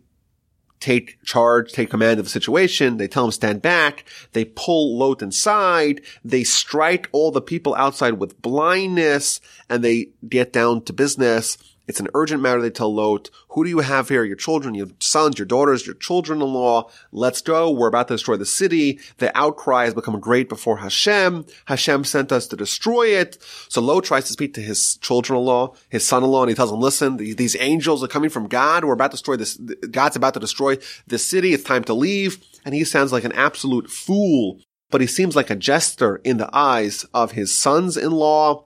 take 0.79 1.21
charge, 1.23 1.71
take 1.71 1.89
command 1.89 2.19
of 2.19 2.25
the 2.25 2.31
situation. 2.31 2.97
They 2.97 3.07
tell 3.07 3.25
him 3.25 3.31
stand 3.31 3.61
back. 3.61 4.05
They 4.33 4.45
pull 4.45 4.97
Lot 4.97 5.21
inside. 5.21 6.01
They 6.23 6.43
strike 6.43 7.09
all 7.11 7.31
the 7.31 7.41
people 7.41 7.75
outside 7.75 8.13
with 8.13 8.41
blindness 8.41 9.41
and 9.69 9.83
they 9.83 10.09
get 10.27 10.53
down 10.53 10.83
to 10.83 10.93
business. 10.93 11.57
It's 11.89 11.99
an 11.99 12.07
urgent 12.13 12.41
matter. 12.41 12.61
They 12.61 12.69
tell 12.69 12.93
Lot, 12.93 13.31
who 13.49 13.63
do 13.63 13.69
you 13.69 13.79
have 13.79 14.09
here? 14.09 14.23
Your 14.23 14.35
children, 14.35 14.75
your 14.75 14.89
sons, 14.99 15.39
your 15.39 15.47
daughters, 15.47 15.87
your 15.87 15.95
children-in-law. 15.95 16.87
Let's 17.11 17.41
go. 17.41 17.71
We're 17.71 17.87
about 17.87 18.07
to 18.09 18.13
destroy 18.13 18.37
the 18.37 18.45
city. 18.45 18.99
The 19.17 19.35
outcry 19.35 19.85
has 19.85 19.95
become 19.95 20.19
great 20.19 20.49
before 20.49 20.77
Hashem. 20.77 21.47
Hashem 21.65 22.03
sent 22.03 22.31
us 22.31 22.45
to 22.47 22.55
destroy 22.55 23.07
it. 23.07 23.39
So 23.69 23.81
Lot 23.81 24.03
tries 24.03 24.25
to 24.25 24.33
speak 24.33 24.53
to 24.53 24.61
his 24.61 24.97
children-in-law, 24.97 25.73
his 25.89 26.05
son-in-law, 26.05 26.43
and 26.43 26.49
he 26.49 26.55
tells 26.55 26.69
them, 26.69 26.79
listen, 26.79 27.17
these 27.17 27.57
angels 27.59 28.03
are 28.03 28.07
coming 28.07 28.29
from 28.29 28.47
God. 28.47 28.85
We're 28.85 28.93
about 28.93 29.09
to 29.09 29.17
destroy 29.17 29.35
this. 29.35 29.57
God's 29.57 30.15
about 30.15 30.35
to 30.35 30.39
destroy 30.39 30.77
this 31.07 31.25
city. 31.25 31.53
It's 31.53 31.63
time 31.63 31.83
to 31.85 31.95
leave. 31.95 32.37
And 32.63 32.75
he 32.75 32.83
sounds 32.83 33.11
like 33.11 33.23
an 33.23 33.31
absolute 33.31 33.89
fool, 33.89 34.59
but 34.91 35.01
he 35.01 35.07
seems 35.07 35.35
like 35.35 35.49
a 35.49 35.55
jester 35.55 36.17
in 36.17 36.37
the 36.37 36.55
eyes 36.55 37.03
of 37.15 37.31
his 37.31 37.51
sons-in-law 37.51 38.65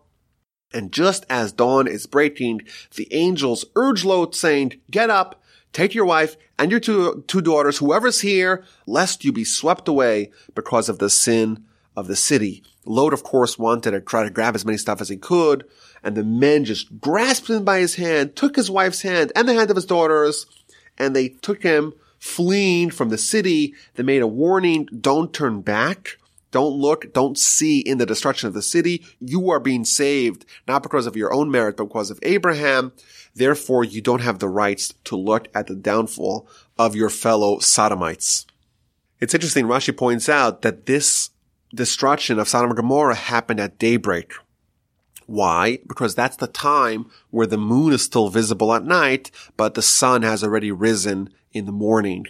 and 0.74 0.92
just 0.92 1.26
as 1.30 1.52
dawn 1.52 1.88
is 1.88 2.06
breaking, 2.06 2.62
the 2.96 3.08
angels 3.14 3.66
urge 3.76 4.04
Lot 4.04 4.36
saying, 4.36 4.80
get 4.90 5.10
up, 5.10 5.42
take 5.72 5.94
your 5.94 6.06
wife 6.06 6.36
and 6.58 6.72
your 6.72 6.80
two, 6.80 7.24
two 7.28 7.42
daughters, 7.42 7.78
whoever's 7.78 8.22
here, 8.22 8.64
lest 8.86 9.26
you 9.26 9.32
be 9.32 9.44
swept 9.44 9.88
away 9.88 10.32
because 10.56 10.90
of 10.90 11.00
the 11.00 11.10
sin 11.10 11.64
of 11.96 12.08
the 12.08 12.16
city. 12.16 12.64
Lot, 12.86 13.14
of 13.14 13.24
course, 13.24 13.58
wanted 13.58 13.92
to 13.92 14.02
try 14.02 14.24
to 14.24 14.30
grab 14.30 14.56
as 14.56 14.66
many 14.66 14.78
stuff 14.78 15.02
as 15.02 15.10
he 15.10 15.18
could, 15.18 15.66
and 16.04 16.16
the 16.16 16.24
men 16.24 16.66
just 16.66 17.00
grasped 17.00 17.50
him 17.50 17.64
by 17.64 17.80
his 17.80 17.96
hand, 17.96 18.36
took 18.36 18.56
his 18.56 18.70
wife's 18.70 19.02
hand 19.02 19.32
and 19.36 19.48
the 19.48 19.54
hand 19.54 19.70
of 19.70 19.76
his 19.76 19.86
daughters, 19.86 20.46
and 20.98 21.16
they 21.16 21.30
took 21.30 21.64
him 21.64 21.94
fleeing 22.20 22.90
from 22.90 23.10
the 23.10 23.18
city. 23.18 23.74
They 23.96 24.04
made 24.04 24.22
a 24.22 24.28
warning, 24.28 24.88
don't 25.00 25.34
turn 25.34 25.62
back. 25.62 26.18
Don't 26.54 26.76
look, 26.76 27.12
don't 27.14 27.36
see 27.36 27.80
in 27.80 27.98
the 27.98 28.06
destruction 28.06 28.48
of 28.48 28.54
the 28.54 28.62
city. 28.62 29.04
You 29.20 29.50
are 29.50 29.60
being 29.60 29.84
saved, 29.84 30.46
not 30.68 30.84
because 30.84 31.08
of 31.08 31.18
your 31.18 31.34
own 31.34 31.50
merit, 31.50 31.78
but 31.78 31.86
because 31.86 32.12
of 32.12 32.20
Abraham. 32.22 32.94
Therefore, 33.34 33.84
you 33.84 34.02
don't 34.02 34.22
have 34.22 34.38
the 34.38 34.48
rights 34.48 34.94
to 35.06 35.16
look 35.16 35.48
at 35.56 35.66
the 35.66 35.76
downfall 35.76 36.48
of 36.78 36.96
your 36.96 37.10
fellow 37.10 37.58
Sodomites. 37.58 38.46
It's 39.20 39.34
interesting, 39.34 39.66
Rashi 39.66 39.98
points 39.98 40.30
out 40.30 40.62
that 40.62 40.86
this 40.86 41.32
destruction 41.74 42.38
of 42.38 42.48
Sodom 42.48 42.70
and 42.70 42.78
Gomorrah 42.78 43.16
happened 43.16 43.60
at 43.60 43.80
daybreak. 43.80 44.34
Why? 45.26 45.80
Because 45.88 46.14
that's 46.14 46.38
the 46.38 46.46
time 46.46 47.10
where 47.32 47.48
the 47.48 47.58
moon 47.58 47.94
is 47.94 48.04
still 48.04 48.30
visible 48.30 48.76
at 48.76 48.86
night, 48.86 49.32
but 49.58 49.74
the 49.74 49.82
sun 49.82 50.22
has 50.22 50.44
already 50.44 50.72
risen 50.72 51.30
in 51.52 51.66
the 51.66 51.72
morning. 51.72 52.28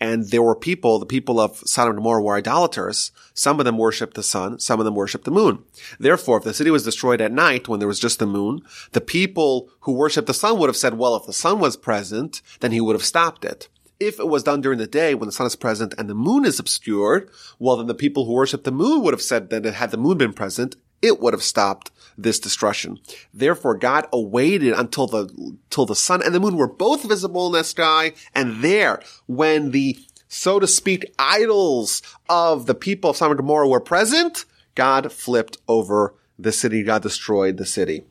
And 0.00 0.30
there 0.30 0.42
were 0.42 0.54
people, 0.54 0.98
the 0.98 1.06
people 1.06 1.40
of 1.40 1.58
Sodom 1.66 1.90
and 1.90 1.98
Gomorrah 1.98 2.22
were 2.22 2.36
idolaters. 2.36 3.10
Some 3.34 3.58
of 3.58 3.64
them 3.64 3.78
worshiped 3.78 4.14
the 4.14 4.22
sun, 4.22 4.60
some 4.60 4.78
of 4.78 4.84
them 4.84 4.94
worshiped 4.94 5.24
the 5.24 5.30
moon. 5.30 5.64
Therefore, 5.98 6.38
if 6.38 6.44
the 6.44 6.54
city 6.54 6.70
was 6.70 6.84
destroyed 6.84 7.20
at 7.20 7.32
night 7.32 7.68
when 7.68 7.80
there 7.80 7.88
was 7.88 7.98
just 8.00 8.18
the 8.18 8.26
moon, 8.26 8.60
the 8.92 9.00
people 9.00 9.70
who 9.80 9.92
worshiped 9.92 10.26
the 10.26 10.34
sun 10.34 10.58
would 10.58 10.68
have 10.68 10.76
said, 10.76 10.98
well, 10.98 11.16
if 11.16 11.26
the 11.26 11.32
sun 11.32 11.58
was 11.58 11.76
present, 11.76 12.42
then 12.60 12.72
he 12.72 12.80
would 12.80 12.94
have 12.94 13.04
stopped 13.04 13.44
it. 13.44 13.68
If 14.00 14.20
it 14.20 14.28
was 14.28 14.44
done 14.44 14.60
during 14.60 14.78
the 14.78 14.86
day 14.86 15.16
when 15.16 15.26
the 15.26 15.32
sun 15.32 15.46
is 15.46 15.56
present 15.56 15.92
and 15.98 16.08
the 16.08 16.14
moon 16.14 16.44
is 16.44 16.60
obscured, 16.60 17.30
well, 17.58 17.76
then 17.76 17.88
the 17.88 17.94
people 17.94 18.26
who 18.26 18.32
worship 18.32 18.62
the 18.62 18.70
moon 18.70 19.02
would 19.02 19.14
have 19.14 19.22
said 19.22 19.50
that 19.50 19.64
had 19.64 19.90
the 19.90 19.96
moon 19.96 20.18
been 20.18 20.32
present, 20.32 20.76
it 21.02 21.20
would 21.20 21.32
have 21.32 21.42
stopped 21.42 21.90
this 22.16 22.40
destruction. 22.40 22.98
Therefore, 23.32 23.76
God 23.76 24.06
awaited 24.12 24.72
until 24.72 25.06
the, 25.06 25.56
till 25.70 25.86
the 25.86 25.94
sun 25.94 26.20
and 26.22 26.34
the 26.34 26.40
moon 26.40 26.56
were 26.56 26.68
both 26.68 27.04
visible 27.04 27.46
in 27.46 27.52
the 27.52 27.62
sky. 27.62 28.12
And 28.34 28.62
there, 28.62 29.00
when 29.26 29.70
the, 29.70 29.96
so 30.26 30.58
to 30.58 30.66
speak, 30.66 31.14
idols 31.18 32.02
of 32.28 32.66
the 32.66 32.74
people 32.74 33.10
of 33.10 33.16
Sodom 33.16 33.32
and 33.32 33.38
Gomorrah 33.38 33.68
were 33.68 33.80
present, 33.80 34.44
God 34.74 35.12
flipped 35.12 35.58
over 35.68 36.14
the 36.38 36.52
city. 36.52 36.82
God 36.82 37.02
destroyed 37.02 37.56
the 37.56 37.66
city. 37.66 38.04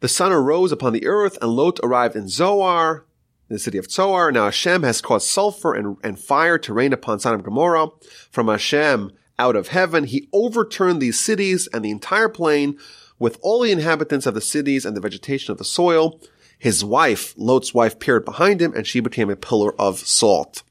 The 0.00 0.08
sun 0.08 0.32
arose 0.32 0.72
upon 0.72 0.92
the 0.92 1.06
earth 1.06 1.38
and 1.40 1.50
Lot 1.52 1.80
arrived 1.82 2.14
in 2.14 2.28
Zoar, 2.28 3.04
the 3.48 3.58
city 3.58 3.78
of 3.78 3.90
Zoar. 3.90 4.30
Now 4.30 4.44
Hashem 4.44 4.82
has 4.82 5.00
caused 5.00 5.26
sulfur 5.26 5.74
and, 5.74 5.96
and 6.04 6.18
fire 6.18 6.58
to 6.58 6.72
rain 6.72 6.92
upon 6.92 7.18
Sodom 7.18 7.40
and 7.40 7.44
Gomorrah. 7.44 7.88
From 8.30 8.48
Hashem, 8.48 9.12
out 9.38 9.56
of 9.56 9.68
heaven, 9.68 10.04
he 10.04 10.28
overturned 10.32 11.00
these 11.00 11.18
cities 11.18 11.68
and 11.72 11.84
the 11.84 11.90
entire 11.90 12.28
plain 12.28 12.78
with 13.18 13.38
all 13.42 13.60
the 13.60 13.72
inhabitants 13.72 14.26
of 14.26 14.34
the 14.34 14.40
cities 14.40 14.84
and 14.84 14.96
the 14.96 15.00
vegetation 15.00 15.52
of 15.52 15.58
the 15.58 15.64
soil. 15.64 16.20
His 16.58 16.84
wife, 16.84 17.34
Lot's 17.36 17.72
wife, 17.72 17.98
peered 17.98 18.24
behind 18.24 18.60
him 18.60 18.74
and 18.74 18.86
she 18.86 19.00
became 19.00 19.30
a 19.30 19.36
pillar 19.36 19.78
of 19.80 19.98
salt. 20.00 20.62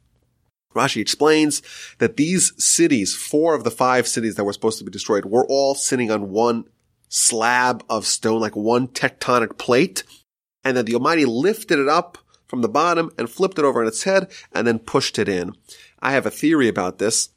Rashi 0.75 1.01
explains 1.01 1.61
that 1.97 2.17
these 2.17 2.53
cities, 2.63 3.15
four 3.15 3.55
of 3.55 3.63
the 3.63 3.71
five 3.71 4.07
cities 4.07 4.35
that 4.35 4.43
were 4.43 4.53
supposed 4.53 4.77
to 4.79 4.85
be 4.85 4.91
destroyed, 4.91 5.25
were 5.25 5.47
all 5.47 5.73
sitting 5.73 6.11
on 6.11 6.29
one 6.29 6.65
slab 7.09 7.83
of 7.89 8.05
stone, 8.05 8.39
like 8.41 8.55
one 8.55 8.87
tectonic 8.87 9.57
plate, 9.57 10.03
and 10.63 10.77
that 10.77 10.85
the 10.85 10.93
Almighty 10.93 11.25
lifted 11.25 11.79
it 11.79 11.87
up 11.87 12.17
from 12.47 12.61
the 12.61 12.69
bottom 12.69 13.11
and 13.17 13.29
flipped 13.29 13.57
it 13.57 13.65
over 13.65 13.81
on 13.81 13.87
its 13.87 14.03
head 14.03 14.29
and 14.53 14.67
then 14.67 14.79
pushed 14.79 15.17
it 15.17 15.27
in. 15.27 15.53
I 15.99 16.11
have 16.11 16.25
a 16.25 16.31
theory 16.31 16.67
about 16.67 16.99
this 16.99 17.29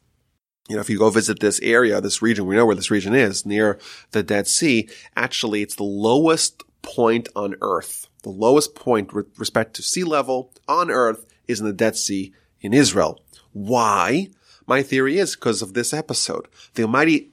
you 0.71 0.77
know, 0.77 0.81
if 0.81 0.89
you 0.89 0.97
go 0.97 1.09
visit 1.09 1.41
this 1.41 1.59
area, 1.59 1.99
this 1.99 2.21
region, 2.21 2.45
we 2.45 2.55
know 2.55 2.65
where 2.65 2.77
this 2.77 2.89
region 2.89 3.13
is 3.13 3.45
near 3.45 3.77
the 4.11 4.23
Dead 4.23 4.47
Sea. 4.47 4.87
Actually, 5.17 5.61
it's 5.61 5.75
the 5.75 5.83
lowest 5.83 6.63
point 6.81 7.27
on 7.35 7.55
earth. 7.61 8.07
The 8.23 8.29
lowest 8.29 8.73
point 8.73 9.13
with 9.13 9.27
respect 9.37 9.73
to 9.75 9.81
sea 9.81 10.05
level 10.05 10.53
on 10.69 10.89
earth 10.89 11.25
is 11.45 11.59
in 11.59 11.65
the 11.65 11.73
Dead 11.73 11.97
Sea 11.97 12.33
in 12.61 12.73
Israel. 12.73 13.19
Why? 13.51 14.29
My 14.65 14.81
theory 14.81 15.17
is 15.17 15.35
because 15.35 15.61
of 15.61 15.73
this 15.73 15.93
episode. 15.93 16.47
The 16.75 16.83
Almighty 16.83 17.31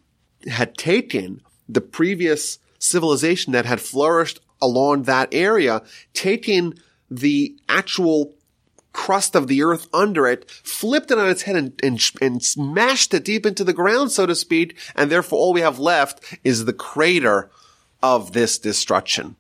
had 0.49 0.76
taken 0.76 1.41
the 1.68 1.80
previous 1.80 2.59
civilization 2.80 3.53
that 3.53 3.66
had 3.66 3.80
flourished 3.80 4.41
along 4.61 5.05
that 5.05 5.28
area, 5.30 5.82
taken 6.12 6.74
the 7.09 7.57
actual 7.68 8.34
crust 8.99 9.37
of 9.37 9.47
the 9.47 9.63
earth 9.63 9.87
under 9.95 10.27
it, 10.27 10.51
flipped 10.51 11.13
it 11.13 11.19
on 11.19 11.31
its 11.31 11.43
head 11.43 11.55
and, 11.55 11.73
and, 11.85 12.03
and 12.21 12.43
smashed 12.43 13.15
it 13.15 13.25
deep 13.25 13.47
into 13.47 13.63
the 13.63 13.73
ground, 13.73 14.11
so 14.11 14.27
to 14.27 14.35
speak. 14.35 14.77
And 14.97 15.09
therefore 15.09 15.39
all 15.39 15.53
we 15.53 15.61
have 15.61 15.79
left 15.79 16.37
is 16.43 16.65
the 16.65 16.73
crater 16.73 17.49
of 18.03 18.33
this 18.33 18.59
destruction. 18.59 19.37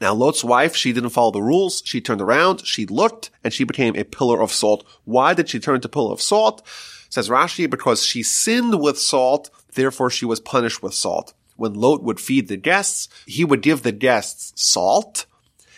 Now 0.00 0.12
Lot's 0.12 0.42
wife, 0.42 0.74
she 0.74 0.92
didn't 0.92 1.10
follow 1.10 1.30
the 1.30 1.40
rules. 1.40 1.82
She 1.86 2.00
turned 2.00 2.20
around, 2.20 2.66
she 2.66 2.84
looked, 2.84 3.30
and 3.44 3.52
she 3.52 3.62
became 3.62 3.94
a 3.94 4.02
pillar 4.02 4.42
of 4.42 4.50
salt. 4.50 4.84
Why 5.04 5.34
did 5.34 5.48
she 5.48 5.60
turn 5.60 5.80
to 5.80 5.88
pillar 5.88 6.12
of 6.12 6.20
salt? 6.20 6.66
Says 7.08 7.28
Rashi, 7.28 7.70
because 7.70 8.04
she 8.04 8.24
sinned 8.24 8.80
with 8.80 8.98
salt, 8.98 9.50
therefore 9.74 10.10
she 10.10 10.26
was 10.26 10.40
punished 10.40 10.82
with 10.82 10.94
salt. 10.94 11.32
When 11.56 11.74
Lot 11.74 12.02
would 12.02 12.18
feed 12.18 12.48
the 12.48 12.56
guests, 12.56 13.08
he 13.24 13.44
would 13.44 13.62
give 13.62 13.84
the 13.84 13.92
guests 13.92 14.52
salt, 14.60 15.26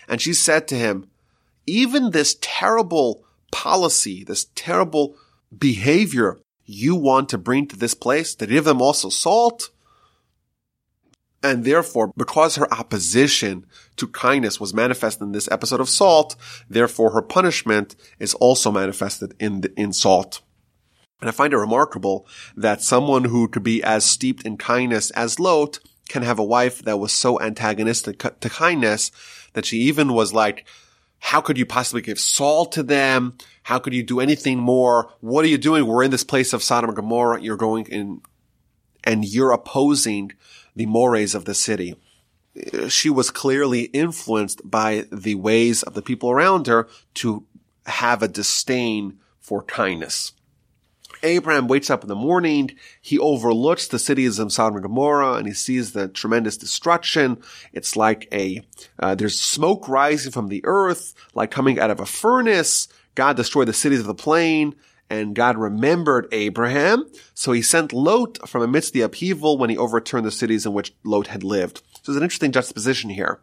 and 0.08 0.18
she 0.18 0.32
said 0.32 0.66
to 0.68 0.76
him, 0.76 1.10
even 1.66 2.10
this 2.10 2.36
terrible 2.40 3.24
policy, 3.52 4.24
this 4.24 4.46
terrible 4.54 5.16
behavior 5.56 6.38
you 6.64 6.96
want 6.96 7.28
to 7.28 7.38
bring 7.38 7.66
to 7.68 7.76
this 7.76 7.94
place, 7.94 8.34
to 8.34 8.46
give 8.46 8.64
them 8.64 8.82
also 8.82 9.08
salt. 9.08 9.70
And 11.42 11.64
therefore, 11.64 12.12
because 12.16 12.56
her 12.56 12.72
opposition 12.72 13.66
to 13.96 14.08
kindness 14.08 14.58
was 14.58 14.74
manifested 14.74 15.22
in 15.22 15.32
this 15.32 15.48
episode 15.50 15.80
of 15.80 15.88
salt, 15.88 16.34
therefore 16.68 17.12
her 17.12 17.22
punishment 17.22 17.94
is 18.18 18.34
also 18.34 18.72
manifested 18.72 19.34
in, 19.38 19.60
the, 19.60 19.72
in 19.76 19.92
salt. 19.92 20.40
And 21.20 21.28
I 21.28 21.32
find 21.32 21.52
it 21.52 21.58
remarkable 21.58 22.26
that 22.56 22.82
someone 22.82 23.24
who 23.24 23.48
could 23.48 23.62
be 23.62 23.82
as 23.82 24.04
steeped 24.04 24.44
in 24.44 24.56
kindness 24.56 25.10
as 25.12 25.38
Lot 25.38 25.78
can 26.08 26.22
have 26.22 26.38
a 26.38 26.44
wife 26.44 26.82
that 26.82 26.98
was 26.98 27.12
so 27.12 27.40
antagonistic 27.40 28.18
to 28.18 28.50
kindness 28.50 29.10
that 29.54 29.66
she 29.66 29.78
even 29.78 30.12
was 30.12 30.34
like, 30.34 30.66
how 31.18 31.40
could 31.40 31.58
you 31.58 31.66
possibly 31.66 32.02
give 32.02 32.18
salt 32.18 32.72
to 32.72 32.82
them? 32.82 33.36
How 33.64 33.78
could 33.78 33.94
you 33.94 34.02
do 34.02 34.20
anything 34.20 34.58
more? 34.58 35.12
What 35.20 35.44
are 35.44 35.48
you 35.48 35.58
doing? 35.58 35.86
We're 35.86 36.04
in 36.04 36.10
this 36.10 36.24
place 36.24 36.52
of 36.52 36.62
Sodom 36.62 36.90
and 36.90 36.96
Gomorrah. 36.96 37.40
You're 37.40 37.56
going 37.56 37.86
in 37.86 38.20
and 39.04 39.24
you're 39.24 39.52
opposing 39.52 40.32
the 40.74 40.86
mores 40.86 41.34
of 41.34 41.44
the 41.44 41.54
city. 41.54 41.96
She 42.88 43.10
was 43.10 43.30
clearly 43.30 43.82
influenced 43.82 44.68
by 44.68 45.06
the 45.12 45.34
ways 45.34 45.82
of 45.82 45.94
the 45.94 46.02
people 46.02 46.30
around 46.30 46.66
her 46.66 46.88
to 47.14 47.44
have 47.86 48.22
a 48.22 48.28
disdain 48.28 49.18
for 49.38 49.62
kindness. 49.62 50.32
Abraham 51.22 51.68
wakes 51.68 51.90
up 51.90 52.02
in 52.02 52.08
the 52.08 52.14
morning. 52.14 52.76
He 53.00 53.18
overlooks 53.18 53.88
the 53.88 53.98
cities 53.98 54.38
of 54.38 54.52
Sodom 54.52 54.76
and 54.76 54.82
Gomorrah 54.82 55.34
and 55.34 55.46
he 55.46 55.52
sees 55.52 55.92
the 55.92 56.08
tremendous 56.08 56.56
destruction. 56.56 57.38
It's 57.72 57.96
like 57.96 58.28
a, 58.32 58.62
uh, 58.98 59.14
there's 59.14 59.40
smoke 59.40 59.88
rising 59.88 60.32
from 60.32 60.48
the 60.48 60.62
earth, 60.64 61.14
like 61.34 61.50
coming 61.50 61.78
out 61.78 61.90
of 61.90 62.00
a 62.00 62.06
furnace. 62.06 62.88
God 63.14 63.36
destroyed 63.36 63.68
the 63.68 63.72
cities 63.72 64.00
of 64.00 64.06
the 64.06 64.14
plain 64.14 64.74
and 65.08 65.34
God 65.34 65.56
remembered 65.56 66.28
Abraham. 66.32 67.06
So 67.34 67.52
he 67.52 67.62
sent 67.62 67.92
Lot 67.92 68.48
from 68.48 68.62
amidst 68.62 68.92
the 68.92 69.02
upheaval 69.02 69.58
when 69.58 69.70
he 69.70 69.78
overturned 69.78 70.26
the 70.26 70.30
cities 70.30 70.66
in 70.66 70.72
which 70.72 70.94
Lot 71.04 71.28
had 71.28 71.44
lived. 71.44 71.78
So 72.02 72.12
there's 72.12 72.16
an 72.16 72.22
interesting 72.22 72.52
juxtaposition 72.52 73.10
here. 73.10 73.40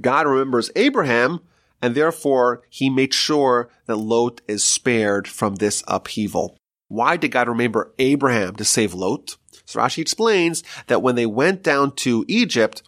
God 0.00 0.26
remembers 0.26 0.70
Abraham 0.76 1.40
and 1.80 1.94
therefore 1.94 2.62
he 2.68 2.90
made 2.90 3.14
sure 3.14 3.70
that 3.86 3.96
Lot 3.96 4.40
is 4.48 4.64
spared 4.64 5.28
from 5.28 5.56
this 5.56 5.82
upheaval. 5.86 6.56
Why 6.88 7.16
did 7.16 7.32
God 7.32 7.48
remember 7.48 7.92
Abraham 7.98 8.56
to 8.56 8.64
save 8.64 8.94
Lot? 8.94 9.36
So 9.64 9.80
Rashi 9.80 9.98
explains 9.98 10.62
that 10.86 11.02
when 11.02 11.14
they 11.14 11.26
went 11.26 11.62
down 11.62 11.94
to 11.96 12.24
Egypt, 12.28 12.82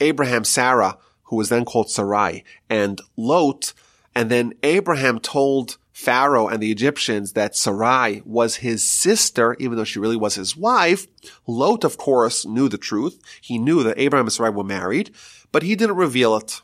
Abraham, 0.00 0.44
Sarah, 0.44 0.96
who 1.24 1.36
was 1.36 1.50
then 1.50 1.64
called 1.64 1.90
Sarai, 1.90 2.44
and 2.70 3.00
Lot, 3.16 3.74
and 4.14 4.30
then 4.30 4.54
Abraham 4.62 5.18
told 5.18 5.76
Pharaoh 5.92 6.48
and 6.48 6.62
the 6.62 6.70
Egyptians 6.70 7.32
that 7.32 7.54
Sarai 7.54 8.22
was 8.24 8.56
his 8.56 8.82
sister, 8.82 9.54
even 9.58 9.76
though 9.76 9.84
she 9.84 9.98
really 9.98 10.16
was 10.16 10.34
his 10.34 10.56
wife. 10.56 11.06
Lot, 11.46 11.84
of 11.84 11.98
course, 11.98 12.46
knew 12.46 12.68
the 12.68 12.78
truth. 12.78 13.20
He 13.40 13.58
knew 13.58 13.82
that 13.82 13.98
Abraham 13.98 14.26
and 14.26 14.32
Sarai 14.32 14.50
were 14.50 14.64
married, 14.64 15.10
but 15.52 15.62
he 15.62 15.76
didn't 15.76 15.96
reveal 15.96 16.34
it. 16.36 16.62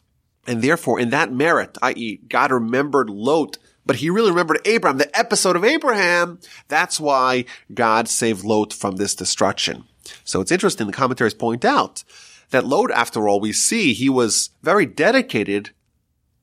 And 0.48 0.62
therefore, 0.62 0.98
in 0.98 1.10
that 1.10 1.30
merit, 1.30 1.76
i.e., 1.82 2.20
God 2.26 2.50
remembered 2.50 3.10
Lot, 3.10 3.58
but 3.84 3.96
he 3.96 4.08
really 4.08 4.30
remembered 4.30 4.62
Abraham, 4.64 4.96
the 4.96 5.16
episode 5.16 5.56
of 5.56 5.64
Abraham. 5.64 6.40
That's 6.68 6.98
why 6.98 7.44
God 7.72 8.08
saved 8.08 8.44
Lot 8.44 8.72
from 8.72 8.96
this 8.96 9.14
destruction. 9.14 9.84
So 10.24 10.40
it's 10.40 10.50
interesting. 10.50 10.86
The 10.86 10.92
commentaries 10.94 11.34
point 11.34 11.66
out 11.66 12.02
that 12.48 12.64
Lot, 12.64 12.90
after 12.90 13.28
all, 13.28 13.40
we 13.40 13.52
see 13.52 13.92
he 13.92 14.08
was 14.08 14.48
very 14.62 14.86
dedicated 14.86 15.72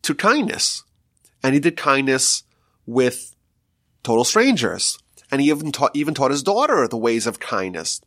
to 0.03 0.13
kindness. 0.13 0.83
And 1.41 1.55
he 1.55 1.59
did 1.59 1.75
kindness 1.75 2.43
with 2.85 3.35
total 4.03 4.23
strangers. 4.23 4.99
And 5.31 5.41
he 5.41 5.49
even 5.49 5.71
taught, 5.71 5.95
even 5.95 6.13
taught 6.13 6.29
his 6.29 6.43
daughter 6.43 6.87
the 6.87 6.95
ways 6.95 7.25
of 7.25 7.39
kindness. 7.39 8.01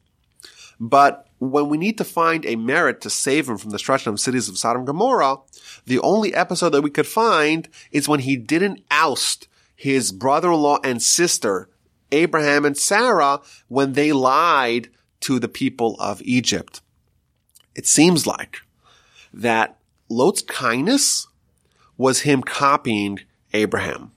But 0.81 1.27
when 1.39 1.69
we 1.69 1.79
need 1.79 1.99
to 1.99 2.05
find 2.05 2.45
a 2.45 2.57
merit 2.57 3.01
to 3.03 3.11
save 3.11 3.49
him 3.49 3.59
from 3.59 3.71
the 3.71 3.77
destruction 3.77 4.13
of 4.13 4.21
cities 4.21 4.49
of 4.49 4.59
Sodom 4.59 4.81
and 4.81 4.87
Gomorrah, 4.87 5.39
the 5.87 5.99
only 6.01 6.35
episode 6.35 6.71
that 6.71 6.83
we 6.83 6.91
could 6.91 7.07
find 7.07 7.69
is 7.91 8.09
when 8.09 8.21
he 8.21 8.37
didn't 8.37 8.85
oust 8.91 9.49
his 9.75 10.13
brother-in-law 10.13 10.79
and 10.83 11.03
sister, 11.03 11.69
Abraham 12.11 12.65
and 12.65 12.77
Sarah, 12.77 13.41
when 13.69 13.93
they 13.93 14.13
lied 14.13 14.89
to 15.21 15.39
the 15.39 15.49
people 15.49 15.97
of 16.01 16.23
Egypt. 16.23 16.81
It 17.75 17.87
seems 17.87 18.27
like 18.27 18.59
that 19.33 19.79
Lot's 20.09 20.43
kindness 20.43 21.29
was 21.97 22.21
him 22.21 22.43
copying 22.43 23.21
Abraham. 23.53 24.13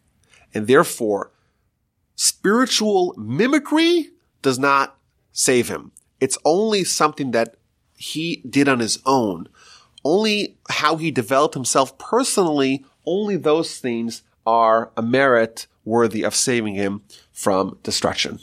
And 0.54 0.68
therefore, 0.68 1.32
spiritual 2.16 3.14
mimicry 3.18 4.12
does 4.42 4.58
not 4.58 4.98
save 5.32 5.70
him. 5.70 5.92
It's 6.22 6.38
only 6.46 6.86
something 6.86 7.32
that 7.32 7.58
he 7.98 8.44
did 8.50 8.70
on 8.70 8.80
his 8.80 9.00
own. 9.06 9.50
Only 10.06 10.58
how 10.70 10.96
he 10.96 11.12
developed 11.12 11.56
himself 11.56 11.98
personally, 11.98 12.86
only 13.06 13.36
those 13.36 13.78
things 13.78 14.24
are 14.46 14.92
a 14.96 15.02
merit 15.02 15.68
worthy 15.84 16.24
of 16.24 16.36
saving 16.36 16.76
him 16.76 17.02
from 17.32 17.78
destruction. 17.84 18.40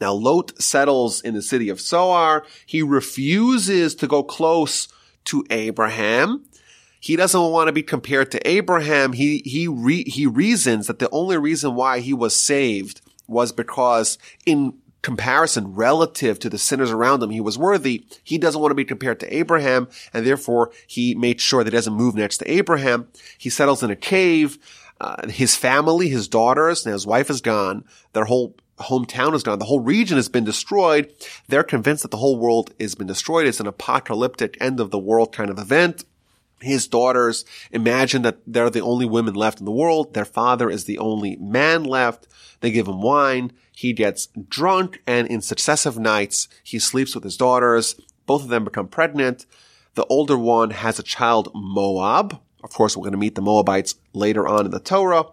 Now 0.00 0.12
Lot 0.12 0.60
settles 0.60 1.20
in 1.20 1.34
the 1.34 1.42
city 1.42 1.68
of 1.68 1.80
Zoar. 1.80 2.44
He 2.66 2.82
refuses 2.82 3.94
to 3.96 4.06
go 4.06 4.22
close 4.22 4.88
to 5.26 5.44
Abraham. 5.50 6.44
He 7.00 7.16
doesn't 7.16 7.40
want 7.40 7.68
to 7.68 7.72
be 7.72 7.82
compared 7.82 8.30
to 8.32 8.48
Abraham. 8.48 9.12
He, 9.12 9.42
he, 9.44 9.68
re, 9.68 10.04
he 10.04 10.26
reasons 10.26 10.86
that 10.86 10.98
the 10.98 11.10
only 11.10 11.38
reason 11.38 11.74
why 11.74 12.00
he 12.00 12.12
was 12.12 12.34
saved 12.34 13.00
was 13.26 13.52
because 13.52 14.18
in 14.44 14.74
comparison 15.02 15.74
relative 15.74 16.38
to 16.40 16.50
the 16.50 16.58
sinners 16.58 16.90
around 16.90 17.22
him, 17.22 17.30
he 17.30 17.40
was 17.40 17.58
worthy. 17.58 18.04
He 18.22 18.38
doesn't 18.38 18.60
want 18.60 18.70
to 18.70 18.76
be 18.76 18.84
compared 18.84 19.20
to 19.20 19.34
Abraham, 19.34 19.88
and 20.12 20.26
therefore 20.26 20.70
he 20.86 21.14
made 21.14 21.40
sure 21.40 21.64
that 21.64 21.72
he 21.72 21.76
doesn't 21.76 21.94
move 21.94 22.14
next 22.14 22.38
to 22.38 22.50
Abraham. 22.50 23.08
He 23.38 23.50
settles 23.50 23.82
in 23.82 23.90
a 23.90 23.96
cave. 23.96 24.58
Uh, 25.00 25.28
his 25.28 25.56
family, 25.56 26.08
his 26.08 26.28
daughters, 26.28 26.84
and 26.84 26.92
his 26.92 27.06
wife 27.06 27.30
is 27.30 27.40
gone. 27.40 27.84
Their 28.12 28.26
whole 28.26 28.54
hometown 28.78 29.34
is 29.34 29.42
gone. 29.42 29.58
The 29.58 29.64
whole 29.64 29.80
region 29.80 30.16
has 30.16 30.28
been 30.28 30.44
destroyed. 30.44 31.12
They're 31.48 31.62
convinced 31.62 32.02
that 32.02 32.10
the 32.10 32.18
whole 32.18 32.38
world 32.38 32.74
has 32.80 32.94
been 32.94 33.06
destroyed. 33.06 33.46
It's 33.46 33.60
an 33.60 33.66
apocalyptic 33.66 34.56
end 34.60 34.80
of 34.80 34.90
the 34.90 34.98
world 34.98 35.32
kind 35.32 35.50
of 35.50 35.58
event. 35.58 36.04
His 36.60 36.86
daughters 36.86 37.44
imagine 37.70 38.22
that 38.22 38.38
they're 38.46 38.70
the 38.70 38.80
only 38.80 39.06
women 39.06 39.34
left 39.34 39.60
in 39.60 39.64
the 39.64 39.70
world. 39.70 40.14
Their 40.14 40.24
father 40.24 40.68
is 40.68 40.84
the 40.84 40.98
only 40.98 41.36
man 41.36 41.84
left. 41.84 42.28
They 42.60 42.70
give 42.70 42.86
him 42.86 43.00
wine. 43.00 43.52
He 43.72 43.92
gets 43.92 44.28
drunk 44.48 45.02
and 45.06 45.26
in 45.28 45.40
successive 45.40 45.98
nights, 45.98 46.48
he 46.62 46.78
sleeps 46.78 47.14
with 47.14 47.24
his 47.24 47.38
daughters. 47.38 47.98
Both 48.26 48.42
of 48.42 48.48
them 48.48 48.64
become 48.64 48.88
pregnant. 48.88 49.46
The 49.94 50.04
older 50.06 50.36
one 50.36 50.70
has 50.70 50.98
a 50.98 51.02
child, 51.02 51.50
Moab. 51.54 52.40
Of 52.62 52.70
course, 52.70 52.96
we're 52.96 53.04
going 53.04 53.12
to 53.12 53.18
meet 53.18 53.34
the 53.34 53.42
Moabites 53.42 53.94
later 54.12 54.46
on 54.46 54.66
in 54.66 54.70
the 54.70 54.80
Torah. 54.80 55.24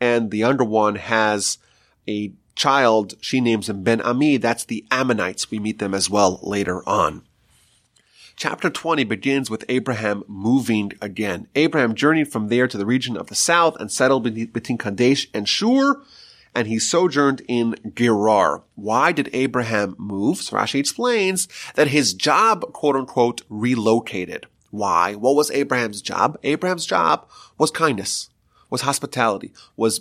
And 0.00 0.30
the 0.30 0.38
younger 0.38 0.64
one 0.64 0.96
has 0.96 1.58
a 2.08 2.32
child. 2.56 3.14
She 3.20 3.40
names 3.40 3.68
him 3.68 3.82
Ben 3.82 4.00
Ami. 4.00 4.38
That's 4.38 4.64
the 4.64 4.86
Ammonites. 4.90 5.50
We 5.50 5.58
meet 5.58 5.78
them 5.78 5.94
as 5.94 6.08
well 6.08 6.40
later 6.42 6.82
on. 6.88 7.22
Chapter 8.40 8.70
20 8.70 9.04
begins 9.04 9.50
with 9.50 9.66
Abraham 9.68 10.24
moving 10.26 10.92
again. 11.02 11.46
Abraham 11.54 11.94
journeyed 11.94 12.32
from 12.32 12.48
there 12.48 12.66
to 12.66 12.78
the 12.78 12.86
region 12.86 13.14
of 13.14 13.26
the 13.26 13.34
south 13.34 13.76
and 13.78 13.92
settled 13.92 14.22
between 14.24 14.78
Kadesh 14.78 15.28
and 15.34 15.46
Shur 15.46 16.00
and 16.54 16.66
he 16.66 16.78
sojourned 16.78 17.42
in 17.48 17.76
Gerar. 17.94 18.62
Why 18.76 19.12
did 19.12 19.28
Abraham 19.34 19.94
move? 19.98 20.38
Rashi 20.38 20.80
explains 20.80 21.48
that 21.74 21.88
his 21.88 22.14
job, 22.14 22.72
quote 22.72 22.96
unquote, 22.96 23.42
relocated. 23.50 24.46
Why? 24.70 25.14
What 25.14 25.36
was 25.36 25.50
Abraham's 25.50 26.00
job? 26.00 26.38
Abraham's 26.42 26.86
job 26.86 27.28
was 27.58 27.70
kindness, 27.70 28.30
was 28.70 28.80
hospitality, 28.80 29.52
was 29.76 30.00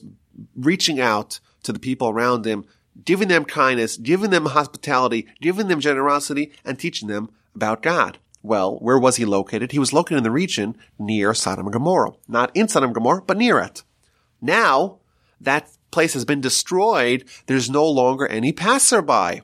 reaching 0.55 1.01
out 1.01 1.41
to 1.63 1.73
the 1.73 1.79
people 1.79 2.07
around 2.07 2.45
him, 2.45 2.63
giving 3.03 3.27
them 3.27 3.43
kindness, 3.43 3.97
giving 3.97 4.29
them 4.29 4.45
hospitality, 4.45 5.27
giving 5.41 5.67
them 5.67 5.81
generosity, 5.81 6.53
and 6.63 6.79
teaching 6.79 7.09
them 7.09 7.29
about 7.53 7.81
God. 7.81 8.17
Well, 8.41 8.77
where 8.77 8.97
was 8.97 9.17
he 9.17 9.25
located? 9.25 9.71
He 9.71 9.79
was 9.79 9.93
located 9.93 10.19
in 10.19 10.23
the 10.23 10.31
region 10.31 10.77
near 10.97 11.33
Sodom 11.33 11.65
and 11.65 11.73
Gomorrah. 11.73 12.13
Not 12.27 12.51
in 12.55 12.67
Sodom 12.67 12.89
and 12.89 12.95
Gomorrah, 12.95 13.23
but 13.25 13.37
near 13.37 13.59
it. 13.59 13.83
Now, 14.41 14.99
that 15.41 15.69
place 15.91 16.13
has 16.13 16.25
been 16.25 16.41
destroyed, 16.41 17.25
there's 17.47 17.69
no 17.69 17.85
longer 17.85 18.27
any 18.27 18.53
passerby. 18.53 19.41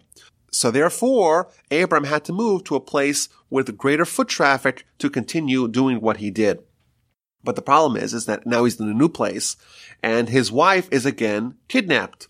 So 0.52 0.72
therefore, 0.72 1.50
Abram 1.70 2.06
had 2.06 2.24
to 2.26 2.34
move 2.34 2.64
to 2.66 2.76
a 2.76 2.80
place 2.80 3.28
with 3.50 3.78
greater 3.78 4.06
foot 4.06 4.30
traffic 4.30 4.86
to 5.00 5.10
continue 5.10 5.68
doing 5.68 6.00
what 6.00 6.18
he 6.18 6.32
did. 6.32 6.60
But 7.44 7.56
the 7.56 7.62
problem 7.62 8.02
is, 8.02 8.14
is 8.14 8.26
that 8.26 8.46
now 8.46 8.64
he's 8.64 8.80
in 8.80 8.90
a 8.90 8.94
new 8.94 9.10
place 9.10 9.58
and 10.02 10.30
his 10.30 10.52
wife 10.52 10.88
is 10.92 11.06
again 11.06 11.56
kidnapped. 11.68 12.28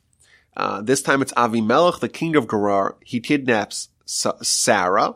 Uh, 0.58 0.82
this 0.82 1.02
time 1.02 1.22
it's 1.22 1.34
Avimelech, 1.34 2.00
the 2.00 2.10
king 2.10 2.36
of 2.36 2.50
Gerar. 2.50 2.98
He 3.04 3.20
kidnaps 3.20 3.90
Sarah 4.06 5.16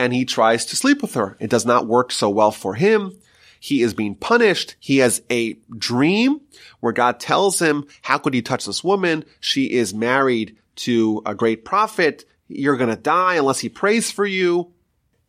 and 0.00 0.14
he 0.14 0.24
tries 0.24 0.64
to 0.64 0.76
sleep 0.76 1.02
with 1.02 1.12
her. 1.12 1.36
It 1.40 1.50
does 1.50 1.66
not 1.66 1.86
work 1.86 2.10
so 2.10 2.30
well 2.30 2.52
for 2.52 2.72
him. 2.72 3.12
He 3.60 3.82
is 3.82 3.92
being 3.92 4.14
punished. 4.14 4.76
He 4.80 4.96
has 4.98 5.20
a 5.30 5.58
dream 5.76 6.40
where 6.80 6.94
God 6.94 7.20
tells 7.20 7.58
him, 7.58 7.86
how 8.00 8.16
could 8.16 8.34
you 8.34 8.40
touch 8.40 8.64
this 8.64 8.82
woman? 8.82 9.26
She 9.40 9.70
is 9.70 9.92
married 9.92 10.56
to 10.76 11.20
a 11.26 11.34
great 11.34 11.66
prophet. 11.66 12.24
You're 12.48 12.78
going 12.78 12.88
to 12.88 12.96
die 12.96 13.34
unless 13.34 13.58
he 13.58 13.68
prays 13.68 14.10
for 14.10 14.24
you. 14.24 14.72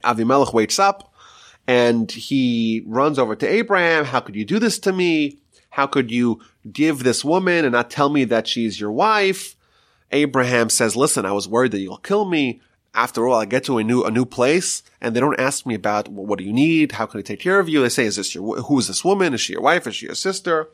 Avimelech 0.05 0.53
wakes 0.53 0.79
up 0.79 1.13
And 1.67 2.09
he 2.09 2.83
runs 2.85 3.19
over 3.19 3.35
to 3.35 3.47
Abraham. 3.47 4.05
How 4.05 4.21
could 4.21 4.35
you 4.35 4.45
do 4.45 4.57
this 4.57 4.79
to 4.79 4.93
me? 4.93 5.39
How 5.69 5.85
could 5.85 6.11
you 6.11 6.39
give 6.71 7.03
this 7.03 7.25
woman 7.25 7.65
and 7.65 7.73
not 7.73 7.89
tell 7.89 8.09
me 8.09 8.23
that 8.25 8.47
she's 8.47 8.79
your 8.79 8.91
wife? 8.91 9.55
Abraham 10.11 10.69
says, 10.69 10.95
listen, 10.95 11.25
I 11.25 11.31
was 11.33 11.47
worried 11.47 11.71
that 11.71 11.79
you'll 11.79 11.97
kill 11.97 12.25
me. 12.25 12.61
After 12.93 13.27
all, 13.27 13.39
I 13.39 13.45
get 13.45 13.63
to 13.65 13.77
a 13.77 13.83
new, 13.83 14.03
a 14.03 14.11
new 14.11 14.25
place 14.25 14.83
and 14.99 15.15
they 15.15 15.19
don't 15.19 15.39
ask 15.39 15.65
me 15.65 15.75
about 15.75 16.09
well, 16.09 16.25
what 16.25 16.39
do 16.39 16.45
you 16.45 16.53
need? 16.53 16.93
How 16.93 17.05
can 17.05 17.19
I 17.19 17.23
take 17.23 17.39
care 17.39 17.59
of 17.59 17.69
you? 17.69 17.81
They 17.81 17.89
say, 17.89 18.05
is 18.05 18.17
this 18.17 18.35
your, 18.35 18.61
who 18.63 18.79
is 18.79 18.87
this 18.87 19.05
woman? 19.05 19.33
Is 19.33 19.41
she 19.41 19.53
your 19.53 19.61
wife? 19.61 19.87
Is 19.87 19.95
she 19.95 20.07
your 20.07 20.15
sister? 20.15 20.69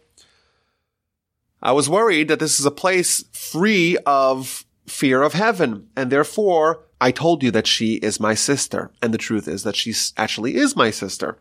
I 1.61 1.71
was 1.71 1.89
worried 1.89 2.27
that 2.27 2.39
this 2.39 2.59
is 2.59 2.65
a 2.65 2.71
place 2.71 3.23
free 3.33 3.97
of 4.05 4.65
fear 4.87 5.21
of 5.21 5.33
heaven. 5.33 5.89
And 5.95 6.11
therefore, 6.11 6.85
I 6.99 7.11
told 7.11 7.43
you 7.43 7.51
that 7.51 7.67
she 7.67 7.95
is 7.95 8.19
my 8.19 8.33
sister. 8.33 8.91
And 9.01 9.13
the 9.13 9.19
truth 9.19 9.47
is 9.47 9.63
that 9.63 9.75
she 9.75 9.93
actually 10.17 10.55
is 10.55 10.75
my 10.75 10.91
sister. 10.91 11.37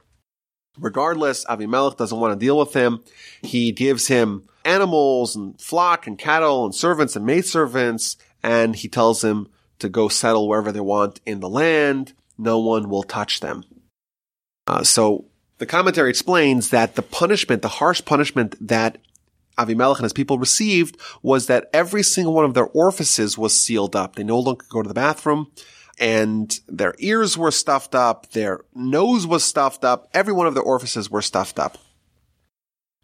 Regardless, 0.78 1.44
Avimelech 1.46 1.96
doesn't 1.96 2.18
want 2.20 2.38
to 2.38 2.44
deal 2.44 2.58
with 2.58 2.74
him. 2.74 3.02
He 3.40 3.72
gives 3.72 4.08
him 4.08 4.44
animals 4.64 5.34
and 5.34 5.58
flock 5.60 6.06
and 6.06 6.18
cattle 6.18 6.66
and 6.66 6.74
servants 6.74 7.16
and 7.16 7.24
maidservants. 7.24 8.16
And 8.42 8.76
he 8.76 8.88
tells 8.88 9.24
him 9.24 9.48
to 9.78 9.88
go 9.88 10.08
settle 10.08 10.48
wherever 10.48 10.72
they 10.72 10.80
want 10.80 11.20
in 11.26 11.40
the 11.40 11.48
land. 11.48 12.12
No 12.38 12.58
one 12.58 12.88
will 12.88 13.02
touch 13.02 13.40
them. 13.40 13.64
Uh, 14.66 14.82
so 14.82 15.26
the 15.58 15.66
commentary 15.66 16.10
explains 16.10 16.70
that 16.70 16.94
the 16.96 17.02
punishment, 17.02 17.62
the 17.62 17.68
harsh 17.68 18.04
punishment 18.04 18.56
that 18.66 18.98
Avimelech 19.58 19.96
and 19.96 20.04
his 20.04 20.12
people 20.12 20.38
received 20.38 21.00
was 21.22 21.46
that 21.46 21.70
every 21.72 22.02
single 22.02 22.34
one 22.34 22.44
of 22.44 22.54
their 22.54 22.66
orifices 22.66 23.38
was 23.38 23.58
sealed 23.58 23.96
up. 23.96 24.16
They 24.16 24.24
no 24.24 24.38
longer 24.38 24.64
could 24.64 24.70
go 24.70 24.82
to 24.82 24.88
the 24.88 24.94
bathroom 24.94 25.50
and 25.98 26.58
their 26.68 26.94
ears 26.98 27.38
were 27.38 27.50
stuffed 27.50 27.94
up. 27.94 28.30
Their 28.32 28.60
nose 28.74 29.26
was 29.26 29.44
stuffed 29.44 29.84
up. 29.84 30.08
Every 30.12 30.32
one 30.32 30.46
of 30.46 30.54
their 30.54 30.62
orifices 30.62 31.10
were 31.10 31.22
stuffed 31.22 31.58
up. 31.58 31.78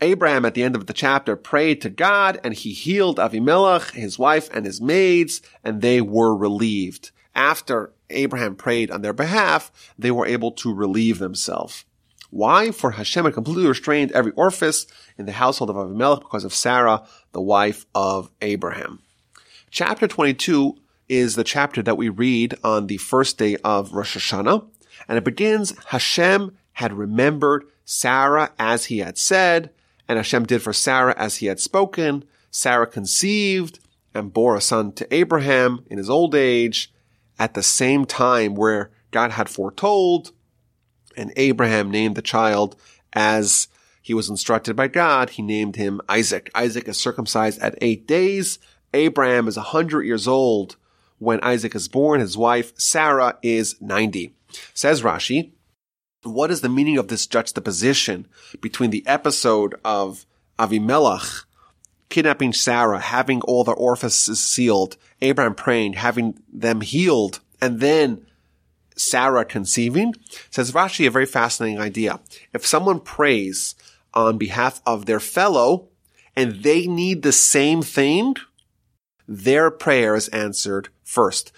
Abraham 0.02 0.44
at 0.44 0.54
the 0.54 0.64
end 0.64 0.74
of 0.74 0.86
the 0.86 0.92
chapter 0.92 1.36
prayed 1.36 1.80
to 1.80 1.88
God 1.88 2.40
and 2.42 2.52
he 2.52 2.72
healed 2.72 3.18
Avimelech, 3.18 3.92
his 3.92 4.18
wife 4.18 4.50
and 4.52 4.66
his 4.66 4.80
maids, 4.80 5.40
and 5.62 5.80
they 5.80 6.00
were 6.00 6.36
relieved. 6.36 7.12
After 7.34 7.92
Abraham 8.10 8.56
prayed 8.56 8.90
on 8.90 9.02
their 9.02 9.12
behalf, 9.12 9.70
they 9.96 10.10
were 10.10 10.26
able 10.26 10.50
to 10.52 10.74
relieve 10.74 11.20
themselves. 11.20 11.84
Why? 12.30 12.72
For 12.72 12.92
Hashem 12.92 13.24
had 13.24 13.34
completely 13.34 13.68
restrained 13.68 14.10
every 14.12 14.32
orifice 14.32 14.86
in 15.16 15.26
the 15.26 15.32
household 15.32 15.70
of 15.70 15.76
Avimelech 15.76 16.20
because 16.20 16.44
of 16.44 16.52
Sarah, 16.52 17.06
the 17.30 17.40
wife 17.40 17.86
of 17.94 18.30
Abraham. 18.40 19.00
Chapter 19.70 20.08
22 20.08 20.76
is 21.08 21.36
the 21.36 21.44
chapter 21.44 21.82
that 21.82 21.96
we 21.96 22.08
read 22.08 22.56
on 22.64 22.88
the 22.88 22.96
first 22.96 23.38
day 23.38 23.56
of 23.64 23.92
Rosh 23.92 24.16
Hashanah, 24.16 24.66
and 25.06 25.18
it 25.18 25.24
begins, 25.24 25.74
Hashem 25.86 26.56
had 26.72 26.92
remembered 26.92 27.64
Sarah 27.84 28.50
as 28.58 28.86
he 28.86 28.98
had 28.98 29.16
said, 29.16 29.70
and 30.12 30.18
Hashem 30.18 30.44
did 30.44 30.60
for 30.60 30.74
Sarah 30.74 31.14
as 31.16 31.36
he 31.36 31.46
had 31.46 31.58
spoken. 31.58 32.24
Sarah 32.50 32.86
conceived 32.86 33.78
and 34.12 34.30
bore 34.30 34.54
a 34.54 34.60
son 34.60 34.92
to 34.92 35.14
Abraham 35.14 35.86
in 35.88 35.96
his 35.96 36.10
old 36.10 36.34
age 36.34 36.92
at 37.38 37.54
the 37.54 37.62
same 37.62 38.04
time 38.04 38.54
where 38.54 38.90
God 39.10 39.30
had 39.30 39.48
foretold. 39.48 40.32
And 41.16 41.32
Abraham 41.36 41.90
named 41.90 42.14
the 42.14 42.20
child 42.20 42.76
as 43.14 43.68
he 44.02 44.12
was 44.12 44.28
instructed 44.28 44.76
by 44.76 44.88
God. 44.88 45.30
He 45.30 45.42
named 45.42 45.76
him 45.76 46.02
Isaac. 46.10 46.50
Isaac 46.54 46.88
is 46.88 46.98
circumcised 46.98 47.58
at 47.60 47.78
eight 47.80 48.06
days. 48.06 48.58
Abraham 48.92 49.48
is 49.48 49.56
a 49.56 49.62
hundred 49.62 50.02
years 50.02 50.28
old 50.28 50.76
when 51.20 51.42
Isaac 51.42 51.74
is 51.74 51.88
born. 51.88 52.20
His 52.20 52.36
wife 52.36 52.78
Sarah 52.78 53.38
is 53.42 53.80
90. 53.80 54.34
Says 54.74 55.00
Rashi, 55.00 55.52
what 56.22 56.50
is 56.50 56.60
the 56.60 56.68
meaning 56.68 56.98
of 56.98 57.08
this 57.08 57.26
juxtaposition 57.26 58.26
between 58.60 58.90
the 58.90 59.06
episode 59.06 59.74
of 59.84 60.26
Avimelech 60.58 61.44
kidnapping 62.08 62.52
Sarah, 62.52 63.00
having 63.00 63.40
all 63.42 63.64
the 63.64 63.72
orifices 63.72 64.40
sealed, 64.40 64.96
Abraham 65.20 65.54
praying, 65.54 65.94
having 65.94 66.38
them 66.52 66.82
healed, 66.82 67.40
and 67.60 67.80
then 67.80 68.26
Sarah 68.96 69.44
conceiving? 69.44 70.14
Says 70.50 70.72
Rashi 70.72 71.06
a 71.06 71.10
very 71.10 71.26
fascinating 71.26 71.80
idea. 71.80 72.20
If 72.52 72.66
someone 72.66 73.00
prays 73.00 73.74
on 74.14 74.36
behalf 74.36 74.82
of 74.84 75.06
their 75.06 75.20
fellow 75.20 75.88
and 76.36 76.62
they 76.62 76.86
need 76.86 77.22
the 77.22 77.32
same 77.32 77.82
thing, 77.82 78.36
their 79.26 79.70
prayer 79.70 80.14
is 80.14 80.28
answered 80.28 80.90
first. 81.02 81.50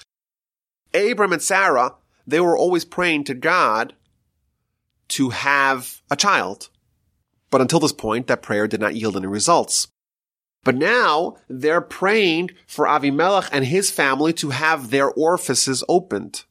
Abram 0.95 1.33
and 1.33 1.43
Sarah, 1.43 1.95
they 2.27 2.41
were 2.41 2.57
always 2.57 2.85
praying 2.85 3.25
to 3.25 3.35
God 3.35 3.95
to 5.15 5.31
have 5.31 6.01
a 6.11 6.17
child. 6.17 6.69
But 7.51 7.61
until 7.61 7.81
this 7.81 7.93
point, 7.93 8.27
that 8.27 8.43
prayer 8.43 8.67
did 8.67 8.81
not 8.81 8.97
yield 8.97 9.17
any 9.17 9.27
results. 9.27 9.89
But 10.65 10.75
now 10.75 11.37
they're 11.49 11.81
praying 11.81 12.51
for 12.67 12.87
Avimelech 12.87 13.49
and 13.53 13.67
his 13.67 13.91
family 13.91 14.33
to 14.35 14.51
have 14.51 14.91
their 14.91 15.11
orifices 15.11 15.85
opened. 15.89 16.45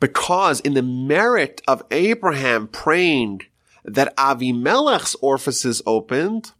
Because 0.00 0.60
in 0.60 0.74
the 0.74 0.82
merit 0.82 1.62
of 1.68 1.82
Abraham 1.90 2.66
praying 2.66 3.42
that 3.84 4.16
Avimelech's 4.16 5.14
orifices 5.16 5.80
opened, 5.86 6.52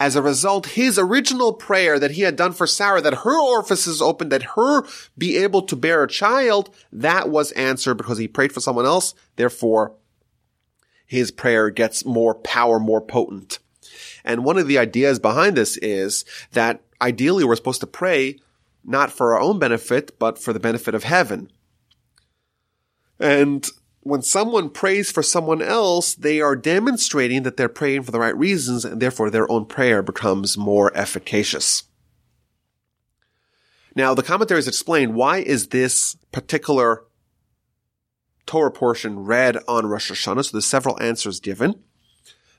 as 0.00 0.16
a 0.16 0.22
result, 0.22 0.66
his 0.66 0.98
original 0.98 1.52
prayer 1.52 1.98
that 1.98 2.12
he 2.12 2.22
had 2.22 2.34
done 2.34 2.52
for 2.52 2.66
Sarah, 2.66 3.00
that 3.02 3.22
her 3.22 3.38
orifices 3.38 4.00
opened, 4.00 4.32
that 4.32 4.54
her 4.56 4.84
be 5.18 5.36
able 5.36 5.62
to 5.62 5.76
bear 5.76 6.02
a 6.02 6.08
child, 6.08 6.74
that 6.90 7.28
was 7.28 7.52
answered 7.52 7.94
because 7.94 8.18
he 8.18 8.26
prayed 8.26 8.52
for 8.52 8.60
someone 8.60 8.86
else. 8.86 9.14
Therefore, 9.36 9.94
his 11.12 11.30
prayer 11.30 11.68
gets 11.68 12.06
more 12.06 12.34
power, 12.34 12.80
more 12.80 13.02
potent. 13.02 13.58
And 14.24 14.44
one 14.44 14.56
of 14.56 14.66
the 14.66 14.78
ideas 14.78 15.18
behind 15.18 15.58
this 15.58 15.76
is 15.76 16.24
that 16.52 16.80
ideally 17.02 17.44
we're 17.44 17.54
supposed 17.54 17.82
to 17.82 17.86
pray 17.86 18.38
not 18.82 19.12
for 19.12 19.34
our 19.34 19.40
own 19.40 19.58
benefit, 19.58 20.18
but 20.18 20.38
for 20.38 20.54
the 20.54 20.58
benefit 20.58 20.94
of 20.94 21.04
heaven. 21.04 21.52
And 23.20 23.68
when 24.00 24.22
someone 24.22 24.70
prays 24.70 25.12
for 25.12 25.22
someone 25.22 25.60
else, 25.60 26.14
they 26.14 26.40
are 26.40 26.56
demonstrating 26.56 27.42
that 27.42 27.58
they're 27.58 27.68
praying 27.68 28.04
for 28.04 28.10
the 28.10 28.18
right 28.18 28.36
reasons, 28.36 28.86
and 28.86 28.98
therefore 28.98 29.28
their 29.28 29.50
own 29.52 29.66
prayer 29.66 30.02
becomes 30.02 30.56
more 30.56 30.96
efficacious. 30.96 31.82
Now, 33.94 34.14
the 34.14 34.22
commentaries 34.22 34.66
explain 34.66 35.12
why 35.12 35.38
is 35.40 35.68
this 35.68 36.16
particular 36.32 37.04
Torah 38.46 38.70
portion 38.70 39.20
read 39.20 39.58
on 39.68 39.86
Rosh 39.86 40.10
Hashanah. 40.10 40.44
So 40.44 40.52
there's 40.52 40.66
several 40.66 41.00
answers 41.00 41.40
given. 41.40 41.82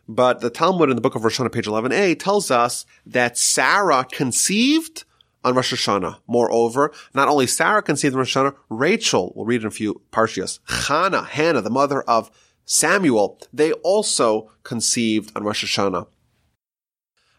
But 0.07 0.41
the 0.41 0.49
Talmud 0.49 0.89
in 0.89 0.95
the 0.95 1.01
book 1.01 1.15
of 1.15 1.23
Rosh 1.23 1.39
Hashanah, 1.39 1.51
page 1.51 1.65
11a, 1.65 2.19
tells 2.19 2.51
us 2.51 2.85
that 3.05 3.37
Sarah 3.37 4.05
conceived 4.11 5.05
on 5.43 5.55
Rosh 5.55 5.73
Hashanah. 5.73 6.17
Moreover, 6.27 6.91
not 7.13 7.29
only 7.29 7.47
Sarah 7.47 7.81
conceived 7.81 8.13
on 8.13 8.19
Rosh 8.19 8.35
Hashanah, 8.35 8.55
Rachel, 8.69 9.33
we'll 9.35 9.45
read 9.45 9.61
in 9.61 9.67
a 9.67 9.71
few 9.71 10.01
parshias, 10.11 10.59
Hannah, 10.87 11.23
Hannah, 11.23 11.61
the 11.61 11.69
mother 11.69 12.01
of 12.03 12.31
Samuel, 12.65 13.39
they 13.51 13.73
also 13.73 14.49
conceived 14.63 15.31
on 15.35 15.43
Rosh 15.43 15.63
Hashanah. 15.63 16.07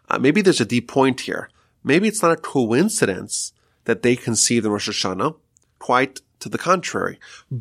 Uh, 0.08 0.18
maybe 0.18 0.42
there's 0.42 0.60
a 0.60 0.66
deep 0.66 0.88
point 0.88 1.22
here. 1.22 1.48
Maybe 1.82 2.08
it's 2.08 2.22
not 2.22 2.32
a 2.32 2.36
coincidence 2.36 3.52
that 3.84 4.02
they 4.02 4.16
conceived 4.16 4.66
in 4.66 4.72
Rosh 4.72 4.88
Hashanah. 4.88 5.36
Quite 5.78 6.20
to 6.44 6.50
the 6.50 6.58
contrary. 6.58 7.18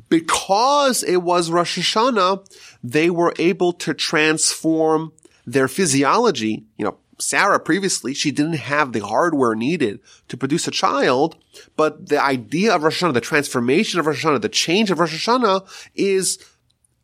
Because 0.10 1.04
it 1.04 1.24
was 1.24 1.50
Rosh 1.50 1.80
Hashanah, 1.80 2.46
they 2.84 3.10
were 3.10 3.34
able 3.40 3.72
to 3.74 3.94
transform 3.94 5.14
their 5.46 5.70
physiology. 5.70 6.66
You 6.78 6.86
know, 6.86 6.98
Sarah 7.18 7.62
previously, 7.62 8.14
she 8.14 8.30
didn't 8.30 8.58
have 8.58 8.92
the 8.92 9.00
hardware 9.00 9.56
needed 9.56 10.02
to 10.28 10.36
produce 10.36 10.68
a 10.68 10.72
child, 10.72 11.38
but 11.78 12.10
the 12.10 12.22
idea 12.22 12.76
of 12.76 12.84
Rosh 12.84 13.02
Hashanah, 13.02 13.14
the 13.14 13.22
transformation 13.22 14.02
of 14.02 14.06
Rosh 14.06 14.26
Hashanah, 14.26 14.42
the 14.42 14.50
change 14.50 14.92
of 14.92 15.00
Rosh 15.00 15.28
Hashanah 15.28 15.66
is 15.96 16.38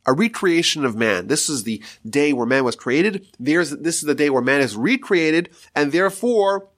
a 0.04 0.12
recreation 0.12 0.84
of 0.84 0.94
man. 0.94 1.28
This 1.28 1.48
is 1.48 1.64
the 1.64 1.82
day 2.08 2.34
where 2.34 2.46
man 2.46 2.64
was 2.64 2.76
created. 2.76 3.26
There's, 3.38 3.70
this 3.70 3.96
is 3.96 4.02
the 4.02 4.14
day 4.14 4.28
where 4.28 4.42
man 4.42 4.60
is 4.60 4.76
recreated, 4.76 5.48
and 5.74 5.92
therefore, 5.92 6.68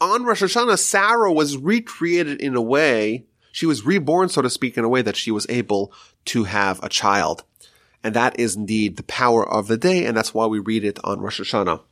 on 0.00 0.24
Rosh 0.24 0.42
Hashanah, 0.42 0.78
Sarah 0.78 1.32
was 1.32 1.56
recreated 1.56 2.40
in 2.40 2.56
a 2.56 2.62
way 2.62 3.26
she 3.52 3.66
was 3.66 3.84
reborn, 3.84 4.28
so 4.28 4.42
to 4.42 4.50
speak, 4.50 4.76
in 4.76 4.84
a 4.84 4.88
way 4.88 5.02
that 5.02 5.16
she 5.16 5.30
was 5.30 5.46
able 5.48 5.92
to 6.26 6.44
have 6.44 6.82
a 6.82 6.88
child. 6.88 7.44
And 8.02 8.14
that 8.14 8.38
is 8.38 8.56
indeed 8.56 8.96
the 8.96 9.02
power 9.02 9.46
of 9.46 9.66
the 9.66 9.76
day, 9.76 10.06
and 10.06 10.16
that's 10.16 10.32
why 10.32 10.46
we 10.46 10.58
read 10.58 10.84
it 10.84 10.98
on 11.04 11.20
Rosh 11.20 11.40
Hashanah. 11.40 11.82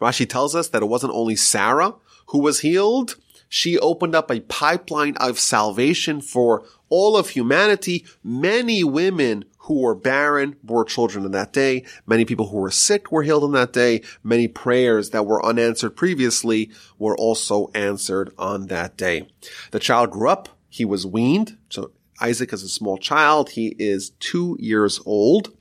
Rashi 0.00 0.28
tells 0.28 0.56
us 0.56 0.68
that 0.68 0.82
it 0.82 0.86
wasn't 0.86 1.12
only 1.12 1.36
Sarah 1.36 1.94
who 2.26 2.38
was 2.38 2.60
healed, 2.60 3.16
she 3.52 3.76
opened 3.80 4.14
up 4.14 4.30
a 4.30 4.40
pipeline 4.40 5.16
of 5.16 5.40
salvation 5.40 6.20
for 6.20 6.62
all 6.88 7.16
of 7.16 7.30
humanity. 7.30 8.06
Many 8.22 8.84
women 8.84 9.44
who 9.64 9.80
were 9.80 9.94
barren 9.94 10.56
bore 10.62 10.84
children 10.84 11.24
in 11.24 11.32
that 11.32 11.52
day. 11.52 11.84
Many 12.06 12.24
people 12.24 12.48
who 12.48 12.56
were 12.56 12.70
sick 12.70 13.12
were 13.12 13.22
healed 13.22 13.44
in 13.44 13.52
that 13.52 13.72
day. 13.72 14.02
Many 14.22 14.48
prayers 14.48 15.10
that 15.10 15.26
were 15.26 15.44
unanswered 15.44 15.96
previously 15.96 16.70
were 16.98 17.16
also 17.16 17.70
answered 17.74 18.32
on 18.38 18.68
that 18.68 18.96
day. 18.96 19.28
The 19.70 19.78
child 19.78 20.12
grew 20.12 20.30
up. 20.30 20.48
He 20.70 20.84
was 20.84 21.06
weaned. 21.06 21.58
So 21.68 21.92
Isaac 22.20 22.52
is 22.52 22.62
a 22.62 22.68
small 22.68 22.96
child. 22.96 23.50
He 23.50 23.76
is 23.78 24.10
two 24.18 24.56
years 24.58 25.00
old. 25.04 25.54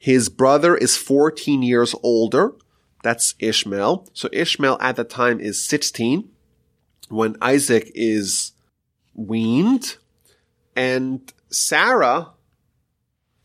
His 0.00 0.28
brother 0.28 0.76
is 0.76 0.96
14 0.96 1.62
years 1.62 1.94
older. 2.02 2.54
That's 3.04 3.34
Ishmael. 3.38 4.08
So 4.14 4.28
Ishmael 4.32 4.78
at 4.80 4.96
the 4.96 5.04
time 5.04 5.38
is 5.38 5.62
16 5.64 6.28
when 7.08 7.36
Isaac 7.40 7.90
is 7.94 8.52
weaned 9.14 9.96
and 10.74 11.32
Sarah 11.50 12.32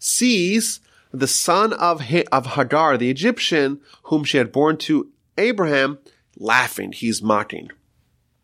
sees 0.03 0.81
the 1.11 1.27
son 1.27 1.73
of, 1.73 2.01
of 2.31 2.45
Hagar, 2.45 2.97
the 2.97 3.09
Egyptian, 3.09 3.79
whom 4.03 4.23
she 4.23 4.37
had 4.37 4.51
born 4.51 4.77
to 4.77 5.09
Abraham, 5.37 5.99
laughing. 6.37 6.91
He's 6.91 7.21
mocking. 7.21 7.69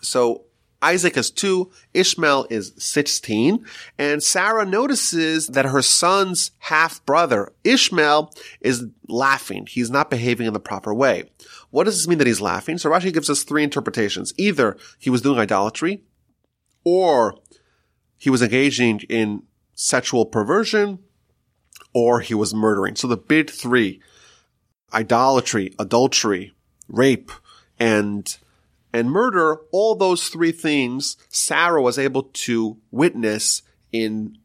So 0.01 0.45
Isaac 0.81 1.17
is 1.17 1.29
two, 1.29 1.71
Ishmael 1.93 2.47
is 2.49 2.73
16, 2.77 3.65
and 3.97 4.23
Sarah 4.23 4.65
notices 4.65 5.47
that 5.47 5.65
her 5.65 5.81
son's 5.81 6.51
half 6.59 7.05
brother, 7.05 7.51
Ishmael, 7.65 8.33
is 8.61 8.85
laughing. 9.07 9.65
He's 9.65 9.89
not 9.89 10.09
behaving 10.09 10.47
in 10.47 10.53
the 10.53 10.59
proper 10.59 10.93
way. 10.93 11.29
What 11.71 11.83
does 11.83 11.97
this 11.97 12.07
mean 12.07 12.19
that 12.19 12.27
he's 12.27 12.39
laughing? 12.39 12.77
So 12.77 12.89
Rashi 12.89 13.13
gives 13.13 13.29
us 13.29 13.43
three 13.43 13.63
interpretations. 13.63 14.33
Either 14.37 14.77
he 14.97 15.09
was 15.09 15.21
doing 15.21 15.39
idolatry, 15.39 16.03
or 16.85 17.35
he 18.17 18.29
was 18.29 18.41
engaging 18.41 19.01
in 19.09 19.43
sexual 19.73 20.25
perversion, 20.25 20.99
or 21.93 22.19
he 22.19 22.33
was 22.33 22.53
murdering. 22.53 22.95
So 22.95 23.07
the 23.07 23.17
big 23.17 23.49
three, 23.49 24.01
idolatry, 24.93 25.73
adultery, 25.79 26.53
rape, 26.87 27.31
and 27.79 28.37
and 28.91 29.11
murder, 29.11 29.57
all 29.71 29.95
those 29.95 30.29
three 30.29 30.51
things 30.51 31.17
Sarah 31.29 31.81
was 31.81 31.99
able 31.99 32.23
to 32.23 32.77
witness 32.91 33.61
in 33.91 34.37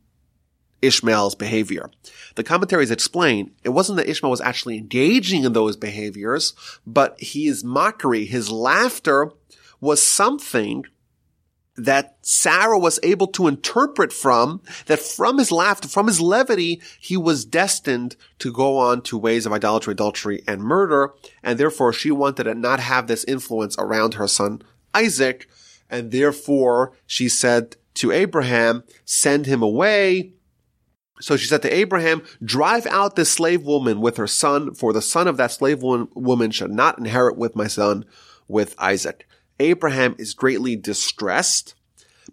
Ishmael's 0.82 1.34
behavior. 1.34 1.90
The 2.34 2.45
commentaries 2.45 2.90
explain 2.90 3.53
it 3.64 3.70
wasn't 3.70 3.97
that 3.97 4.09
Ishmael 4.09 4.30
was 4.30 4.42
actually 4.42 4.76
engaging 4.76 5.45
in 5.45 5.55
those 5.55 5.76
behaviors, 5.76 6.53
but 6.86 7.16
his 7.18 7.64
mockery, 7.64 8.26
his 8.26 8.51
laughter 8.51 9.30
was 9.80 10.03
something 10.03 10.84
that 11.76 12.16
Sarah 12.22 12.78
was 12.78 13.00
able 13.02 13.26
to 13.28 13.48
interpret 13.48 14.12
from, 14.12 14.62
that 14.86 15.00
from 15.00 15.38
his 15.38 15.50
laughter, 15.50 15.88
from 15.88 16.06
his 16.06 16.20
levity, 16.20 16.80
he 17.00 17.16
was 17.16 17.44
destined 17.44 18.16
to 18.38 18.52
go 18.52 18.76
on 18.78 19.02
to 19.02 19.18
ways 19.18 19.44
of 19.44 19.52
idolatry, 19.52 19.92
adultery, 19.92 20.42
and 20.46 20.62
murder, 20.62 21.12
and 21.42 21.58
therefore 21.58 21.92
she 21.92 22.10
wanted 22.10 22.44
to 22.44 22.54
not 22.54 22.80
have 22.80 23.06
this 23.06 23.24
influence 23.24 23.76
around 23.78 24.14
her 24.14 24.28
son 24.28 24.62
Isaac, 24.94 25.48
and 25.90 26.12
therefore 26.12 26.92
she 27.06 27.28
said 27.28 27.76
to 27.94 28.12
Abraham, 28.12 28.84
send 29.04 29.46
him 29.46 29.62
away. 29.62 30.34
So 31.20 31.36
she 31.36 31.46
said 31.46 31.62
to 31.62 31.74
Abraham, 31.74 32.22
drive 32.44 32.86
out 32.86 33.16
this 33.16 33.30
slave 33.30 33.64
woman 33.64 34.00
with 34.00 34.16
her 34.16 34.26
son, 34.26 34.74
for 34.74 34.92
the 34.92 35.02
son 35.02 35.26
of 35.26 35.36
that 35.36 35.52
slave 35.52 35.82
woman 35.82 36.50
should 36.50 36.70
not 36.70 36.98
inherit 36.98 37.36
with 37.36 37.56
my 37.56 37.66
son, 37.66 38.04
with 38.46 38.74
Isaac. 38.78 39.26
Abraham 39.61 40.14
is 40.18 40.34
greatly 40.34 40.76
distressed, 40.76 41.74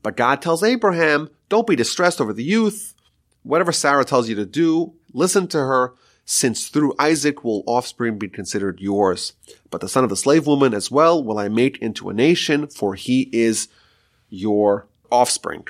but 0.01 0.17
God 0.17 0.41
tells 0.41 0.63
Abraham, 0.63 1.29
don't 1.49 1.67
be 1.67 1.75
distressed 1.75 2.19
over 2.19 2.33
the 2.33 2.43
youth. 2.43 2.95
Whatever 3.43 3.71
Sarah 3.71 4.05
tells 4.05 4.29
you 4.29 4.35
to 4.35 4.45
do, 4.45 4.93
listen 5.13 5.47
to 5.49 5.57
her, 5.57 5.93
since 6.25 6.67
through 6.67 6.93
Isaac 6.97 7.43
will 7.43 7.63
offspring 7.67 8.17
be 8.17 8.29
considered 8.29 8.79
yours. 8.79 9.33
But 9.69 9.81
the 9.81 9.89
son 9.89 10.03
of 10.03 10.09
the 10.09 10.15
slave 10.15 10.47
woman 10.47 10.73
as 10.73 10.89
well 10.89 11.23
will 11.23 11.37
I 11.37 11.49
make 11.49 11.77
into 11.79 12.09
a 12.09 12.13
nation, 12.13 12.67
for 12.67 12.95
he 12.95 13.29
is 13.33 13.67
your 14.29 14.87
offspring. 15.11 15.65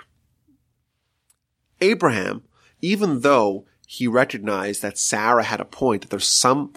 Abraham, 1.80 2.44
even 2.82 3.22
though 3.22 3.66
he 3.88 4.08
recognized 4.08 4.82
that 4.82 4.98
Sarah 4.98 5.44
had 5.44 5.60
a 5.60 5.66
point, 5.66 6.04
that 6.04 6.10
there's 6.12 6.28
some 6.28 6.74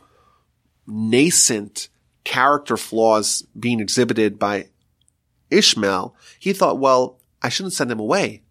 nascent 0.87 1.89
character 2.25 2.77
flaws 2.77 3.47
being 3.59 3.81
exhibited 3.81 4.39
by 4.39 4.69
Ishmael, 5.51 6.15
he 6.39 6.53
thought, 6.53 6.79
well, 6.79 7.19
I 7.43 7.49
shouldn't 7.49 7.75
send 7.75 7.91
him 7.91 8.01
away. 8.01 8.43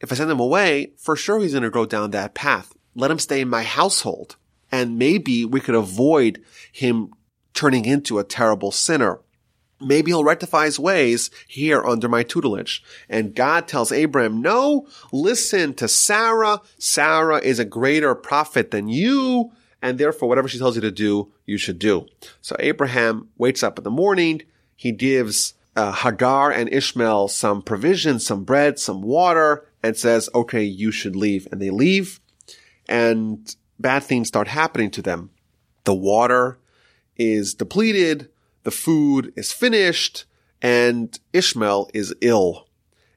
If 0.00 0.12
I 0.12 0.16
send 0.16 0.30
him 0.30 0.40
away, 0.40 0.92
for 0.96 1.16
sure 1.16 1.40
he's 1.40 1.52
going 1.52 1.62
to 1.62 1.70
go 1.70 1.86
down 1.86 2.10
that 2.10 2.34
path. 2.34 2.74
Let 2.94 3.10
him 3.10 3.18
stay 3.18 3.40
in 3.40 3.48
my 3.48 3.62
household. 3.62 4.36
And 4.70 4.98
maybe 4.98 5.44
we 5.44 5.60
could 5.60 5.74
avoid 5.74 6.42
him 6.72 7.14
turning 7.54 7.84
into 7.84 8.18
a 8.18 8.24
terrible 8.24 8.70
sinner. 8.70 9.20
Maybe 9.80 10.10
he'll 10.10 10.24
rectify 10.24 10.64
his 10.64 10.78
ways 10.78 11.30
here 11.46 11.84
under 11.84 12.08
my 12.08 12.24
tutelage. 12.24 12.82
And 13.08 13.34
God 13.34 13.68
tells 13.68 13.92
Abraham, 13.92 14.42
no, 14.42 14.88
listen 15.12 15.74
to 15.74 15.86
Sarah. 15.86 16.60
Sarah 16.78 17.38
is 17.38 17.58
a 17.58 17.64
greater 17.64 18.14
prophet 18.14 18.72
than 18.72 18.88
you 18.88 19.52
and 19.80 19.98
therefore 19.98 20.28
whatever 20.28 20.48
she 20.48 20.58
tells 20.58 20.74
you 20.74 20.82
to 20.82 20.90
do, 20.90 21.32
you 21.48 21.56
should 21.58 21.78
do. 21.78 22.06
So 22.42 22.54
Abraham 22.58 23.28
wakes 23.38 23.62
up 23.62 23.78
in 23.78 23.84
the 23.84 23.90
morning, 23.90 24.42
he 24.76 24.92
gives 24.92 25.54
uh, 25.74 25.92
Hagar 25.92 26.52
and 26.52 26.72
Ishmael 26.72 27.28
some 27.28 27.62
provisions, 27.62 28.26
some 28.26 28.44
bread, 28.44 28.78
some 28.78 29.00
water, 29.00 29.66
and 29.82 29.96
says, 29.96 30.28
okay, 30.34 30.62
you 30.62 30.90
should 30.90 31.16
leave. 31.16 31.48
And 31.50 31.60
they 31.62 31.70
leave, 31.70 32.20
and 32.88 33.54
bad 33.78 34.02
things 34.02 34.28
start 34.28 34.48
happening 34.48 34.90
to 34.92 35.02
them. 35.02 35.30
The 35.84 35.94
water 35.94 36.58
is 37.16 37.54
depleted, 37.54 38.28
the 38.64 38.70
food 38.70 39.32
is 39.36 39.52
finished, 39.52 40.24
and 40.60 41.18
Ishmael 41.32 41.90
is 41.94 42.14
ill. 42.20 42.66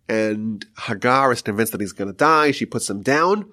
And 0.08 0.66
Hagar 0.88 1.32
is 1.32 1.42
convinced 1.42 1.72
that 1.72 1.82
he's 1.82 1.94
going 1.94 2.12
to 2.12 2.18
die. 2.18 2.52
She 2.52 2.66
puts 2.66 2.90
him 2.90 3.02
down 3.02 3.50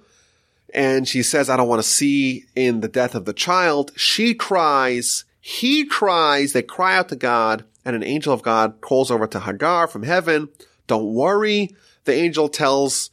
and 0.75 1.09
she 1.09 1.23
says, 1.23 1.49
I 1.49 1.57
don't 1.57 1.69
want 1.69 1.83
to 1.83 1.89
see 1.89 2.45
in 2.55 2.81
the 2.81 2.89
death 2.89 3.15
of 3.15 3.25
the 3.25 3.33
child. 3.33 3.93
She 3.97 4.35
cries, 4.35 5.25
he 5.41 5.85
cries, 5.85 6.53
they 6.53 6.63
cry 6.63 6.97
out 6.97 7.09
to 7.09 7.17
God, 7.17 7.65
and 7.85 7.97
an 7.97 8.03
angel 8.03 8.35
of 8.35 8.43
God 8.43 8.81
calls 8.81 9.11
over 9.11 9.27
to 9.27 9.41
Hagar 9.41 9.87
from 9.87 10.03
heaven. 10.03 10.51
Don't 10.87 11.15
worry. 11.15 11.75
The 12.05 12.15
angel 12.15 12.49
tells 12.49 13.11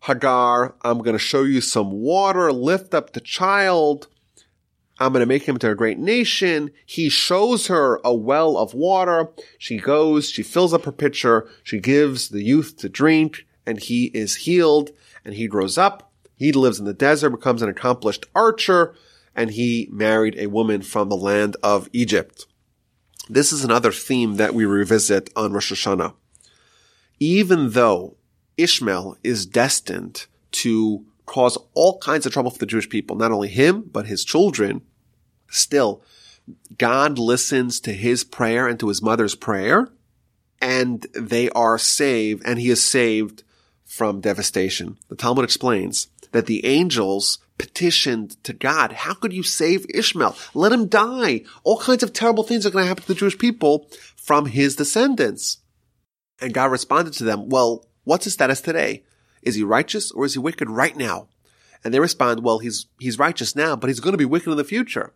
Hagar, 0.00 0.74
I'm 0.82 0.98
going 0.98 1.14
to 1.14 1.18
show 1.18 1.42
you 1.42 1.60
some 1.60 1.90
water, 1.90 2.52
lift 2.52 2.94
up 2.94 3.12
the 3.12 3.20
child. 3.20 4.08
I'm 4.98 5.12
going 5.12 5.20
to 5.20 5.26
make 5.26 5.44
him 5.44 5.56
into 5.56 5.70
a 5.70 5.74
great 5.74 5.98
nation. 5.98 6.70
He 6.86 7.08
shows 7.08 7.66
her 7.66 8.00
a 8.04 8.14
well 8.14 8.56
of 8.56 8.74
water. 8.74 9.30
She 9.58 9.78
goes, 9.78 10.30
she 10.30 10.42
fills 10.42 10.72
up 10.72 10.84
her 10.84 10.92
pitcher, 10.92 11.48
she 11.62 11.80
gives 11.80 12.28
the 12.28 12.42
youth 12.42 12.76
to 12.78 12.88
drink, 12.88 13.46
and 13.66 13.80
he 13.80 14.06
is 14.06 14.36
healed, 14.36 14.90
and 15.24 15.34
he 15.34 15.48
grows 15.48 15.76
up. 15.76 16.12
He 16.44 16.52
lives 16.52 16.78
in 16.78 16.84
the 16.84 16.92
desert, 16.92 17.30
becomes 17.30 17.62
an 17.62 17.70
accomplished 17.70 18.26
archer, 18.34 18.94
and 19.34 19.50
he 19.50 19.88
married 19.90 20.36
a 20.38 20.48
woman 20.48 20.82
from 20.82 21.08
the 21.08 21.16
land 21.16 21.56
of 21.62 21.88
Egypt. 21.94 22.44
This 23.30 23.50
is 23.50 23.64
another 23.64 23.90
theme 23.90 24.36
that 24.36 24.52
we 24.52 24.66
revisit 24.66 25.30
on 25.34 25.54
Rosh 25.54 25.72
Hashanah. 25.72 26.12
Even 27.18 27.70
though 27.70 28.18
Ishmael 28.58 29.16
is 29.24 29.46
destined 29.46 30.26
to 30.52 31.06
cause 31.24 31.56
all 31.72 31.96
kinds 32.00 32.26
of 32.26 32.34
trouble 32.34 32.50
for 32.50 32.58
the 32.58 32.66
Jewish 32.66 32.90
people, 32.90 33.16
not 33.16 33.32
only 33.32 33.48
him, 33.48 33.88
but 33.90 34.04
his 34.04 34.22
children, 34.22 34.82
still, 35.48 36.02
God 36.76 37.18
listens 37.18 37.80
to 37.80 37.94
his 37.94 38.22
prayer 38.22 38.68
and 38.68 38.78
to 38.80 38.88
his 38.88 39.00
mother's 39.00 39.34
prayer, 39.34 39.88
and 40.60 41.06
they 41.14 41.48
are 41.48 41.78
saved, 41.78 42.42
and 42.44 42.58
he 42.58 42.68
is 42.68 42.84
saved 42.84 43.44
from 43.86 44.20
devastation. 44.20 44.98
The 45.08 45.16
Talmud 45.16 45.44
explains 45.44 46.08
that 46.34 46.46
the 46.46 46.66
angels 46.66 47.38
petitioned 47.58 48.42
to 48.42 48.52
God, 48.52 48.90
how 48.90 49.14
could 49.14 49.32
you 49.32 49.44
save 49.44 49.86
Ishmael? 49.94 50.36
Let 50.52 50.72
him 50.72 50.88
die. 50.88 51.44
All 51.62 51.78
kinds 51.78 52.02
of 52.02 52.12
terrible 52.12 52.42
things 52.42 52.66
are 52.66 52.70
going 52.70 52.82
to 52.82 52.88
happen 52.88 53.02
to 53.02 53.08
the 53.08 53.14
Jewish 53.14 53.38
people 53.38 53.88
from 54.16 54.46
his 54.46 54.74
descendants. 54.74 55.58
And 56.40 56.52
God 56.52 56.72
responded 56.72 57.14
to 57.14 57.24
them, 57.24 57.48
well, 57.50 57.86
what's 58.02 58.24
his 58.24 58.32
status 58.32 58.60
today? 58.60 59.04
Is 59.42 59.54
he 59.54 59.62
righteous 59.62 60.10
or 60.10 60.24
is 60.24 60.32
he 60.32 60.40
wicked 60.40 60.68
right 60.68 60.96
now? 60.96 61.28
And 61.84 61.94
they 61.94 62.00
respond, 62.00 62.42
well, 62.42 62.58
he's, 62.58 62.86
he's 62.98 63.16
righteous 63.16 63.54
now, 63.54 63.76
but 63.76 63.86
he's 63.86 64.00
going 64.00 64.14
to 64.14 64.18
be 64.18 64.24
wicked 64.24 64.50
in 64.50 64.56
the 64.56 64.64
future. 64.64 65.12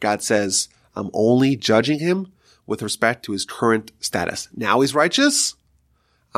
God 0.00 0.22
says, 0.22 0.70
I'm 0.96 1.10
only 1.12 1.56
judging 1.56 1.98
him 1.98 2.32
with 2.66 2.80
respect 2.80 3.22
to 3.26 3.32
his 3.32 3.44
current 3.44 3.92
status. 4.00 4.48
Now 4.56 4.80
he's 4.80 4.94
righteous. 4.94 5.56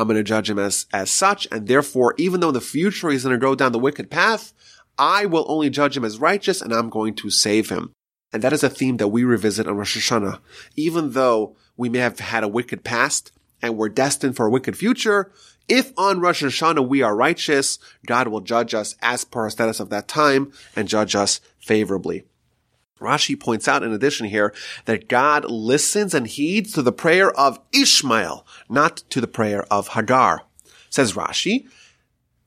I'm 0.01 0.07
going 0.07 0.17
to 0.17 0.23
judge 0.23 0.49
him 0.49 0.59
as, 0.59 0.87
as 0.91 1.11
such. 1.11 1.47
And 1.51 1.67
therefore, 1.67 2.15
even 2.17 2.39
though 2.39 2.49
in 2.49 2.55
the 2.55 2.61
future 2.61 3.09
he's 3.09 3.23
going 3.23 3.35
to 3.35 3.39
go 3.39 3.55
down 3.55 3.71
the 3.71 3.79
wicked 3.79 4.09
path, 4.09 4.51
I 4.97 5.25
will 5.25 5.45
only 5.47 5.69
judge 5.69 5.95
him 5.95 6.03
as 6.03 6.19
righteous 6.19 6.61
and 6.61 6.73
I'm 6.73 6.89
going 6.89 7.15
to 7.15 7.29
save 7.29 7.69
him. 7.69 7.93
And 8.33 8.41
that 8.43 8.53
is 8.53 8.63
a 8.63 8.69
theme 8.69 8.97
that 8.97 9.09
we 9.09 9.23
revisit 9.23 9.67
on 9.67 9.77
Rosh 9.77 9.97
Hashanah. 9.97 10.39
Even 10.75 11.11
though 11.11 11.55
we 11.77 11.89
may 11.89 11.99
have 11.99 12.19
had 12.19 12.43
a 12.43 12.47
wicked 12.47 12.83
past 12.83 13.31
and 13.61 13.77
we're 13.77 13.89
destined 13.89 14.35
for 14.35 14.47
a 14.47 14.51
wicked 14.51 14.75
future, 14.75 15.31
if 15.67 15.93
on 15.97 16.19
Rosh 16.19 16.43
Hashanah 16.43 16.87
we 16.87 17.01
are 17.01 17.15
righteous, 17.15 17.77
God 18.05 18.27
will 18.27 18.41
judge 18.41 18.73
us 18.73 18.95
as 19.01 19.23
per 19.23 19.41
our 19.41 19.49
status 19.49 19.79
of 19.79 19.89
that 19.89 20.07
time 20.07 20.51
and 20.75 20.87
judge 20.87 21.15
us 21.15 21.41
favorably. 21.59 22.23
Rashi 23.01 23.39
points 23.39 23.67
out 23.67 23.83
in 23.83 23.91
addition 23.91 24.27
here 24.27 24.53
that 24.85 25.09
God 25.09 25.45
listens 25.45 26.13
and 26.13 26.27
heeds 26.27 26.71
to 26.73 26.81
the 26.81 26.91
prayer 26.91 27.31
of 27.31 27.59
Ishmael, 27.73 28.45
not 28.69 28.97
to 29.09 29.19
the 29.19 29.27
prayer 29.27 29.65
of 29.71 29.89
Hagar. 29.89 30.43
Says 30.89 31.13
Rashi, 31.13 31.67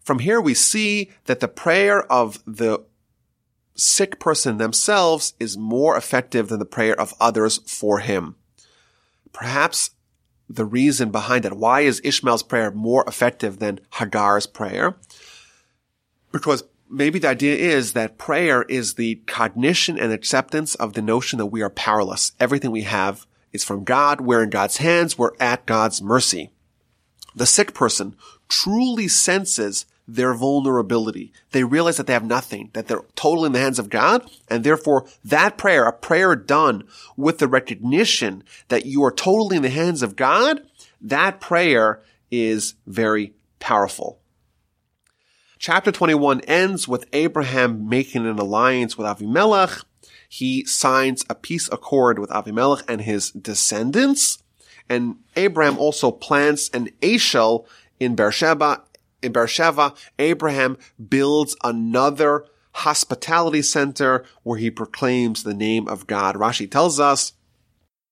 From 0.01 0.21
here 0.21 0.41
we 0.41 0.55
see 0.55 1.11
that 1.25 1.41
the 1.41 1.49
prayer 1.49 2.11
of 2.11 2.43
the 2.47 2.85
sick 3.77 4.21
person 4.21 4.59
themselves 4.59 5.35
is 5.41 5.59
more 5.59 5.97
effective 5.97 6.49
than 6.49 6.61
the 6.61 6.65
prayer 6.65 6.99
of 6.99 7.15
others 7.21 7.59
for 7.67 7.99
him. 7.99 8.37
Perhaps 9.33 9.91
the 10.49 10.65
reason 10.65 11.11
behind 11.11 11.45
that. 11.45 11.57
Why 11.57 11.81
is 11.81 12.01
Ishmael's 12.05 12.43
prayer 12.43 12.71
more 12.71 13.05
effective 13.07 13.59
than 13.59 13.81
Hagar's 13.95 14.47
prayer? 14.47 14.97
Because 16.33 16.65
maybe 16.89 17.19
the 17.19 17.29
idea 17.29 17.57
is 17.57 17.93
that 17.93 18.19
prayer 18.19 18.63
is 18.63 18.95
the 18.95 19.17
cognition 19.27 19.99
and 19.99 20.13
acceptance 20.13 20.75
of 20.75 20.93
the 20.93 21.03
notion 21.03 21.39
that 21.39 21.47
we 21.47 21.63
are 21.63 21.71
powerless. 21.71 22.33
Everything 22.39 22.71
we 22.71 22.83
have 22.83 23.27
is 23.53 23.65
from 23.65 23.85
God. 23.85 24.21
We're 24.21 24.43
in 24.43 24.51
God's 24.51 24.79
hands. 24.79 25.19
We're 25.19 25.33
at 25.41 25.67
God's 25.67 26.03
mercy. 26.03 26.51
The 27.35 27.47
sick 27.47 27.75
person 27.75 28.17
truly 28.49 29.09
senses 29.09 29.87
their 30.07 30.35
vulnerability. 30.35 31.33
They 31.53 31.65
realize 31.65 31.97
that 31.97 32.07
they 32.07 32.13
have 32.13 32.25
nothing, 32.25 32.71
that 32.75 32.89
they're 32.89 33.05
totally 33.17 33.47
in 33.47 33.53
the 33.53 33.61
hands 33.61 33.79
of 33.79 33.89
God, 33.89 34.29
and 34.49 34.63
therefore 34.63 35.07
that 35.25 35.57
prayer, 35.57 35.87
a 35.87 35.93
prayer 35.93 36.37
done 36.37 36.85
with 37.17 37.39
the 37.39 37.49
recognition 37.49 38.45
that 38.69 38.85
you 38.85 39.03
are 39.03 39.11
totally 39.11 39.57
in 39.57 39.63
the 39.63 39.71
hands 39.71 40.03
of 40.03 40.15
God, 40.17 40.61
that 41.01 41.41
prayer 41.41 42.03
is 42.31 42.75
very 42.87 43.33
powerful. 43.61 44.19
Chapter 45.67 45.91
21 45.91 46.43
ends 46.43 46.87
with 46.87 47.07
Abraham 47.15 47.89
making 47.89 48.27
an 48.27 48.39
alliance 48.39 48.99
with 48.99 49.07
Avimelech. 49.07 49.83
He 50.29 50.63
signs 50.67 51.25
a 51.31 51.35
peace 51.35 51.71
accord 51.73 52.19
with 52.19 52.29
Avimelech 52.29 52.83
and 52.87 53.01
his 53.01 53.31
descendants. 53.31 54.43
And 54.91 55.21
Abraham 55.37 55.79
also 55.79 56.11
plants 56.11 56.69
an 56.75 56.91
Eshel 57.01 57.65
in 57.99 58.15
Beersheba 58.15 58.83
in 59.23 59.33
Beersheba, 59.33 59.95
Abraham 60.19 60.77
builds 61.09 61.57
another 61.65 62.45
hospitality 62.73 63.63
center 63.63 64.23
where 64.43 64.59
he 64.59 64.71
proclaims 64.71 65.45
the 65.45 65.55
name 65.55 65.89
of 65.89 66.07
God. 66.07 66.35
Rashi 66.35 66.71
tells 66.71 67.01
us, 67.01 67.33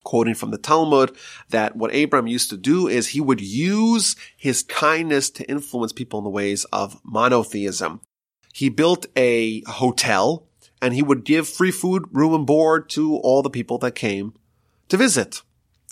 quoting 0.05 0.35
from 0.35 0.51
the 0.51 0.59
Talmud, 0.59 1.17
that 1.51 1.77
what 1.77 1.95
Abraham 1.95 2.27
used 2.27 2.51
to 2.51 2.57
do 2.57 2.89
is 2.89 3.09
he 3.09 3.21
would 3.21 3.41
use 3.41 4.17
his 4.37 4.63
kindness 4.63 5.31
to 5.31 5.49
influence 5.49 5.93
people 5.93 6.19
in 6.19 6.25
the 6.25 6.31
ways 6.31 6.65
of 6.73 7.01
monotheism. 7.05 8.01
He 8.53 8.69
built 8.69 9.07
a 9.17 9.63
hotel 9.63 10.47
and 10.81 10.95
he 10.95 11.03
would 11.03 11.25
give 11.25 11.49
free 11.49 11.71
food, 11.71 12.05
room 12.11 12.35
and 12.35 12.47
board 12.47 12.89
to 12.91 13.17
all 13.17 13.43
the 13.43 13.51
people 13.51 13.79
that 13.79 13.95
came 13.95 14.35
to 14.89 14.97
visit. 14.97 15.43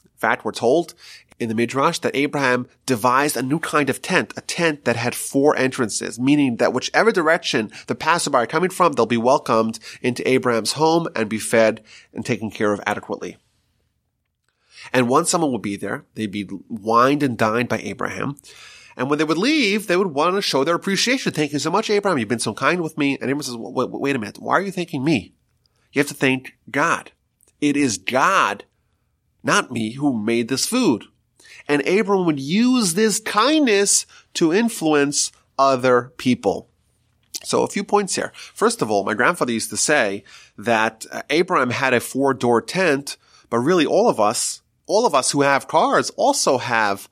In 0.04 0.18
fact, 0.18 0.44
we're 0.44 0.52
told 0.52 0.94
in 1.38 1.48
the 1.48 1.54
Midrash 1.54 1.98
that 2.00 2.14
Abraham 2.14 2.68
devised 2.84 3.36
a 3.36 3.42
new 3.42 3.58
kind 3.58 3.88
of 3.88 4.02
tent, 4.02 4.34
a 4.36 4.42
tent 4.42 4.84
that 4.84 4.96
had 4.96 5.14
four 5.14 5.56
entrances, 5.56 6.20
meaning 6.20 6.56
that 6.56 6.74
whichever 6.74 7.11
direction 7.11 7.72
the 7.86 7.94
passerby 7.94 8.36
are 8.36 8.46
coming 8.46 8.68
from, 8.68 8.92
they'll 8.92 9.06
be 9.06 9.16
welcomed 9.16 9.78
into 10.02 10.28
Abraham's 10.28 10.72
home 10.72 11.08
and 11.16 11.30
be 11.30 11.38
fed 11.38 11.82
and 12.12 12.26
taken 12.26 12.50
care 12.50 12.74
of 12.74 12.80
adequately. 12.86 13.38
And 14.93 15.09
once 15.09 15.30
someone 15.30 15.53
would 15.53 15.62
be 15.62 15.76
there, 15.76 16.05
they'd 16.14 16.30
be 16.30 16.49
wined 16.68 17.22
and 17.22 17.38
dined 17.38 17.68
by 17.68 17.78
Abraham. 17.78 18.36
And 18.97 19.09
when 19.09 19.18
they 19.18 19.24
would 19.24 19.38
leave, 19.38 19.86
they 19.86 19.97
would 19.97 20.09
want 20.09 20.34
to 20.36 20.43
show 20.43 20.64
their 20.64 20.74
appreciation. 20.74 21.32
Thank 21.32 21.53
you 21.53 21.59
so 21.59 21.70
much, 21.70 21.88
Abraham. 21.91 22.18
You've 22.18 22.28
been 22.28 22.38
so 22.38 22.55
kind 22.55 22.82
with 22.82 22.99
me. 22.99 23.14
And 23.14 23.30
Abraham 23.30 23.43
says, 23.43 23.57
wait, 23.57 23.91
wait 23.91 24.16
a 24.16 24.18
minute. 24.18 24.38
Why 24.38 24.55
are 24.55 24.62
you 24.62 24.72
thanking 24.72 25.05
me? 25.05 25.34
You 25.93 26.01
have 26.01 26.09
to 26.09 26.14
thank 26.14 26.57
God. 26.70 27.12
It 27.61 27.76
is 27.76 27.99
God, 27.99 28.64
not 29.43 29.70
me, 29.70 29.93
who 29.93 30.16
made 30.16 30.49
this 30.49 30.66
food 30.66 31.05
and 31.70 31.86
Abram 31.86 32.26
would 32.26 32.41
use 32.41 32.95
this 32.95 33.20
kindness 33.20 34.05
to 34.34 34.53
influence 34.53 35.30
other 35.57 36.12
people. 36.16 36.68
So 37.45 37.62
a 37.62 37.68
few 37.68 37.84
points 37.84 38.16
here. 38.16 38.32
First 38.34 38.82
of 38.82 38.91
all, 38.91 39.05
my 39.05 39.14
grandfather 39.14 39.53
used 39.53 39.70
to 39.70 39.76
say 39.76 40.24
that 40.59 41.07
uh, 41.12 41.22
Abraham 41.30 41.70
had 41.70 41.95
a 41.95 42.01
four 42.01 42.34
door 42.34 42.61
tent, 42.61 43.16
but 43.49 43.59
really 43.59 43.86
all 43.86 44.09
of 44.09 44.18
us, 44.18 44.59
all 44.91 45.07
of 45.07 45.14
us 45.14 45.30
who 45.30 45.43
have 45.43 45.68
cars 45.68 46.11
also 46.16 46.59
have 46.59 47.09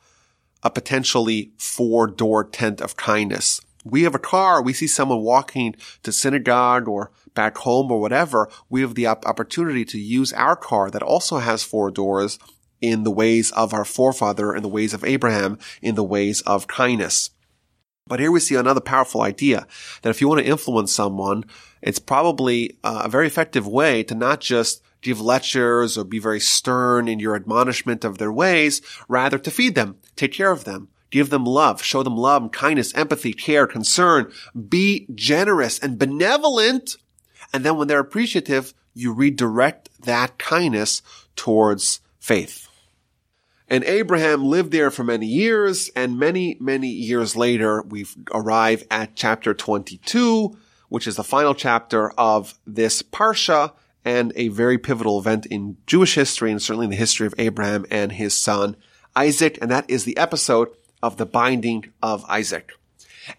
a 0.64 0.70
potentially 0.70 1.52
four 1.56 2.08
door 2.08 2.42
tent 2.42 2.80
of 2.80 2.96
kindness. 2.96 3.60
We 3.84 4.02
have 4.02 4.16
a 4.16 4.18
car, 4.18 4.60
we 4.60 4.72
see 4.72 4.88
someone 4.88 5.20
walking 5.22 5.76
to 6.02 6.10
synagogue 6.10 6.88
or 6.88 7.12
back 7.34 7.58
home 7.58 7.92
or 7.92 8.00
whatever, 8.00 8.50
we 8.68 8.80
have 8.80 8.96
the 8.96 9.06
opportunity 9.06 9.84
to 9.84 9.98
use 9.98 10.32
our 10.32 10.56
car 10.56 10.90
that 10.90 11.04
also 11.04 11.38
has 11.38 11.62
four 11.62 11.92
doors 11.92 12.40
in 12.80 13.04
the 13.04 13.12
ways 13.12 13.52
of 13.52 13.72
our 13.72 13.84
forefather, 13.84 14.56
in 14.56 14.62
the 14.64 14.68
ways 14.68 14.92
of 14.92 15.04
Abraham, 15.04 15.56
in 15.80 15.94
the 15.94 16.02
ways 16.02 16.40
of 16.42 16.66
kindness. 16.66 17.30
But 18.08 18.18
here 18.18 18.32
we 18.32 18.40
see 18.40 18.56
another 18.56 18.80
powerful 18.80 19.22
idea 19.22 19.68
that 20.02 20.10
if 20.10 20.20
you 20.20 20.26
want 20.26 20.40
to 20.40 20.50
influence 20.50 20.92
someone, 20.92 21.44
it's 21.80 22.00
probably 22.00 22.76
uh, 22.82 23.02
a 23.04 23.08
very 23.08 23.28
effective 23.28 23.68
way 23.68 24.02
to 24.02 24.16
not 24.16 24.40
just 24.40 24.82
give 25.00 25.20
lectures 25.20 25.96
or 25.96 26.04
be 26.04 26.18
very 26.18 26.40
stern 26.40 27.08
in 27.08 27.18
your 27.18 27.36
admonishment 27.36 28.04
of 28.04 28.18
their 28.18 28.32
ways, 28.32 28.82
rather 29.08 29.38
to 29.38 29.50
feed 29.50 29.74
them, 29.74 29.96
take 30.16 30.32
care 30.32 30.50
of 30.50 30.64
them, 30.64 30.88
give 31.10 31.30
them 31.30 31.44
love, 31.44 31.82
show 31.82 32.02
them 32.02 32.16
love, 32.16 32.50
kindness, 32.52 32.94
empathy, 32.94 33.32
care, 33.32 33.66
concern, 33.66 34.30
be 34.68 35.06
generous 35.14 35.78
and 35.78 35.98
benevolent. 35.98 36.96
And 37.52 37.64
then 37.64 37.76
when 37.76 37.88
they're 37.88 38.00
appreciative, 38.00 38.74
you 38.94 39.12
redirect 39.12 39.88
that 40.02 40.38
kindness 40.38 41.02
towards 41.36 42.00
faith. 42.18 42.68
And 43.68 43.84
Abraham 43.84 44.44
lived 44.46 44.72
there 44.72 44.90
for 44.90 45.04
many 45.04 45.26
years, 45.26 45.90
and 45.94 46.18
many, 46.18 46.56
many 46.58 46.88
years 46.88 47.36
later, 47.36 47.82
we 47.82 48.06
arrive 48.32 48.84
at 48.90 49.14
chapter 49.14 49.52
22, 49.52 50.56
which 50.88 51.06
is 51.06 51.16
the 51.16 51.24
final 51.24 51.54
chapter 51.54 52.10
of 52.12 52.58
this 52.66 53.02
Parsha, 53.02 53.72
and 54.08 54.32
a 54.36 54.48
very 54.48 54.78
pivotal 54.78 55.18
event 55.18 55.44
in 55.44 55.76
Jewish 55.86 56.14
history, 56.14 56.50
and 56.50 56.62
certainly 56.62 56.84
in 56.84 56.90
the 56.90 56.96
history 56.96 57.26
of 57.26 57.34
Abraham 57.36 57.84
and 57.90 58.10
his 58.10 58.32
son 58.32 58.74
Isaac, 59.14 59.58
and 59.60 59.70
that 59.70 59.84
is 59.90 60.04
the 60.04 60.16
episode 60.16 60.68
of 61.02 61.18
the 61.18 61.26
binding 61.26 61.92
of 62.02 62.24
Isaac. 62.26 62.72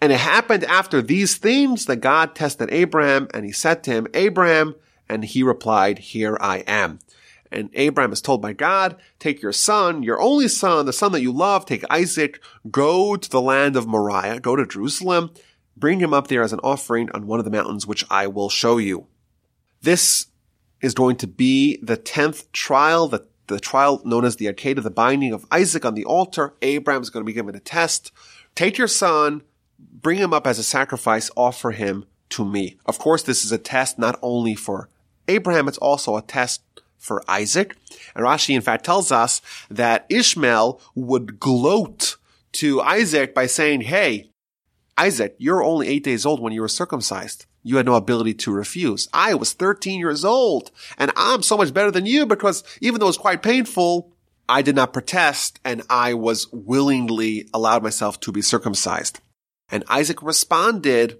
And 0.00 0.12
it 0.12 0.20
happened 0.20 0.62
after 0.64 1.02
these 1.02 1.36
themes 1.38 1.86
that 1.86 1.96
God 1.96 2.36
tested 2.36 2.68
Abraham, 2.70 3.26
and 3.34 3.44
he 3.44 3.50
said 3.50 3.82
to 3.82 3.90
him, 3.90 4.06
Abraham, 4.14 4.76
and 5.08 5.24
he 5.24 5.42
replied, 5.42 5.98
Here 5.98 6.38
I 6.40 6.58
am. 6.68 7.00
And 7.50 7.70
Abraham 7.72 8.12
is 8.12 8.20
told 8.20 8.40
by 8.40 8.52
God, 8.52 8.94
take 9.18 9.42
your 9.42 9.52
son, 9.52 10.04
your 10.04 10.20
only 10.20 10.46
son, 10.46 10.86
the 10.86 10.92
son 10.92 11.10
that 11.10 11.22
you 11.22 11.32
love, 11.32 11.66
take 11.66 11.82
Isaac, 11.90 12.40
go 12.70 13.16
to 13.16 13.28
the 13.28 13.40
land 13.40 13.74
of 13.74 13.88
Moriah, 13.88 14.38
go 14.38 14.54
to 14.54 14.64
Jerusalem, 14.64 15.32
bring 15.76 15.98
him 15.98 16.14
up 16.14 16.28
there 16.28 16.42
as 16.42 16.52
an 16.52 16.60
offering 16.62 17.10
on 17.10 17.26
one 17.26 17.40
of 17.40 17.44
the 17.44 17.50
mountains 17.50 17.88
which 17.88 18.04
I 18.08 18.28
will 18.28 18.50
show 18.50 18.78
you. 18.78 19.08
This 19.82 20.26
is 20.80 20.94
going 20.94 21.16
to 21.16 21.26
be 21.26 21.78
the 21.82 21.96
tenth 21.96 22.50
trial, 22.52 23.08
the, 23.08 23.26
the 23.46 23.60
trial 23.60 24.00
known 24.04 24.24
as 24.24 24.36
the 24.36 24.46
Akedah, 24.46 24.82
the 24.82 24.90
binding 24.90 25.32
of 25.32 25.46
Isaac 25.50 25.84
on 25.84 25.94
the 25.94 26.04
altar. 26.04 26.54
Abraham 26.62 27.02
is 27.02 27.10
going 27.10 27.22
to 27.22 27.26
be 27.26 27.32
given 27.32 27.54
a 27.54 27.60
test. 27.60 28.12
Take 28.54 28.78
your 28.78 28.88
son, 28.88 29.42
bring 29.78 30.18
him 30.18 30.32
up 30.32 30.46
as 30.46 30.58
a 30.58 30.64
sacrifice, 30.64 31.30
offer 31.36 31.72
him 31.72 32.06
to 32.30 32.44
me. 32.44 32.78
Of 32.86 32.98
course, 32.98 33.22
this 33.22 33.44
is 33.44 33.52
a 33.52 33.58
test 33.58 33.98
not 33.98 34.18
only 34.22 34.54
for 34.54 34.88
Abraham, 35.28 35.68
it's 35.68 35.78
also 35.78 36.16
a 36.16 36.22
test 36.22 36.62
for 36.96 37.22
Isaac. 37.28 37.76
And 38.14 38.24
Rashi, 38.24 38.54
in 38.54 38.60
fact, 38.60 38.84
tells 38.84 39.10
us 39.10 39.40
that 39.70 40.06
Ishmael 40.08 40.80
would 40.94 41.40
gloat 41.40 42.16
to 42.52 42.80
Isaac 42.80 43.34
by 43.34 43.46
saying, 43.46 43.82
Hey, 43.82 44.30
Isaac, 44.98 45.34
you're 45.38 45.62
only 45.62 45.88
eight 45.88 46.04
days 46.04 46.26
old 46.26 46.40
when 46.40 46.52
you 46.52 46.60
were 46.60 46.68
circumcised. 46.68 47.46
You 47.62 47.76
had 47.76 47.86
no 47.86 47.94
ability 47.94 48.34
to 48.34 48.52
refuse. 48.52 49.08
I 49.12 49.34
was 49.34 49.52
13 49.52 49.98
years 50.00 50.24
old 50.24 50.70
and 50.96 51.12
I'm 51.16 51.42
so 51.42 51.56
much 51.56 51.74
better 51.74 51.90
than 51.90 52.06
you 52.06 52.26
because 52.26 52.64
even 52.80 53.00
though 53.00 53.06
it 53.06 53.10
was 53.10 53.18
quite 53.18 53.42
painful, 53.42 54.12
I 54.48 54.62
did 54.62 54.74
not 54.74 54.92
protest 54.92 55.60
and 55.64 55.82
I 55.90 56.14
was 56.14 56.50
willingly 56.52 57.48
allowed 57.52 57.82
myself 57.82 58.18
to 58.20 58.32
be 58.32 58.42
circumcised. 58.42 59.20
And 59.70 59.84
Isaac 59.88 60.22
responded, 60.22 61.18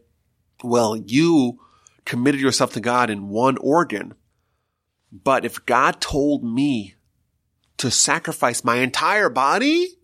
well, 0.65 0.97
you 0.97 1.61
committed 2.05 2.41
yourself 2.41 2.73
to 2.73 2.81
God 2.81 3.11
in 3.11 3.29
one 3.29 3.57
organ, 3.59 4.15
but 5.13 5.45
if 5.45 5.65
God 5.67 6.01
told 6.01 6.43
me 6.43 6.95
to 7.77 7.91
sacrifice 7.91 8.65
my 8.65 8.77
entire 8.77 9.29
body, 9.29 9.99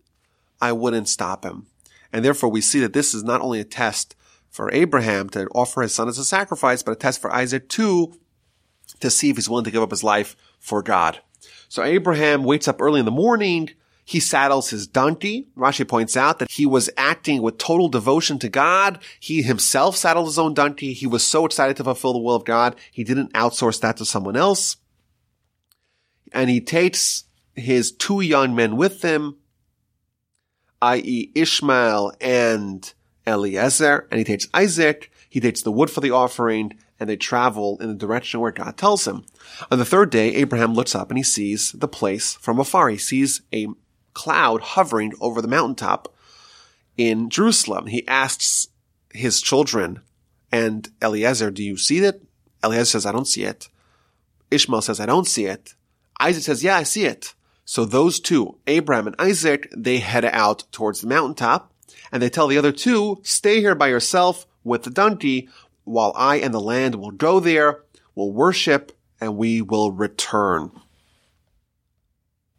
I 0.61 0.71
wouldn't 0.71 1.09
stop 1.09 1.43
him. 1.43 1.67
And 2.13 2.23
therefore 2.23 2.49
we 2.49 2.61
see 2.61 2.79
that 2.79 2.93
this 2.93 3.13
is 3.13 3.23
not 3.23 3.41
only 3.41 3.59
a 3.59 3.65
test 3.65 4.15
for 4.49 4.71
Abraham 4.73 5.29
to 5.29 5.47
offer 5.53 5.81
his 5.81 5.93
son 5.93 6.07
as 6.07 6.17
a 6.17 6.25
sacrifice, 6.25 6.83
but 6.83 6.91
a 6.91 6.95
test 6.95 7.21
for 7.21 7.33
Isaac 7.33 7.69
too, 7.69 8.13
to 8.99 9.09
see 9.09 9.29
if 9.29 9.37
he's 9.37 9.49
willing 9.49 9.65
to 9.65 9.71
give 9.71 9.83
up 9.83 9.91
his 9.91 10.03
life 10.03 10.35
for 10.59 10.81
God. 10.81 11.19
So 11.69 11.83
Abraham 11.83 12.43
wakes 12.43 12.67
up 12.67 12.81
early 12.81 12.99
in 12.99 13.05
the 13.05 13.11
morning. 13.11 13.69
He 14.05 14.21
saddles 14.21 14.69
his 14.69 14.87
donkey. 14.87 15.49
Rashi 15.57 15.85
points 15.85 16.15
out 16.15 16.39
that 16.39 16.51
he 16.51 16.65
was 16.65 16.89
acting 16.95 17.41
with 17.41 17.57
total 17.57 17.89
devotion 17.89 18.39
to 18.39 18.49
God. 18.49 18.99
He 19.19 19.41
himself 19.41 19.97
saddled 19.97 20.27
his 20.27 20.39
own 20.39 20.53
donkey. 20.53 20.93
He 20.93 21.05
was 21.05 21.25
so 21.25 21.45
excited 21.45 21.75
to 21.77 21.83
fulfill 21.83 22.13
the 22.13 22.19
will 22.19 22.35
of 22.35 22.45
God. 22.45 22.77
He 22.89 23.03
didn't 23.03 23.33
outsource 23.33 23.81
that 23.81 23.97
to 23.97 24.05
someone 24.05 24.37
else 24.37 24.77
and 26.31 26.49
he 26.49 26.61
takes 26.61 27.25
his 27.55 27.91
two 27.91 28.21
young 28.21 28.55
men 28.55 28.77
with 28.77 29.01
him, 29.01 29.37
i.e. 30.81 31.31
Ishmael 31.35 32.13
and 32.21 32.93
Eliezer 33.27 34.07
and 34.09 34.17
he 34.17 34.23
takes 34.23 34.47
Isaac. 34.53 35.11
He 35.29 35.39
takes 35.39 35.61
the 35.61 35.71
wood 35.71 35.89
for 35.89 36.01
the 36.01 36.11
offering 36.11 36.77
and 36.99 37.09
they 37.09 37.17
travel 37.17 37.77
in 37.79 37.89
the 37.89 37.95
direction 37.95 38.39
where 38.39 38.51
God 38.51 38.77
tells 38.77 39.05
him. 39.05 39.25
On 39.69 39.77
the 39.77 39.85
third 39.85 40.09
day, 40.09 40.33
Abraham 40.35 40.73
looks 40.73 40.95
up 40.95 41.11
and 41.11 41.17
he 41.17 41.23
sees 41.23 41.71
the 41.73 41.87
place 41.87 42.35
from 42.35 42.59
afar. 42.59 42.89
He 42.89 42.97
sees 42.97 43.41
a 43.53 43.67
cloud 44.13 44.61
hovering 44.61 45.13
over 45.19 45.41
the 45.41 45.47
mountaintop 45.47 46.13
in 46.97 47.29
Jerusalem. 47.29 47.87
He 47.87 48.07
asks 48.07 48.69
his 49.13 49.41
children 49.41 50.01
and 50.51 50.89
Eliezer, 51.01 51.51
do 51.51 51.63
you 51.63 51.77
see 51.77 51.99
it? 51.99 52.23
Eliezer 52.63 52.85
says, 52.85 53.05
I 53.05 53.11
don't 53.11 53.27
see 53.27 53.43
it. 53.43 53.69
Ishmael 54.49 54.81
says, 54.81 54.99
I 54.99 55.05
don't 55.05 55.27
see 55.27 55.45
it. 55.45 55.75
Isaac 56.19 56.43
says, 56.43 56.63
yeah, 56.63 56.77
I 56.77 56.83
see 56.83 57.05
it. 57.05 57.35
So 57.65 57.83
those 57.83 58.19
two, 58.19 58.57
Abraham 58.65 59.07
and 59.07 59.15
Isaac, 59.19 59.67
they 59.75 59.97
head 59.97 60.23
out 60.25 60.63
towards 60.71 61.01
the 61.01 61.07
mountaintop 61.07 61.73
and 62.11 62.21
they 62.21 62.29
tell 62.29 62.47
the 62.47 62.57
other 62.57 62.71
two, 62.71 63.19
stay 63.23 63.59
here 63.59 63.75
by 63.75 63.87
yourself 63.87 64.45
with 64.63 64.83
the 64.83 64.89
donkey 64.89 65.49
while 65.83 66.11
I 66.15 66.37
and 66.37 66.53
the 66.53 66.59
land 66.59 66.95
will 66.95 67.11
go 67.11 67.39
there, 67.39 67.83
will 68.15 68.31
worship, 68.31 68.91
and 69.21 69.37
we 69.37 69.61
will 69.61 69.91
return. 69.91 70.71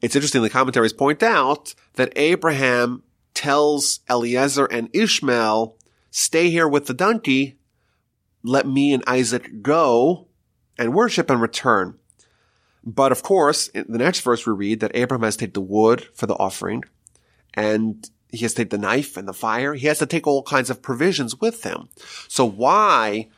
It's 0.00 0.14
interesting, 0.14 0.42
the 0.42 0.50
commentaries 0.50 0.92
point 0.92 1.22
out 1.22 1.74
that 1.94 2.12
Abraham 2.16 3.02
tells 3.34 4.00
Eliezer 4.08 4.66
and 4.66 4.88
Ishmael, 4.92 5.76
stay 6.10 6.50
here 6.50 6.68
with 6.68 6.86
the 6.86 6.94
donkey, 6.94 7.58
let 8.42 8.66
me 8.66 8.92
and 8.92 9.02
Isaac 9.06 9.62
go 9.62 10.28
and 10.78 10.94
worship 10.94 11.28
and 11.28 11.40
return. 11.40 11.98
But 12.84 13.12
of 13.12 13.22
course, 13.22 13.68
in 13.68 13.84
the 13.88 13.98
next 13.98 14.20
verse 14.20 14.46
we 14.46 14.54
read 14.54 14.80
that 14.80 14.92
Abraham 14.94 15.24
has 15.24 15.36
to 15.36 15.46
take 15.46 15.54
the 15.54 15.60
wood 15.60 16.08
for 16.14 16.26
the 16.26 16.34
offering 16.34 16.84
and 17.54 18.08
he 18.30 18.38
has 18.38 18.52
to 18.54 18.62
take 18.62 18.70
the 18.70 18.78
knife 18.78 19.16
and 19.16 19.26
the 19.26 19.32
fire. 19.32 19.74
He 19.74 19.86
has 19.86 19.98
to 19.98 20.06
take 20.06 20.26
all 20.26 20.42
kinds 20.42 20.70
of 20.70 20.82
provisions 20.82 21.40
with 21.40 21.62
him. 21.62 21.88
So 22.28 22.44
why 22.44 23.28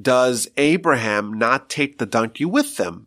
does 0.00 0.48
Abraham 0.56 1.34
not 1.34 1.68
take 1.68 1.98
the 1.98 2.06
donkey 2.06 2.44
with 2.44 2.76
them? 2.76 3.06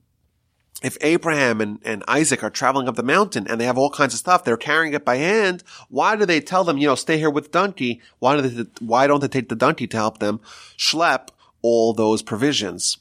If 0.84 0.98
Abraham 1.00 1.62
and, 1.62 1.80
and 1.86 2.04
Isaac 2.10 2.44
are 2.44 2.50
traveling 2.50 2.90
up 2.90 2.96
the 2.96 3.04
mountain 3.04 3.48
and 3.48 3.60
they 3.60 3.66
have 3.66 3.78
all 3.78 3.90
kinds 3.90 4.14
of 4.14 4.20
stuff, 4.20 4.44
they're 4.44 4.58
carrying 4.58 4.94
it 4.94 5.06
by 5.06 5.16
hand. 5.16 5.64
Why 5.88 6.18
do 6.18 6.26
they 6.26 6.42
tell 6.42 6.66
them, 6.66 6.78
you 6.78 6.88
know, 6.88 6.96
stay 6.96 7.18
here 7.18 7.30
with 7.30 7.52
donkey? 7.52 8.02
Why 8.20 8.36
do 8.36 8.42
they, 8.42 8.70
why 8.80 9.08
don't 9.08 9.22
they 9.22 9.30
take 9.30 9.48
the 9.48 9.56
donkey 9.56 9.88
to 9.88 9.98
help 9.98 10.18
them 10.18 10.42
schlep 10.78 11.30
all 11.62 11.94
those 11.94 12.22
provisions? 12.22 12.98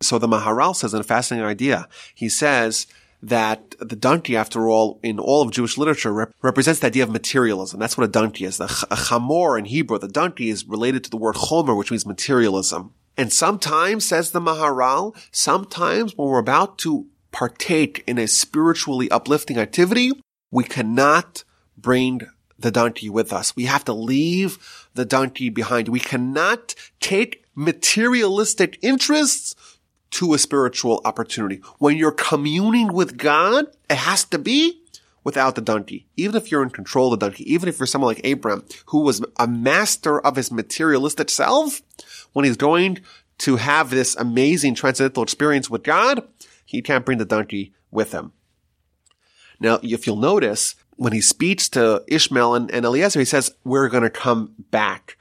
So 0.00 0.18
the 0.18 0.28
Maharal 0.28 0.76
says 0.76 0.94
in 0.94 1.00
a 1.00 1.04
fascinating 1.04 1.48
idea. 1.48 1.88
He 2.14 2.28
says, 2.28 2.86
that 3.28 3.74
the 3.80 3.96
donkey, 3.96 4.36
after 4.36 4.68
all, 4.68 5.00
in 5.02 5.18
all 5.18 5.42
of 5.42 5.50
Jewish 5.50 5.78
literature, 5.78 6.12
rep- 6.12 6.34
represents 6.42 6.80
the 6.80 6.88
idea 6.88 7.02
of 7.02 7.10
materialism. 7.10 7.80
That's 7.80 7.96
what 7.96 8.04
a 8.04 8.10
donkey 8.10 8.44
is. 8.44 8.58
The 8.58 8.66
ch- 8.66 8.84
chamor 8.90 9.58
in 9.58 9.64
Hebrew, 9.64 9.98
the 9.98 10.08
donkey 10.08 10.50
is 10.50 10.66
related 10.66 11.04
to 11.04 11.10
the 11.10 11.16
word 11.16 11.36
chomer, 11.36 11.76
which 11.76 11.90
means 11.90 12.06
materialism. 12.06 12.92
And 13.16 13.32
sometimes, 13.32 14.04
says 14.04 14.30
the 14.30 14.40
Maharal, 14.40 15.16
sometimes 15.30 16.16
when 16.16 16.28
we're 16.28 16.38
about 16.38 16.78
to 16.78 17.06
partake 17.32 18.04
in 18.06 18.18
a 18.18 18.28
spiritually 18.28 19.10
uplifting 19.10 19.58
activity, 19.58 20.12
we 20.50 20.64
cannot 20.64 21.44
bring 21.76 22.20
the 22.58 22.70
donkey 22.70 23.08
with 23.08 23.32
us. 23.32 23.56
We 23.56 23.64
have 23.64 23.84
to 23.84 23.92
leave 23.92 24.88
the 24.94 25.04
donkey 25.04 25.48
behind. 25.48 25.88
We 25.88 26.00
cannot 26.00 26.74
take 27.00 27.44
materialistic 27.54 28.78
interests 28.82 29.54
to 30.14 30.32
a 30.32 30.38
spiritual 30.38 31.00
opportunity. 31.04 31.60
When 31.78 31.96
you're 31.96 32.12
communing 32.12 32.92
with 32.92 33.16
God, 33.16 33.66
it 33.90 33.96
has 33.96 34.24
to 34.26 34.38
be 34.38 34.80
without 35.24 35.56
the 35.56 35.60
donkey. 35.60 36.06
Even 36.16 36.36
if 36.36 36.50
you're 36.50 36.62
in 36.62 36.70
control 36.70 37.12
of 37.12 37.18
the 37.18 37.26
donkey, 37.26 37.52
even 37.52 37.68
if 37.68 37.80
you're 37.80 37.86
someone 37.86 38.14
like 38.14 38.24
Abram, 38.24 38.64
who 38.86 39.00
was 39.00 39.24
a 39.40 39.48
master 39.48 40.20
of 40.20 40.36
his 40.36 40.52
materialistic 40.52 41.30
self, 41.30 41.82
when 42.32 42.44
he's 42.44 42.56
going 42.56 43.00
to 43.38 43.56
have 43.56 43.90
this 43.90 44.14
amazing 44.14 44.76
transcendental 44.76 45.24
experience 45.24 45.68
with 45.68 45.82
God, 45.82 46.22
he 46.64 46.80
can't 46.80 47.04
bring 47.04 47.18
the 47.18 47.24
donkey 47.24 47.74
with 47.90 48.12
him. 48.12 48.32
Now, 49.58 49.80
if 49.82 50.06
you'll 50.06 50.16
notice, 50.16 50.76
when 50.96 51.12
he 51.12 51.20
speaks 51.20 51.68
to 51.70 52.04
Ishmael 52.06 52.54
and, 52.54 52.70
and 52.70 52.84
Eliezer, 52.84 53.18
he 53.18 53.24
says, 53.24 53.52
we're 53.64 53.88
going 53.88 54.04
to 54.04 54.10
come 54.10 54.54
back. 54.70 55.16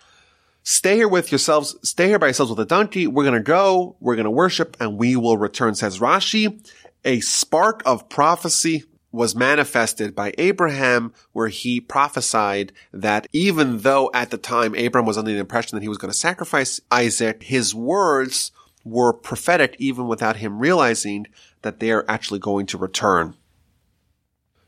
Stay 0.64 0.96
here 0.96 1.10
with 1.10 1.32
yourselves, 1.32 1.76
stay 1.84 2.08
here 2.08 2.20
by 2.20 2.28
yourselves 2.28 2.50
with 2.50 2.60
a 2.60 2.66
donkey. 2.66 3.06
We're 3.06 3.24
going 3.24 3.36
to 3.36 3.42
go, 3.42 3.98
we're 4.00 4.16
going 4.16 4.24
to 4.24 4.32
worship, 4.32 4.78
and 4.80 4.98
we 4.98 5.18
will 5.18 5.38
return, 5.38 5.76
says 5.76 6.00
Rashi. 6.00 6.66
A 7.04 7.20
spark 7.20 7.84
of 7.86 8.08
prophecy 8.08 8.86
was 9.12 9.36
manifested 9.36 10.16
by 10.16 10.34
Abraham 10.38 11.14
where 11.34 11.50
he 11.50 11.80
prophesied 11.80 12.72
that 12.92 13.28
even 13.32 13.80
though 13.80 14.10
at 14.14 14.32
the 14.32 14.38
time 14.38 14.74
Abraham 14.74 15.06
was 15.06 15.18
under 15.18 15.32
the 15.32 15.38
impression 15.38 15.76
that 15.76 15.84
he 15.84 15.90
was 15.90 16.00
going 16.00 16.12
to 16.12 16.18
sacrifice 16.18 16.82
Isaac, 16.90 17.44
his 17.44 17.76
words 17.76 18.52
were 18.84 19.14
prophetic 19.14 19.76
even 19.80 20.08
without 20.08 20.38
him 20.38 20.60
realizing 20.60 21.28
that 21.62 21.80
they 21.80 21.92
are 21.92 22.06
actually 22.08 22.40
going 22.40 22.66
to 22.68 22.78
return. 22.78 23.36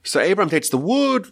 So 0.03 0.19
Abraham 0.19 0.49
takes 0.49 0.69
the 0.69 0.77
wood 0.77 1.31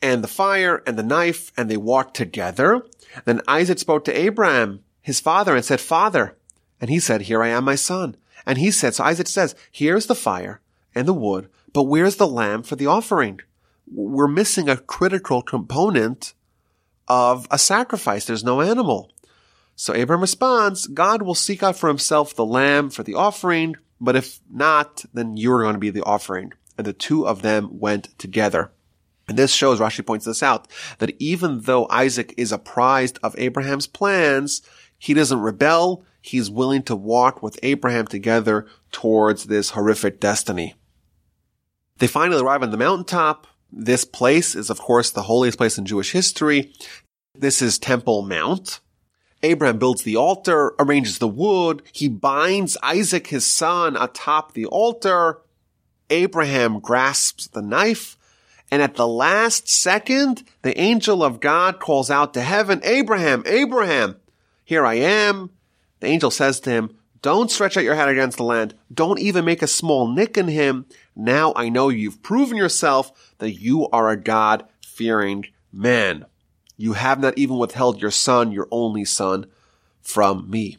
and 0.00 0.22
the 0.22 0.28
fire 0.28 0.82
and 0.86 0.96
the 0.98 1.02
knife 1.02 1.50
and 1.56 1.68
they 1.68 1.76
walk 1.76 2.14
together. 2.14 2.86
Then 3.24 3.40
Isaac 3.48 3.78
spoke 3.78 4.04
to 4.04 4.18
Abraham, 4.18 4.80
his 5.00 5.20
father, 5.20 5.54
and 5.56 5.64
said, 5.64 5.80
Father. 5.80 6.36
And 6.80 6.90
he 6.90 7.00
said, 7.00 7.22
Here 7.22 7.42
I 7.42 7.48
am, 7.48 7.64
my 7.64 7.74
son. 7.74 8.16
And 8.44 8.58
he 8.58 8.70
said, 8.70 8.94
so 8.94 9.04
Isaac 9.04 9.26
says, 9.26 9.54
Here's 9.70 10.06
the 10.06 10.14
fire 10.14 10.60
and 10.94 11.08
the 11.08 11.14
wood, 11.14 11.48
but 11.72 11.84
where's 11.84 12.16
the 12.16 12.28
lamb 12.28 12.62
for 12.62 12.76
the 12.76 12.86
offering? 12.86 13.40
We're 13.90 14.28
missing 14.28 14.68
a 14.68 14.76
critical 14.76 15.42
component 15.42 16.34
of 17.08 17.46
a 17.50 17.58
sacrifice. 17.58 18.24
There's 18.24 18.44
no 18.44 18.60
animal. 18.60 19.12
So 19.74 19.94
Abraham 19.94 20.22
responds, 20.22 20.86
God 20.86 21.22
will 21.22 21.34
seek 21.34 21.62
out 21.62 21.76
for 21.76 21.88
himself 21.88 22.34
the 22.34 22.46
lamb 22.46 22.90
for 22.90 23.02
the 23.02 23.14
offering, 23.14 23.76
but 24.00 24.16
if 24.16 24.40
not, 24.50 25.04
then 25.12 25.36
you're 25.36 25.62
going 25.62 25.74
to 25.74 25.78
be 25.78 25.90
the 25.90 26.02
offering. 26.02 26.52
And 26.78 26.86
the 26.86 26.92
two 26.92 27.26
of 27.26 27.42
them 27.42 27.78
went 27.78 28.18
together. 28.18 28.72
And 29.28 29.36
this 29.36 29.52
shows, 29.52 29.80
Rashi 29.80 30.06
points 30.06 30.24
this 30.24 30.42
out, 30.42 30.68
that 30.98 31.14
even 31.18 31.62
though 31.62 31.88
Isaac 31.90 32.32
is 32.36 32.52
apprised 32.52 33.18
of 33.22 33.34
Abraham's 33.38 33.86
plans, 33.86 34.62
he 34.98 35.14
doesn't 35.14 35.40
rebel. 35.40 36.04
He's 36.22 36.50
willing 36.50 36.82
to 36.84 36.96
walk 36.96 37.42
with 37.42 37.58
Abraham 37.62 38.06
together 38.06 38.66
towards 38.92 39.44
this 39.44 39.70
horrific 39.70 40.20
destiny. 40.20 40.74
They 41.98 42.06
finally 42.06 42.40
arrive 42.40 42.62
on 42.62 42.70
the 42.70 42.76
mountaintop. 42.76 43.46
This 43.72 44.04
place 44.04 44.54
is, 44.54 44.70
of 44.70 44.78
course, 44.78 45.10
the 45.10 45.22
holiest 45.22 45.58
place 45.58 45.76
in 45.76 45.86
Jewish 45.86 46.12
history. 46.12 46.72
This 47.34 47.60
is 47.60 47.78
Temple 47.78 48.22
Mount. 48.22 48.80
Abraham 49.42 49.78
builds 49.78 50.02
the 50.02 50.16
altar, 50.16 50.74
arranges 50.78 51.18
the 51.18 51.28
wood. 51.28 51.82
He 51.92 52.08
binds 52.08 52.76
Isaac, 52.82 53.26
his 53.26 53.46
son, 53.46 53.96
atop 53.96 54.52
the 54.52 54.66
altar. 54.66 55.42
Abraham 56.10 56.80
grasps 56.80 57.48
the 57.48 57.62
knife 57.62 58.16
and 58.70 58.82
at 58.82 58.96
the 58.96 59.06
last 59.06 59.68
second, 59.68 60.42
the 60.62 60.78
angel 60.78 61.22
of 61.22 61.40
God 61.40 61.78
calls 61.78 62.10
out 62.10 62.34
to 62.34 62.42
heaven, 62.42 62.80
Abraham, 62.82 63.42
Abraham, 63.46 64.16
here 64.64 64.84
I 64.84 64.94
am. 64.94 65.50
The 66.00 66.08
angel 66.08 66.30
says 66.30 66.60
to 66.60 66.70
him, 66.70 66.96
don't 67.22 67.50
stretch 67.50 67.76
out 67.76 67.84
your 67.84 67.94
hand 67.94 68.10
against 68.10 68.36
the 68.36 68.44
land. 68.44 68.74
Don't 68.92 69.18
even 69.18 69.44
make 69.44 69.62
a 69.62 69.66
small 69.66 70.06
nick 70.06 70.36
in 70.36 70.48
him. 70.48 70.86
Now 71.14 71.52
I 71.56 71.68
know 71.68 71.88
you've 71.88 72.22
proven 72.22 72.56
yourself 72.56 73.34
that 73.38 73.52
you 73.52 73.88
are 73.88 74.10
a 74.10 74.16
God 74.16 74.64
fearing 74.80 75.46
man. 75.72 76.26
You 76.76 76.92
have 76.92 77.18
not 77.18 77.36
even 77.38 77.58
withheld 77.58 78.00
your 78.00 78.10
son, 78.10 78.52
your 78.52 78.68
only 78.70 79.04
son, 79.04 79.46
from 80.02 80.48
me. 80.50 80.76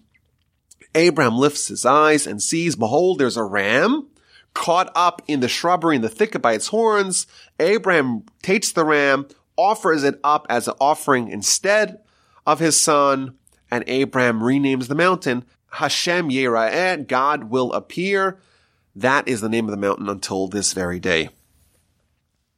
Abraham 0.95 1.37
lifts 1.37 1.67
his 1.67 1.85
eyes 1.85 2.25
and 2.25 2.41
sees, 2.41 2.75
behold, 2.75 3.19
there's 3.19 3.37
a 3.37 3.43
ram 3.43 4.07
caught 4.57 4.91
up 4.95 5.21
in 5.27 5.39
the 5.39 5.47
shrubbery 5.47 5.95
in 5.95 6.01
the 6.01 6.09
thicket 6.09 6.41
by 6.41 6.53
its 6.53 6.67
horns. 6.67 7.27
Abraham 7.59 8.23
takes 8.41 8.71
the 8.71 8.83
ram, 8.83 9.27
offers 9.55 10.03
it 10.03 10.19
up 10.23 10.47
as 10.49 10.67
an 10.67 10.73
offering 10.81 11.29
instead 11.29 11.99
of 12.45 12.59
his 12.59 12.79
son, 12.79 13.35
and 13.69 13.83
Abraham 13.85 14.39
renames 14.39 14.87
the 14.87 14.95
mountain 14.95 15.45
Hashem 15.71 16.29
Yera'eh, 16.29 17.07
God 17.07 17.45
will 17.45 17.71
appear. 17.73 18.39
That 18.95 19.27
is 19.27 19.41
the 19.41 19.49
name 19.49 19.65
of 19.65 19.71
the 19.71 19.77
mountain 19.77 20.09
until 20.09 20.47
this 20.47 20.73
very 20.73 20.99
day. 20.99 21.29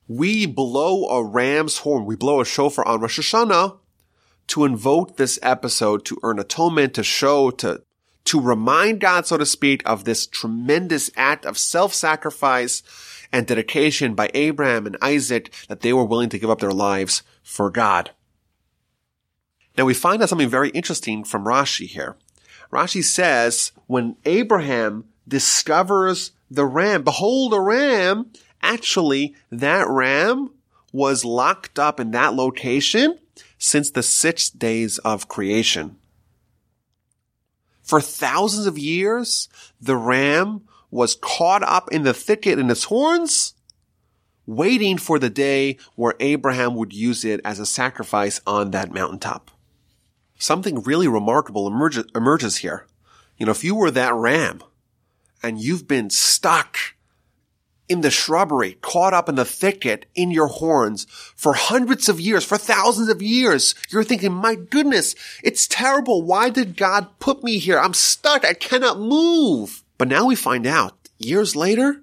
We 0.08 0.46
blow 0.46 1.06
a 1.10 1.24
ram's 1.24 1.80
horn, 1.80 2.06
we 2.06 2.16
blow 2.16 2.40
a 2.40 2.46
shofar 2.46 2.88
on 2.88 3.02
Rosh 3.02 3.20
Hashanah 3.20 3.78
to 4.48 4.64
invoke 4.64 5.18
this 5.18 5.38
episode, 5.44 6.06
to 6.06 6.18
earn 6.24 6.40
atonement, 6.40 6.94
to 6.94 7.04
show, 7.04 7.52
to 7.52 7.84
to 8.26 8.40
remind 8.40 9.00
God, 9.00 9.26
so 9.26 9.38
to 9.38 9.46
speak, 9.46 9.82
of 9.86 10.04
this 10.04 10.28
tremendous 10.28 11.10
act 11.16 11.46
of 11.46 11.58
self-sacrifice 11.58 12.84
and 13.32 13.48
dedication 13.48 14.16
by 14.16 14.30
Abraham 14.34 14.86
and 14.86 14.98
Isaac 15.02 15.54
that 15.68 15.82
they 15.82 15.94
were 15.94 16.06
willing 16.06 16.30
to 16.30 16.40
give 16.40 16.50
up 16.50 16.60
their 16.60 16.72
lives 16.72 17.24
for 17.44 17.70
God. 17.70 18.12
Now 19.78 19.86
we 19.86 19.94
find 19.94 20.22
out 20.22 20.30
something 20.30 20.50
very 20.50 20.70
interesting 20.70 21.24
from 21.24 21.46
Rashi 21.46 21.88
here. 21.88 22.18
Rashi 22.72 23.04
says, 23.04 23.72
when 23.88 24.16
Abraham 24.26 25.06
discovers 25.28 26.32
the 26.52 26.66
ram, 26.66 27.04
behold 27.04 27.54
a 27.54 27.60
ram, 27.60 28.32
actually 28.62 29.36
that 29.52 29.88
ram 29.88 30.52
was 30.92 31.24
locked 31.24 31.80
up 31.80 32.00
in 32.00 32.12
that 32.12 32.34
location 32.34 33.18
since 33.58 33.92
the 33.92 34.04
six 34.04 34.50
days 34.50 34.98
of 35.00 35.28
creation. 35.28 35.98
For 37.90 38.00
thousands 38.00 38.68
of 38.68 38.78
years, 38.78 39.50
the 39.82 39.98
ram 39.98 40.62
was 40.92 41.18
caught 41.20 41.64
up 41.64 41.92
in 41.92 42.04
the 42.04 42.14
thicket 42.14 42.60
in 42.60 42.70
its 42.70 42.84
horns, 42.84 43.56
waiting 44.46 45.00
for 45.00 45.18
the 45.18 45.32
day 45.32 45.80
where 45.96 46.14
Abraham 46.20 46.76
would 46.76 46.94
use 46.94 47.26
it 47.26 47.42
as 47.44 47.60
a 47.60 47.66
sacrifice 47.66 48.42
on 48.46 48.70
that 48.70 48.94
mountaintop. 48.94 49.50
Something 50.38 50.84
really 50.84 51.08
remarkable 51.08 51.66
emerges, 51.66 52.06
emerges 52.14 52.58
here. 52.58 52.86
You 53.40 53.48
know, 53.48 53.54
if 53.54 53.64
you 53.64 53.74
were 53.74 53.90
that 53.90 54.14
ram 54.14 54.62
and 55.42 55.60
you've 55.60 55.88
been 55.88 56.12
stuck 56.12 56.78
in 57.90 58.02
the 58.02 58.12
shrubbery, 58.12 58.78
caught 58.82 59.14
up 59.14 59.28
in 59.28 59.36
the 59.36 59.44
thicket 59.44 60.06
in 60.14 60.30
your 60.30 60.48
horns 60.48 61.06
for 61.36 61.54
hundreds 61.54 62.08
of 62.08 62.20
years, 62.20 62.46
for 62.46 62.58
thousands 62.58 63.10
of 63.10 63.22
years. 63.22 63.74
You're 63.90 64.04
thinking, 64.04 64.32
my 64.32 64.56
goodness, 64.56 65.16
it's 65.44 65.68
terrible. 65.68 66.22
Why 66.22 66.52
did 66.52 66.78
God 66.78 67.08
put 67.20 67.44
me 67.44 67.58
here? 67.58 67.80
I'm 67.80 67.96
stuck. 67.96 68.46
I 68.46 68.54
cannot 68.54 69.00
move. 69.00 69.84
But 69.98 70.08
now 70.08 70.28
we 70.28 70.36
find 70.36 70.68
out 70.68 71.10
years 71.18 71.56
later 71.56 72.02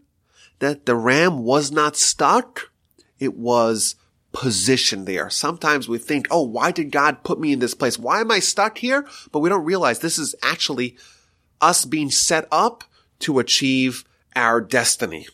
that 0.58 0.86
the 0.86 0.96
ram 0.96 1.38
was 1.38 1.70
not 1.70 1.96
stuck. 1.96 2.70
It 3.18 3.36
was 3.36 3.94
positioned 4.32 5.06
there. 5.06 5.30
Sometimes 5.30 5.88
we 5.88 5.98
think, 5.98 6.26
oh, 6.30 6.42
why 6.42 6.72
did 6.72 6.90
God 6.90 7.22
put 7.22 7.40
me 7.40 7.52
in 7.52 7.60
this 7.60 7.74
place? 7.74 7.98
Why 7.98 8.20
am 8.20 8.30
I 8.30 8.40
stuck 8.40 8.76
here? 8.78 9.06
But 9.32 9.38
we 9.38 9.48
don't 9.48 9.64
realize 9.64 10.00
this 10.00 10.18
is 10.18 10.34
actually 10.42 10.96
us 11.60 11.84
being 11.84 12.10
set 12.10 12.46
up 12.50 12.84
to 13.20 13.38
achieve 13.38 14.04
our 14.34 14.60
destiny. 14.60 15.26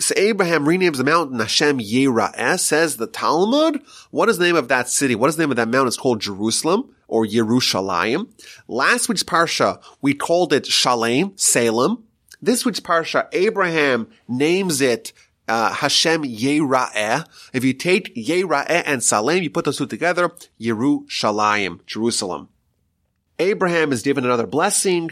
So 0.00 0.14
Abraham 0.16 0.64
renames 0.64 0.96
the 0.96 1.04
mountain 1.04 1.38
Hashem 1.38 1.78
Yera'eh, 1.78 2.58
says 2.58 2.96
the 2.96 3.06
Talmud. 3.06 3.82
What 4.10 4.30
is 4.30 4.38
the 4.38 4.46
name 4.46 4.56
of 4.56 4.68
that 4.68 4.88
city? 4.88 5.14
What 5.14 5.28
is 5.28 5.36
the 5.36 5.42
name 5.42 5.50
of 5.50 5.58
that 5.58 5.68
mountain? 5.68 5.88
It's 5.88 5.98
called 5.98 6.22
Jerusalem 6.22 6.94
or 7.06 7.26
Yerushalayim. 7.26 8.30
Last 8.66 9.10
week's 9.10 9.22
Parsha, 9.22 9.82
we 10.00 10.14
called 10.14 10.54
it 10.54 10.64
Shalem, 10.64 11.36
Salem. 11.36 12.04
This 12.40 12.64
week's 12.64 12.80
Parsha, 12.80 13.28
Abraham 13.32 14.08
names 14.26 14.80
it 14.80 15.12
uh, 15.46 15.74
Hashem 15.74 16.22
Yera'eh. 16.24 17.26
If 17.52 17.62
you 17.62 17.74
take 17.74 18.14
Yera'eh 18.16 18.84
and 18.86 19.04
Salem, 19.04 19.42
you 19.42 19.50
put 19.50 19.66
those 19.66 19.76
two 19.76 19.86
together, 19.86 20.32
Yerushalayim, 20.58 21.84
Jerusalem. 21.84 22.48
Abraham 23.38 23.92
is 23.92 24.02
given 24.02 24.24
another 24.24 24.46
blessing 24.46 25.10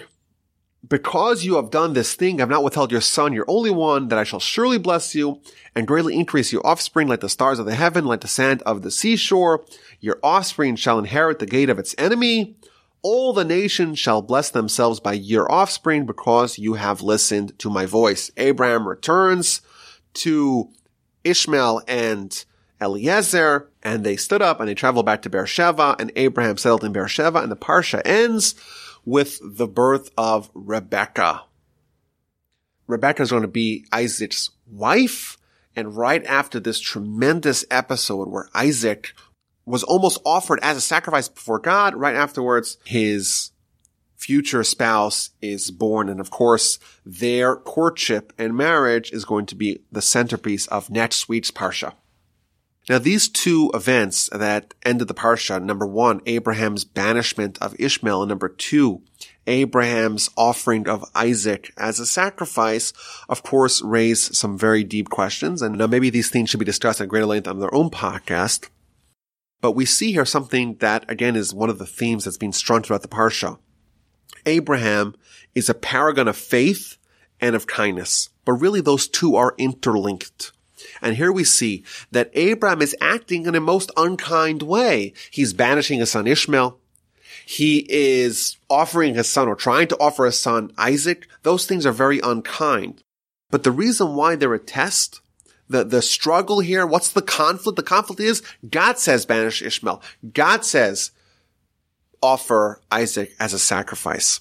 because 0.87 1.45
you 1.45 1.57
have 1.57 1.71
done 1.71 1.93
this 1.93 2.15
thing, 2.15 2.39
I 2.39 2.43
have 2.43 2.49
not 2.49 2.63
withheld 2.63 2.93
your 2.93 3.01
son, 3.01 3.33
your 3.33 3.45
only 3.49 3.71
one, 3.71 4.09
that 4.09 4.19
I 4.19 4.25
shall 4.25 4.41
surely 4.41 4.79
bless 4.79 5.15
you 5.15 5.41
and 5.75 5.87
greatly 5.87 6.15
increase 6.15 6.53
your 6.53 6.67
offspring 6.67 7.09
like 7.09 7.21
the 7.21 7.29
stars 7.29 7.59
of 7.59 7.67
the 7.67 7.75
heaven, 7.75 8.05
like 8.05 8.21
the 8.21 8.29
sand 8.29 8.63
of 8.63 8.83
the 8.83 8.91
seashore. 8.91 9.65
Your 10.01 10.19
offspring 10.23 10.77
shall 10.77 10.99
inherit 10.99 11.41
the 11.41 11.47
gate 11.47 11.69
of 11.69 11.79
its 11.79 11.95
enemy. 11.99 12.57
All 13.03 13.33
the 13.33 13.45
nations 13.45 13.99
shall 13.99 14.23
bless 14.23 14.51
themselves 14.51 15.01
by 15.01 15.15
your 15.15 15.51
offspring 15.51 16.07
because 16.07 16.59
you 16.59 16.75
have 16.75 17.03
listened 17.03 17.59
to 17.59 17.71
my 17.71 17.87
voice. 17.87 18.31
Abraham 18.37 18.87
returns 18.87 19.61
to 20.15 20.69
Ishmael 21.25 21.83
and 21.89 22.45
Eliezer, 22.81 23.69
and 23.83 24.05
they 24.05 24.17
stood 24.17 24.43
up 24.43 24.61
and 24.61 24.69
they 24.69 24.75
traveled 24.75 25.07
back 25.07 25.23
to 25.23 25.31
Beersheba, 25.31 25.97
and 25.99 26.13
Abraham 26.15 26.57
settled 26.57 26.85
in 26.85 26.93
Beersheba, 26.93 27.41
and 27.41 27.51
the 27.51 27.57
parsha 27.57 28.01
ends 28.05 28.55
with 29.09 29.41
the 29.43 29.67
birth 29.67 30.11
of 30.19 30.51
Rebecca. 30.53 31.45
Rebecca 32.87 33.23
is 33.23 33.31
going 33.31 33.41
to 33.41 33.49
be 33.49 33.87
Isaac's 33.91 34.51
wife. 34.71 35.39
And 35.75 35.97
right 35.97 36.23
after 36.27 36.61
this 36.61 36.79
tremendous 36.79 37.65
episode 37.71 38.29
where 38.29 38.51
Isaac 38.55 39.15
was 39.65 39.83
almost 39.83 40.21
offered 40.27 40.59
as 40.63 40.77
a 40.77 40.83
sacrifice 40.83 41.27
before 41.27 41.59
God, 41.59 41.95
right 41.95 42.15
afterwards, 42.15 42.77
his 42.85 43.53
future 44.15 44.63
spouse 44.63 45.31
is 45.41 45.71
born. 45.71 46.11
And 46.11 46.21
of 46.21 46.31
course, 46.31 46.79
their 47.07 47.57
courtship 47.57 48.35
and 48.37 48.55
marriage 48.55 49.11
is 49.11 49.25
going 49.25 49.47
to 49.47 49.55
be 49.55 49.81
the 49.91 50.03
centerpiece 50.03 50.67
of 50.67 50.91
next 50.91 51.31
week's 51.31 51.51
Parsha. 51.51 51.95
Now, 52.89 52.99
these 52.99 53.29
two 53.29 53.71
events 53.75 54.31
that 54.33 54.73
ended 54.83 55.09
the 55.09 55.15
Parsha, 55.15 55.63
number 55.63 55.87
one, 55.87 56.23
Abraham's 56.25 56.85
banishment 56.85 57.59
of 57.61 57.77
Ishmael, 57.79 58.23
and 58.23 58.31
number 58.31 58.49
two, 58.49 59.03
Abraham's 59.47 60.31
offering 60.39 60.89
of 60.89 61.05
Isaac 61.15 61.71
as 61.77 62.01
a 62.01 62.07
sacrifice, 62.07 62.95
of 63.29 63.43
course, 63.43 63.83
raise 63.83 64.37
some 64.37 64.57
very 64.57 64.85
deep 64.85 65.11
questions. 65.11 65.61
And 65.61 65.77
now 65.77 65.87
maybe 65.87 66.09
these 66.09 66.31
things 66.31 66.49
should 66.49 66.61
be 66.61 66.65
discussed 66.65 67.01
at 67.03 67.09
greater 67.09 67.27
length 67.27 67.47
on 67.47 67.59
their 67.59 67.75
own 67.75 67.91
podcast. 67.91 68.71
But 69.61 69.73
we 69.73 69.85
see 69.85 70.13
here 70.13 70.25
something 70.25 70.77
that, 70.77 71.11
again, 71.11 71.37
is 71.37 71.53
one 71.53 71.69
of 71.69 71.79
the 71.79 71.87
themes 71.87 72.25
that's 72.25 72.39
been 72.39 72.53
strung 72.53 72.83
throughout 72.83 73.03
the 73.03 73.09
Parsha. 73.09 73.59
Abraham 74.47 75.15
is 75.55 75.69
a 75.69 75.75
paragon 75.75 76.29
of 76.29 76.37
faith 76.37 76.97
and 77.41 77.55
of 77.55 77.67
kindness, 77.67 78.31
but 78.45 78.53
really 78.53 78.81
those 78.81 79.09
two 79.09 79.37
are 79.37 79.55
interlinked. 79.59 80.53
And 81.03 81.17
here 81.17 81.33
we 81.33 81.45
see 81.45 81.85
that 82.11 82.31
Abraham 82.35 82.83
is 82.83 82.97
acting 83.01 83.47
in 83.47 83.55
a 83.55 83.61
most 83.61 83.91
unkind 83.97 84.63
way. 84.63 85.13
He's 85.31 85.53
banishing 85.53 86.01
his 86.01 86.11
son 86.11 86.27
Ishmael. 86.27 86.79
He 87.47 87.87
is 87.89 88.57
offering 88.69 89.15
his 89.15 89.29
son 89.29 89.49
or 89.49 89.55
trying 89.55 89.89
to 89.89 89.99
offer 89.99 90.27
his 90.27 90.39
son 90.39 90.73
Isaac. 90.77 91.27
Those 91.43 91.67
things 91.67 91.87
are 91.87 91.93
very 91.93 92.21
unkind. 92.21 93.03
But 93.51 93.63
the 93.63 93.71
reason 93.71 94.15
why 94.15 94.37
they're 94.37 94.53
a 94.53 94.59
test, 94.59 95.23
the, 95.69 95.85
the 95.85 96.03
struggle 96.03 96.61
here, 96.61 96.87
what's 96.87 97.11
the 97.11 97.23
conflict? 97.23 97.77
The 97.77 97.83
conflict 97.83 98.21
is 98.21 98.43
God 98.69 98.99
says 98.99 99.25
banish 99.25 99.63
Ishmael. 99.63 100.03
God 100.35 100.65
says 100.65 101.13
offer 102.21 102.81
Isaac 102.91 103.33
as 103.41 103.55
a 103.55 103.59
sacrifice. 103.59 104.41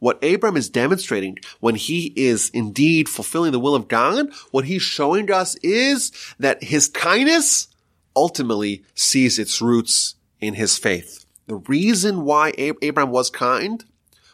What 0.00 0.22
Abram 0.24 0.56
is 0.56 0.68
demonstrating 0.68 1.38
when 1.60 1.76
he 1.76 2.12
is 2.16 2.50
indeed 2.50 3.08
fulfilling 3.08 3.52
the 3.52 3.60
will 3.60 3.74
of 3.74 3.86
God, 3.86 4.26
what 4.50 4.64
he's 4.64 4.82
showing 4.82 5.30
us 5.30 5.54
is 5.56 6.10
that 6.38 6.64
his 6.64 6.88
kindness 6.88 7.68
ultimately 8.16 8.82
sees 8.94 9.38
its 9.38 9.62
roots 9.62 10.16
in 10.40 10.54
his 10.54 10.76
faith. 10.76 11.24
The 11.46 11.56
reason 11.56 12.24
why 12.24 12.52
Abram 12.82 13.10
was 13.10 13.30
kind 13.30 13.84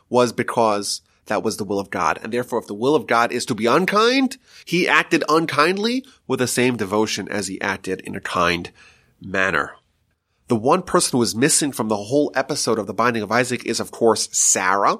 was 0.08 0.32
because 0.32 1.02
that 1.26 1.42
was 1.42 1.56
the 1.56 1.64
will 1.64 1.80
of 1.80 1.90
God. 1.90 2.18
And 2.22 2.32
therefore, 2.32 2.60
if 2.60 2.66
the 2.66 2.74
will 2.74 2.94
of 2.94 3.06
God 3.06 3.32
is 3.32 3.44
to 3.46 3.54
be 3.54 3.66
unkind, 3.66 4.38
he 4.64 4.88
acted 4.88 5.24
unkindly 5.28 6.04
with 6.26 6.38
the 6.38 6.46
same 6.46 6.76
devotion 6.76 7.28
as 7.28 7.48
he 7.48 7.60
acted 7.60 8.00
in 8.02 8.14
a 8.14 8.20
kind 8.20 8.70
manner. 9.20 9.72
The 10.48 10.56
one 10.56 10.82
person 10.82 11.16
who 11.16 11.22
is 11.22 11.34
missing 11.34 11.72
from 11.72 11.88
the 11.88 11.96
whole 11.96 12.30
episode 12.36 12.78
of 12.78 12.86
the 12.86 12.94
binding 12.94 13.22
of 13.22 13.32
Isaac 13.32 13.66
is, 13.66 13.80
of 13.80 13.90
course, 13.90 14.28
Sarah. 14.30 14.98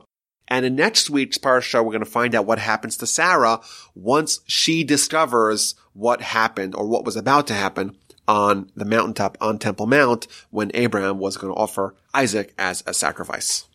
And 0.49 0.65
in 0.65 0.77
next 0.77 1.11
week's 1.11 1.39
parsha, 1.39 1.85
we're 1.85 1.93
going 1.93 2.01
to 2.01 2.11
find 2.11 2.35
out 2.35 2.47
what 2.47 2.59
happens 2.59 2.97
to 2.99 3.07
Sarah 3.07 3.61
once 3.95 4.41
she 4.47 4.85
discovers 4.85 5.75
what 5.93 6.21
happened 6.21 6.75
or 6.75 6.87
what 6.87 7.05
was 7.05 7.17
about 7.17 7.47
to 7.49 7.55
happen 7.55 7.97
on 8.29 8.71
the 8.77 8.85
mountaintop 8.85 9.37
on 9.41 9.59
Temple 9.59 9.87
Mount 9.87 10.27
when 10.51 10.71
Abraham 10.75 11.19
was 11.19 11.37
going 11.37 11.53
to 11.53 11.59
offer 11.59 11.95
Isaac 12.15 12.55
as 12.59 12.83
a 12.87 12.95
sacrifice. 12.95 13.67